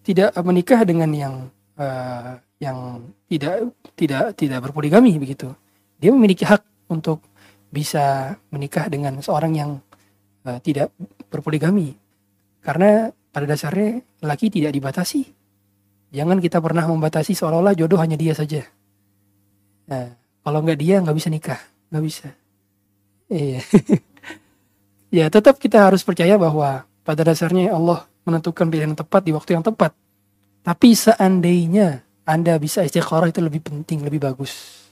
[0.04, 1.34] tidak menikah dengan yang
[1.80, 5.50] uh, yang tidak tidak tidak berpoligami begitu.
[5.98, 7.24] Dia memiliki hak untuk
[7.72, 9.70] bisa menikah dengan seorang yang
[10.44, 10.92] uh, tidak
[11.32, 11.96] berpoligami.
[12.60, 15.26] Karena pada dasarnya laki tidak dibatasi.
[16.14, 18.62] Jangan kita pernah membatasi seolah-olah jodoh hanya dia saja.
[19.90, 20.14] Nah,
[20.46, 21.58] kalau nggak dia nggak bisa nikah,
[21.90, 22.28] nggak bisa.
[23.26, 23.60] Iya.
[25.18, 29.56] ya tetap kita harus percaya bahwa pada dasarnya Allah menentukan pilihan yang tepat di waktu
[29.56, 29.92] yang tepat.
[30.64, 34.84] Tapi seandainya Anda bisa istiqoroh itu lebih penting, lebih bagus.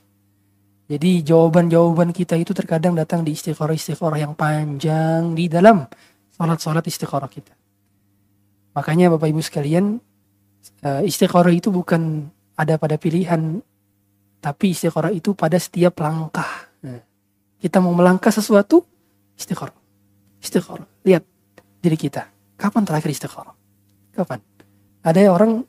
[0.92, 5.88] Jadi jawaban-jawaban kita itu terkadang datang di istiqoroh-istiqoroh yang panjang di dalam
[6.36, 7.56] sholat-sholat istiqoroh kita.
[8.76, 9.96] Makanya Bapak Ibu sekalian,
[10.84, 12.28] eh, istiqoroh itu bukan
[12.60, 13.64] ada pada pilihan
[14.42, 16.66] tapi istiqoroh itu pada setiap langkah.
[16.82, 16.98] Nah,
[17.62, 18.82] kita mau melangkah sesuatu,
[19.38, 19.78] istiqoroh.
[20.42, 21.06] Istiqoroh.
[21.06, 21.22] Lihat
[21.78, 22.26] diri kita.
[22.62, 23.54] Kapan terakhir istiqoroh?
[24.14, 24.38] Kapan?
[25.02, 25.66] Ada orang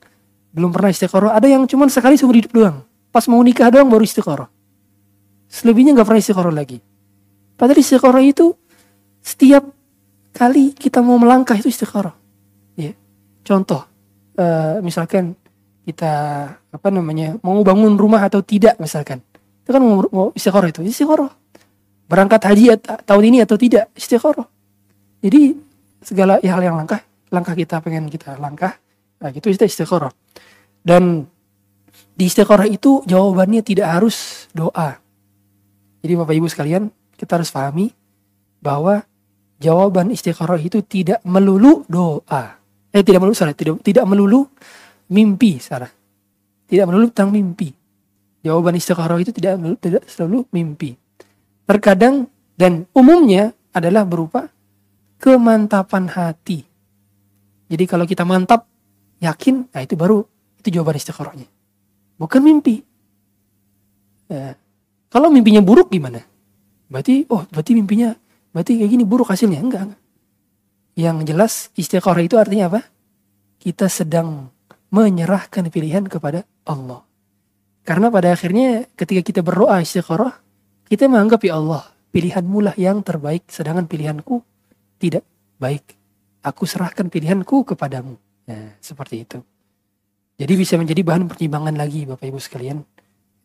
[0.54, 2.86] belum pernah istiqoroh, ada yang cuma sekali seumur hidup doang.
[3.10, 4.46] Pas mau nikah doang baru istiqoroh.
[5.50, 6.78] Selebihnya nggak pernah istiqoroh lagi.
[7.58, 8.54] Padahal istiqoroh itu
[9.26, 9.66] setiap
[10.38, 12.14] kali kita mau melangkah itu istiqoroh.
[12.78, 12.94] Ya.
[13.42, 13.90] Contoh,
[14.38, 15.34] uh, misalkan
[15.84, 16.14] kita
[16.72, 19.20] apa namanya mau bangun rumah atau tidak misalkan
[19.64, 21.28] itu kan mau, mau istiqoroh itu istiqoroh
[22.08, 24.48] berangkat haji tahun ini atau tidak istiqoroh
[25.20, 25.60] jadi
[26.04, 27.02] segala hal yang langkah
[27.34, 28.78] langkah kita pengen kita langkah
[29.20, 30.12] nah itu istiqoroh
[30.84, 31.26] dan
[32.14, 35.00] di istiqoroh itu jawabannya tidak harus doa
[36.04, 37.90] jadi bapak ibu sekalian kita harus pahami
[38.60, 39.02] bahwa
[39.58, 42.60] jawaban istiqoroh itu tidak melulu doa
[42.94, 44.46] eh tidak melulu sorry tidak tidak melulu
[45.14, 45.94] mimpi Sarah.
[46.66, 47.70] Tidak melulu tentang mimpi.
[48.44, 50.98] Jawaban istiqoroh itu tidak, tidak selalu mimpi.
[51.64, 52.28] Terkadang
[52.60, 54.52] dan umumnya adalah berupa
[55.24, 56.68] kemantapan hati.
[57.72, 58.68] Jadi kalau kita mantap,
[59.24, 60.20] yakin, nah itu baru
[60.60, 61.48] itu jawaban istiqorohnya.
[62.20, 62.84] Bukan mimpi.
[64.28, 64.60] Ya.
[65.08, 66.20] Kalau mimpinya buruk gimana?
[66.92, 68.12] Berarti, oh berarti mimpinya,
[68.52, 69.64] berarti kayak gini buruk hasilnya.
[69.64, 70.02] Enggak, enggak.
[71.00, 72.82] Yang jelas istiqoroh itu artinya apa?
[73.64, 74.52] Kita sedang
[74.92, 77.00] menyerahkan pilihan kepada Allah.
[77.88, 80.36] Karena pada akhirnya ketika kita berdoa istiqoroh,
[80.92, 84.53] kita menganggap ya Allah, pilihanmu lah yang terbaik, sedangkan pilihanku
[85.04, 85.28] tidak
[85.60, 85.84] baik.
[86.40, 88.16] Aku serahkan pilihanku kepadamu.
[88.48, 89.44] Nah, seperti itu.
[90.40, 92.88] Jadi bisa menjadi bahan pertimbangan lagi Bapak Ibu sekalian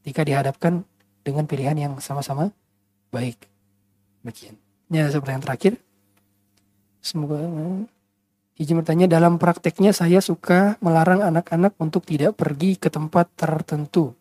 [0.02, 0.86] ketika dihadapkan
[1.26, 2.54] dengan pilihan yang sama-sama
[3.10, 3.50] baik.
[4.22, 4.54] Bagian.
[4.88, 5.72] Ya, seperti yang terakhir.
[7.02, 7.38] Semoga
[8.58, 14.18] Izin bertanya, dalam prakteknya saya suka melarang anak-anak untuk tidak pergi ke tempat tertentu.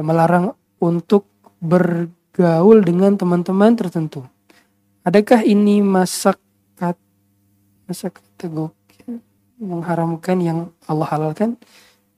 [0.00, 1.28] Melarang untuk
[1.60, 4.24] bergaul dengan teman-teman tertentu.
[5.04, 6.32] Adakah ini masa
[6.80, 6.96] kat,
[7.84, 8.72] masa kategori
[9.60, 10.58] mengharamkan yang
[10.88, 11.60] Allah halalkan?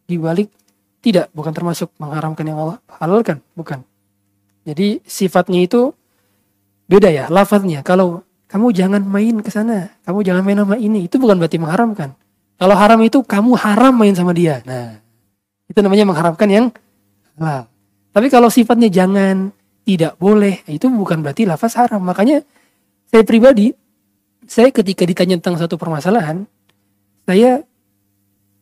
[0.06, 0.54] Dibalik
[1.02, 3.82] tidak, bukan termasuk mengharamkan yang Allah halalkan, bukan.
[4.62, 5.90] Jadi sifatnya itu
[6.86, 7.82] beda ya, lafaznya.
[7.82, 11.10] Kalau kamu jangan main ke sana, kamu jangan main sama ini.
[11.10, 12.14] Itu bukan berarti mengharamkan.
[12.56, 14.62] Kalau haram itu kamu haram main sama dia.
[14.62, 15.02] Nah,
[15.66, 16.66] itu namanya mengharamkan yang
[17.34, 17.66] halal.
[18.14, 19.50] Tapi kalau sifatnya jangan,
[19.82, 22.00] tidak boleh, itu bukan berarti lafaz haram.
[22.00, 22.46] Makanya
[23.10, 23.72] saya pribadi,
[24.46, 26.46] saya ketika ditanya tentang satu permasalahan,
[27.26, 27.62] saya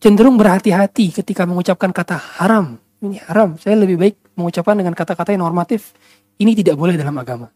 [0.01, 2.81] cenderung berhati-hati ketika mengucapkan kata haram.
[3.05, 3.61] Ini haram.
[3.61, 5.93] Saya lebih baik mengucapkan dengan kata-kata yang normatif.
[6.41, 7.53] Ini tidak boleh dalam agama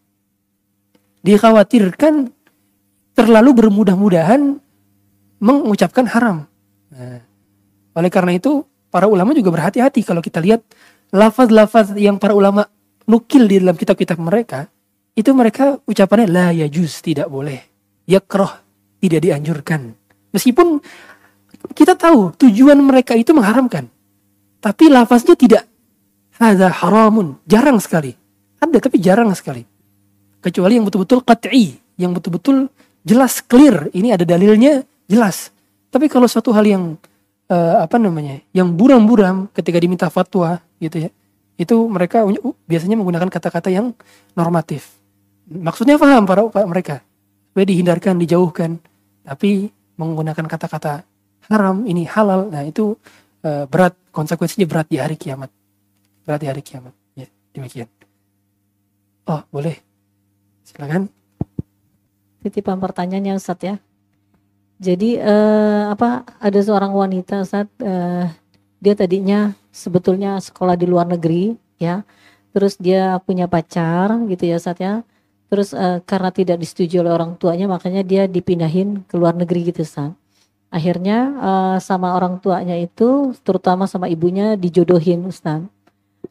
[1.23, 2.31] dikhawatirkan
[3.15, 4.62] terlalu bermudah-mudahan
[5.43, 6.47] mengucapkan haram.
[6.94, 7.20] Nah,
[7.94, 10.62] oleh karena itu para ulama juga berhati-hati kalau kita lihat
[11.10, 12.70] lafaz-lafaz yang para ulama
[13.05, 14.70] nukil di dalam kitab-kitab mereka
[15.18, 17.58] itu mereka ucapannya la yajuz tidak boleh.
[18.06, 18.54] Yakroh
[19.02, 19.98] tidak dianjurkan.
[20.30, 20.78] Meskipun
[21.74, 23.90] kita tahu tujuan mereka itu mengharamkan
[24.58, 25.64] tapi lafaznya tidak.
[26.38, 27.38] Ada haramun.
[27.46, 28.14] Jarang sekali.
[28.58, 29.62] Ada tapi jarang sekali.
[30.38, 32.70] Kecuali yang betul-betul qat'i, yang betul-betul
[33.02, 35.50] jelas clear, ini ada dalilnya jelas.
[35.90, 36.84] Tapi kalau suatu hal yang
[37.50, 41.10] uh, apa namanya, yang buram-buram ketika diminta fatwa gitu ya,
[41.58, 42.22] itu mereka
[42.70, 43.90] biasanya menggunakan kata-kata yang
[44.38, 44.97] normatif.
[45.48, 47.00] Maksudnya paham para mereka,
[47.50, 48.76] supaya dihindarkan, dijauhkan,
[49.24, 51.02] tapi menggunakan kata-kata
[51.48, 52.92] haram ini halal, nah itu
[53.42, 55.48] uh, berat konsekuensinya berat di hari kiamat,
[56.28, 56.92] berat di hari kiamat.
[57.16, 57.26] Ya,
[57.56, 57.88] demikian.
[59.28, 59.76] Oh boleh
[60.64, 61.08] Silakan.
[62.44, 63.76] titipan pertanyaannya Ustadz ya.
[64.78, 68.28] Jadi eh, apa ada seorang wanita Ustadz eh,
[68.78, 72.04] dia tadinya sebetulnya sekolah di luar negeri ya.
[72.52, 74.92] Terus dia punya pacar gitu ya Ustadz ya.
[75.48, 79.84] Terus eh, karena tidak disetujui oleh orang tuanya makanya dia dipindahin ke luar negeri gitu
[79.84, 80.16] Ustadz.
[80.68, 85.68] Akhirnya eh, sama orang tuanya itu terutama sama ibunya dijodohin Ustadz.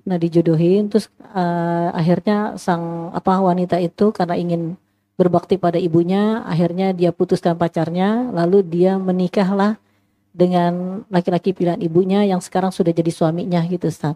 [0.05, 4.77] Nah dijodohin terus eh, akhirnya sang apa wanita itu karena ingin
[5.17, 9.81] berbakti pada ibunya, akhirnya dia putuskan pacarnya, lalu dia menikahlah
[10.29, 14.13] dengan laki-laki pilihan ibunya yang sekarang sudah jadi suaminya gitu Ustaz.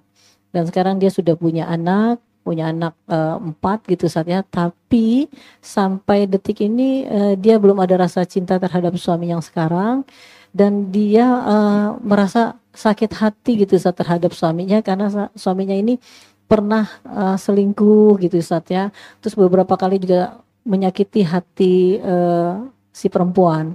[0.53, 4.41] Dan sekarang dia sudah punya anak, punya anak e, empat gitu Ustaz ya.
[4.41, 5.29] Tapi
[5.61, 10.03] sampai detik ini e, dia belum ada rasa cinta terhadap suami yang sekarang
[10.51, 11.55] dan dia e,
[12.03, 16.01] merasa sakit hati gitu Ustaz terhadap suaminya karena suaminya ini
[16.49, 18.89] pernah e, selingkuh gitu Ustaz ya.
[19.23, 23.73] Terus beberapa kali juga menyakiti hati uh, si perempuan.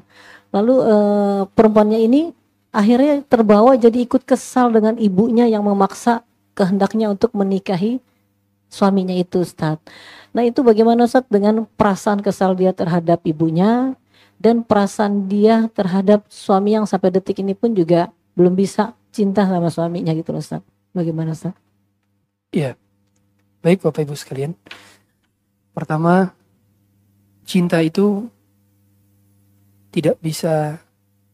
[0.54, 2.30] Lalu uh, perempuannya ini
[2.70, 6.22] akhirnya terbawa jadi ikut kesal dengan ibunya yang memaksa
[6.56, 7.98] kehendaknya untuk menikahi
[8.68, 9.78] suaminya itu Ustaz.
[10.36, 13.96] Nah itu bagaimana Ustaz dengan perasaan kesal dia terhadap ibunya
[14.36, 19.72] dan perasaan dia terhadap suami yang sampai detik ini pun juga belum bisa cinta sama
[19.72, 20.60] suaminya gitu Ustaz.
[20.92, 21.56] Bagaimana Ustaz?
[22.52, 22.76] Iya.
[23.64, 24.52] Baik Bapak Ibu sekalian.
[25.72, 26.36] Pertama
[27.48, 28.28] cinta itu
[29.90, 30.76] tidak bisa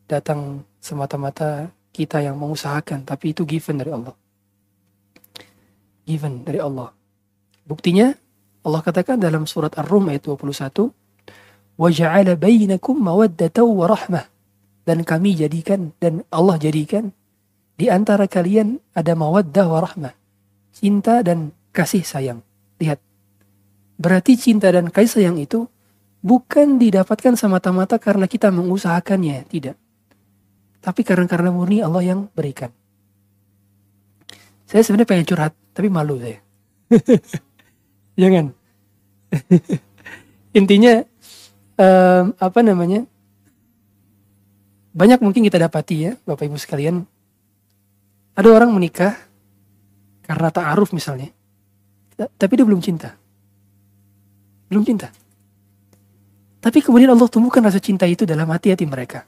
[0.06, 4.14] datang semata-mata kita yang mengusahakan, tapi itu given dari Allah.
[6.06, 6.90] Given dari Allah.
[7.67, 8.15] Buktinya
[8.67, 10.91] Allah katakan dalam surat Ar-Rum ayat 21,
[11.77, 14.23] وَجَعَلَ بَيْنَكُمْ مَوَدَّةً وَرَحْمَةً
[14.87, 17.11] Dan kami jadikan, dan Allah jadikan,
[17.77, 20.13] di antara kalian ada mawaddah wa rahmah.
[20.73, 22.41] Cinta dan kasih sayang.
[22.81, 22.97] Lihat.
[24.01, 25.69] Berarti cinta dan kasih sayang itu
[26.25, 29.77] bukan didapatkan semata-mata karena kita mengusahakannya, tidak.
[30.81, 32.73] Tapi karena karena murni Allah yang berikan.
[34.65, 36.41] Saya sebenarnya pengen curhat, tapi malu saya.
[38.16, 38.52] Jangan.
[40.58, 41.00] Intinya
[41.80, 43.08] um, apa namanya?
[44.92, 47.08] Banyak mungkin kita dapati ya, Bapak Ibu sekalian.
[48.36, 49.16] Ada orang menikah
[50.28, 51.32] karena ta'aruf misalnya.
[52.16, 53.16] Tapi dia belum cinta.
[54.68, 55.08] Belum cinta.
[56.62, 59.26] Tapi kemudian Allah tumbuhkan rasa cinta itu dalam hati-hati mereka.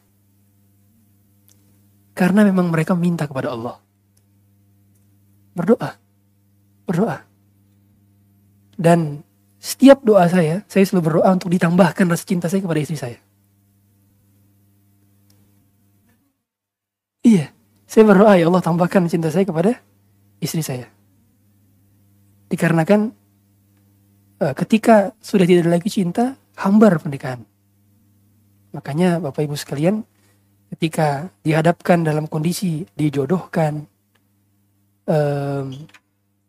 [2.15, 3.75] Karena memang mereka minta kepada Allah.
[5.57, 5.91] Berdoa.
[6.87, 7.34] Berdoa.
[8.75, 9.23] Dan
[9.63, 13.19] setiap doa saya, saya selalu berdoa untuk ditambahkan rasa cinta saya kepada istri saya.
[17.25, 17.49] Iya,
[17.89, 19.81] saya berdoa ya Allah tambahkan cinta saya kepada
[20.43, 20.85] istri saya.
[22.53, 23.01] Dikarenakan
[24.45, 27.41] eh, ketika sudah tidak ada lagi cinta, hambar pernikahan.
[28.77, 30.05] Makanya Bapak Ibu sekalian,
[30.75, 33.87] ketika dihadapkan dalam kondisi dijodohkan,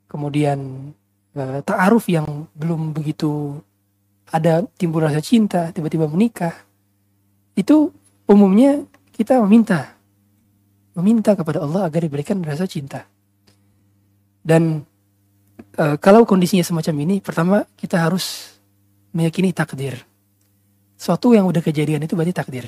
[0.10, 0.60] kemudian
[1.36, 3.60] uh, ta'aruf yang belum begitu
[4.32, 6.56] ada timbul rasa cinta, tiba-tiba menikah,
[7.54, 7.94] itu
[8.26, 8.84] umumnya
[9.14, 9.94] kita meminta,
[10.98, 13.06] meminta kepada Allah agar diberikan rasa cinta.
[14.42, 14.84] Dan
[15.78, 18.58] uh, kalau kondisinya semacam ini, pertama kita harus
[19.16, 20.04] meyakini takdir.
[21.00, 22.66] Suatu yang udah kejadian itu berarti takdir.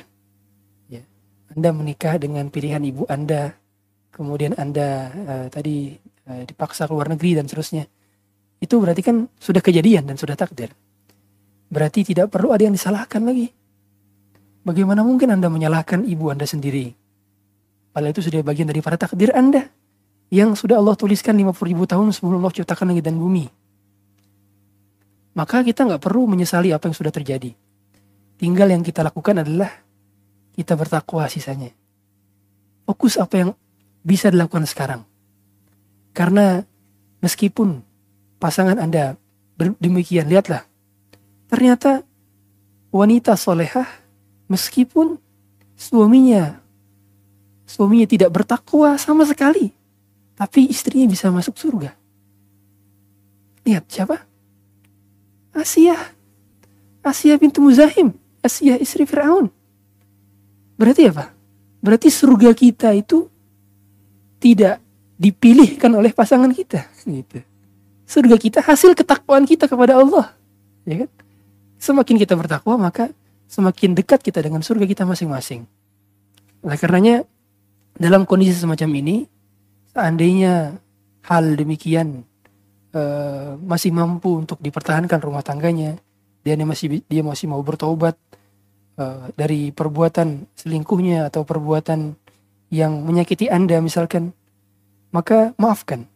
[0.88, 1.04] Ya.
[1.52, 3.56] Anda menikah dengan pilihan ibu Anda,
[4.14, 5.98] kemudian Anda uh, tadi
[6.30, 7.90] uh, dipaksa ke luar negeri dan seterusnya.
[8.58, 10.74] Itu berarti kan sudah kejadian dan sudah takdir.
[11.68, 13.52] Berarti tidak perlu ada yang disalahkan lagi.
[14.66, 16.92] Bagaimana mungkin Anda menyalahkan ibu Anda sendiri?
[17.94, 19.70] Padahal itu sudah bagian dari para takdir Anda.
[20.28, 23.48] Yang sudah Allah tuliskan 50 ribu tahun sebelum Allah ciptakan langit dan bumi
[25.38, 27.54] maka kita nggak perlu menyesali apa yang sudah terjadi.
[28.42, 29.70] Tinggal yang kita lakukan adalah
[30.58, 31.70] kita bertakwa sisanya.
[32.90, 33.50] Fokus apa yang
[34.02, 35.06] bisa dilakukan sekarang.
[36.18, 36.66] Karena
[37.22, 37.86] meskipun
[38.38, 39.18] pasangan Anda
[39.58, 40.66] demikian, lihatlah.
[41.50, 42.06] Ternyata
[42.94, 43.88] wanita solehah
[44.48, 45.20] meskipun
[45.78, 46.60] suaminya
[47.68, 49.76] suaminya tidak bertakwa sama sekali.
[50.38, 51.92] Tapi istrinya bisa masuk surga.
[53.66, 54.22] Lihat siapa?
[55.52, 55.98] Asia.
[57.02, 58.14] Asia pintu Muzahim.
[58.46, 59.50] Asia istri Fir'aun.
[60.78, 61.34] Berarti apa?
[61.82, 63.26] Berarti surga kita itu
[64.38, 64.78] tidak
[65.18, 66.86] dipilihkan oleh pasangan kita.
[67.02, 67.42] Gitu.
[68.08, 70.32] Surga kita hasil ketakwaan kita kepada Allah.
[70.88, 71.10] Ya kan?
[71.78, 73.12] Semakin kita bertakwa maka
[73.52, 75.68] semakin dekat kita dengan surga kita masing-masing.
[76.64, 77.28] Oleh karenanya
[78.00, 79.28] dalam kondisi semacam ini
[79.92, 80.80] seandainya
[81.28, 82.24] hal demikian
[82.98, 86.00] Eh, masih mampu untuk dipertahankan rumah tangganya
[86.42, 88.16] dia masih dia masih mau bertobat
[88.96, 92.16] uh, dari perbuatan selingkuhnya atau perbuatan
[92.72, 94.32] yang menyakiti Anda misalkan,
[95.12, 96.08] maka maafkan.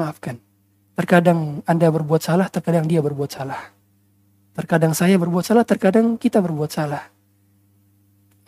[0.00, 0.40] Maafkan.
[0.96, 3.60] Terkadang Anda berbuat salah, terkadang dia berbuat salah.
[4.56, 7.04] Terkadang saya berbuat salah, terkadang kita berbuat salah.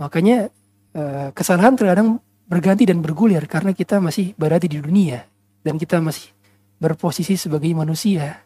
[0.01, 0.49] Makanya
[0.97, 2.17] uh, kesalahan terkadang
[2.49, 5.29] berganti dan bergulir karena kita masih berada di dunia
[5.61, 6.33] dan kita masih
[6.81, 8.41] berposisi sebagai manusia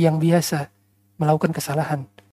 [0.00, 0.72] yang biasa
[1.20, 2.08] melakukan kesalahan.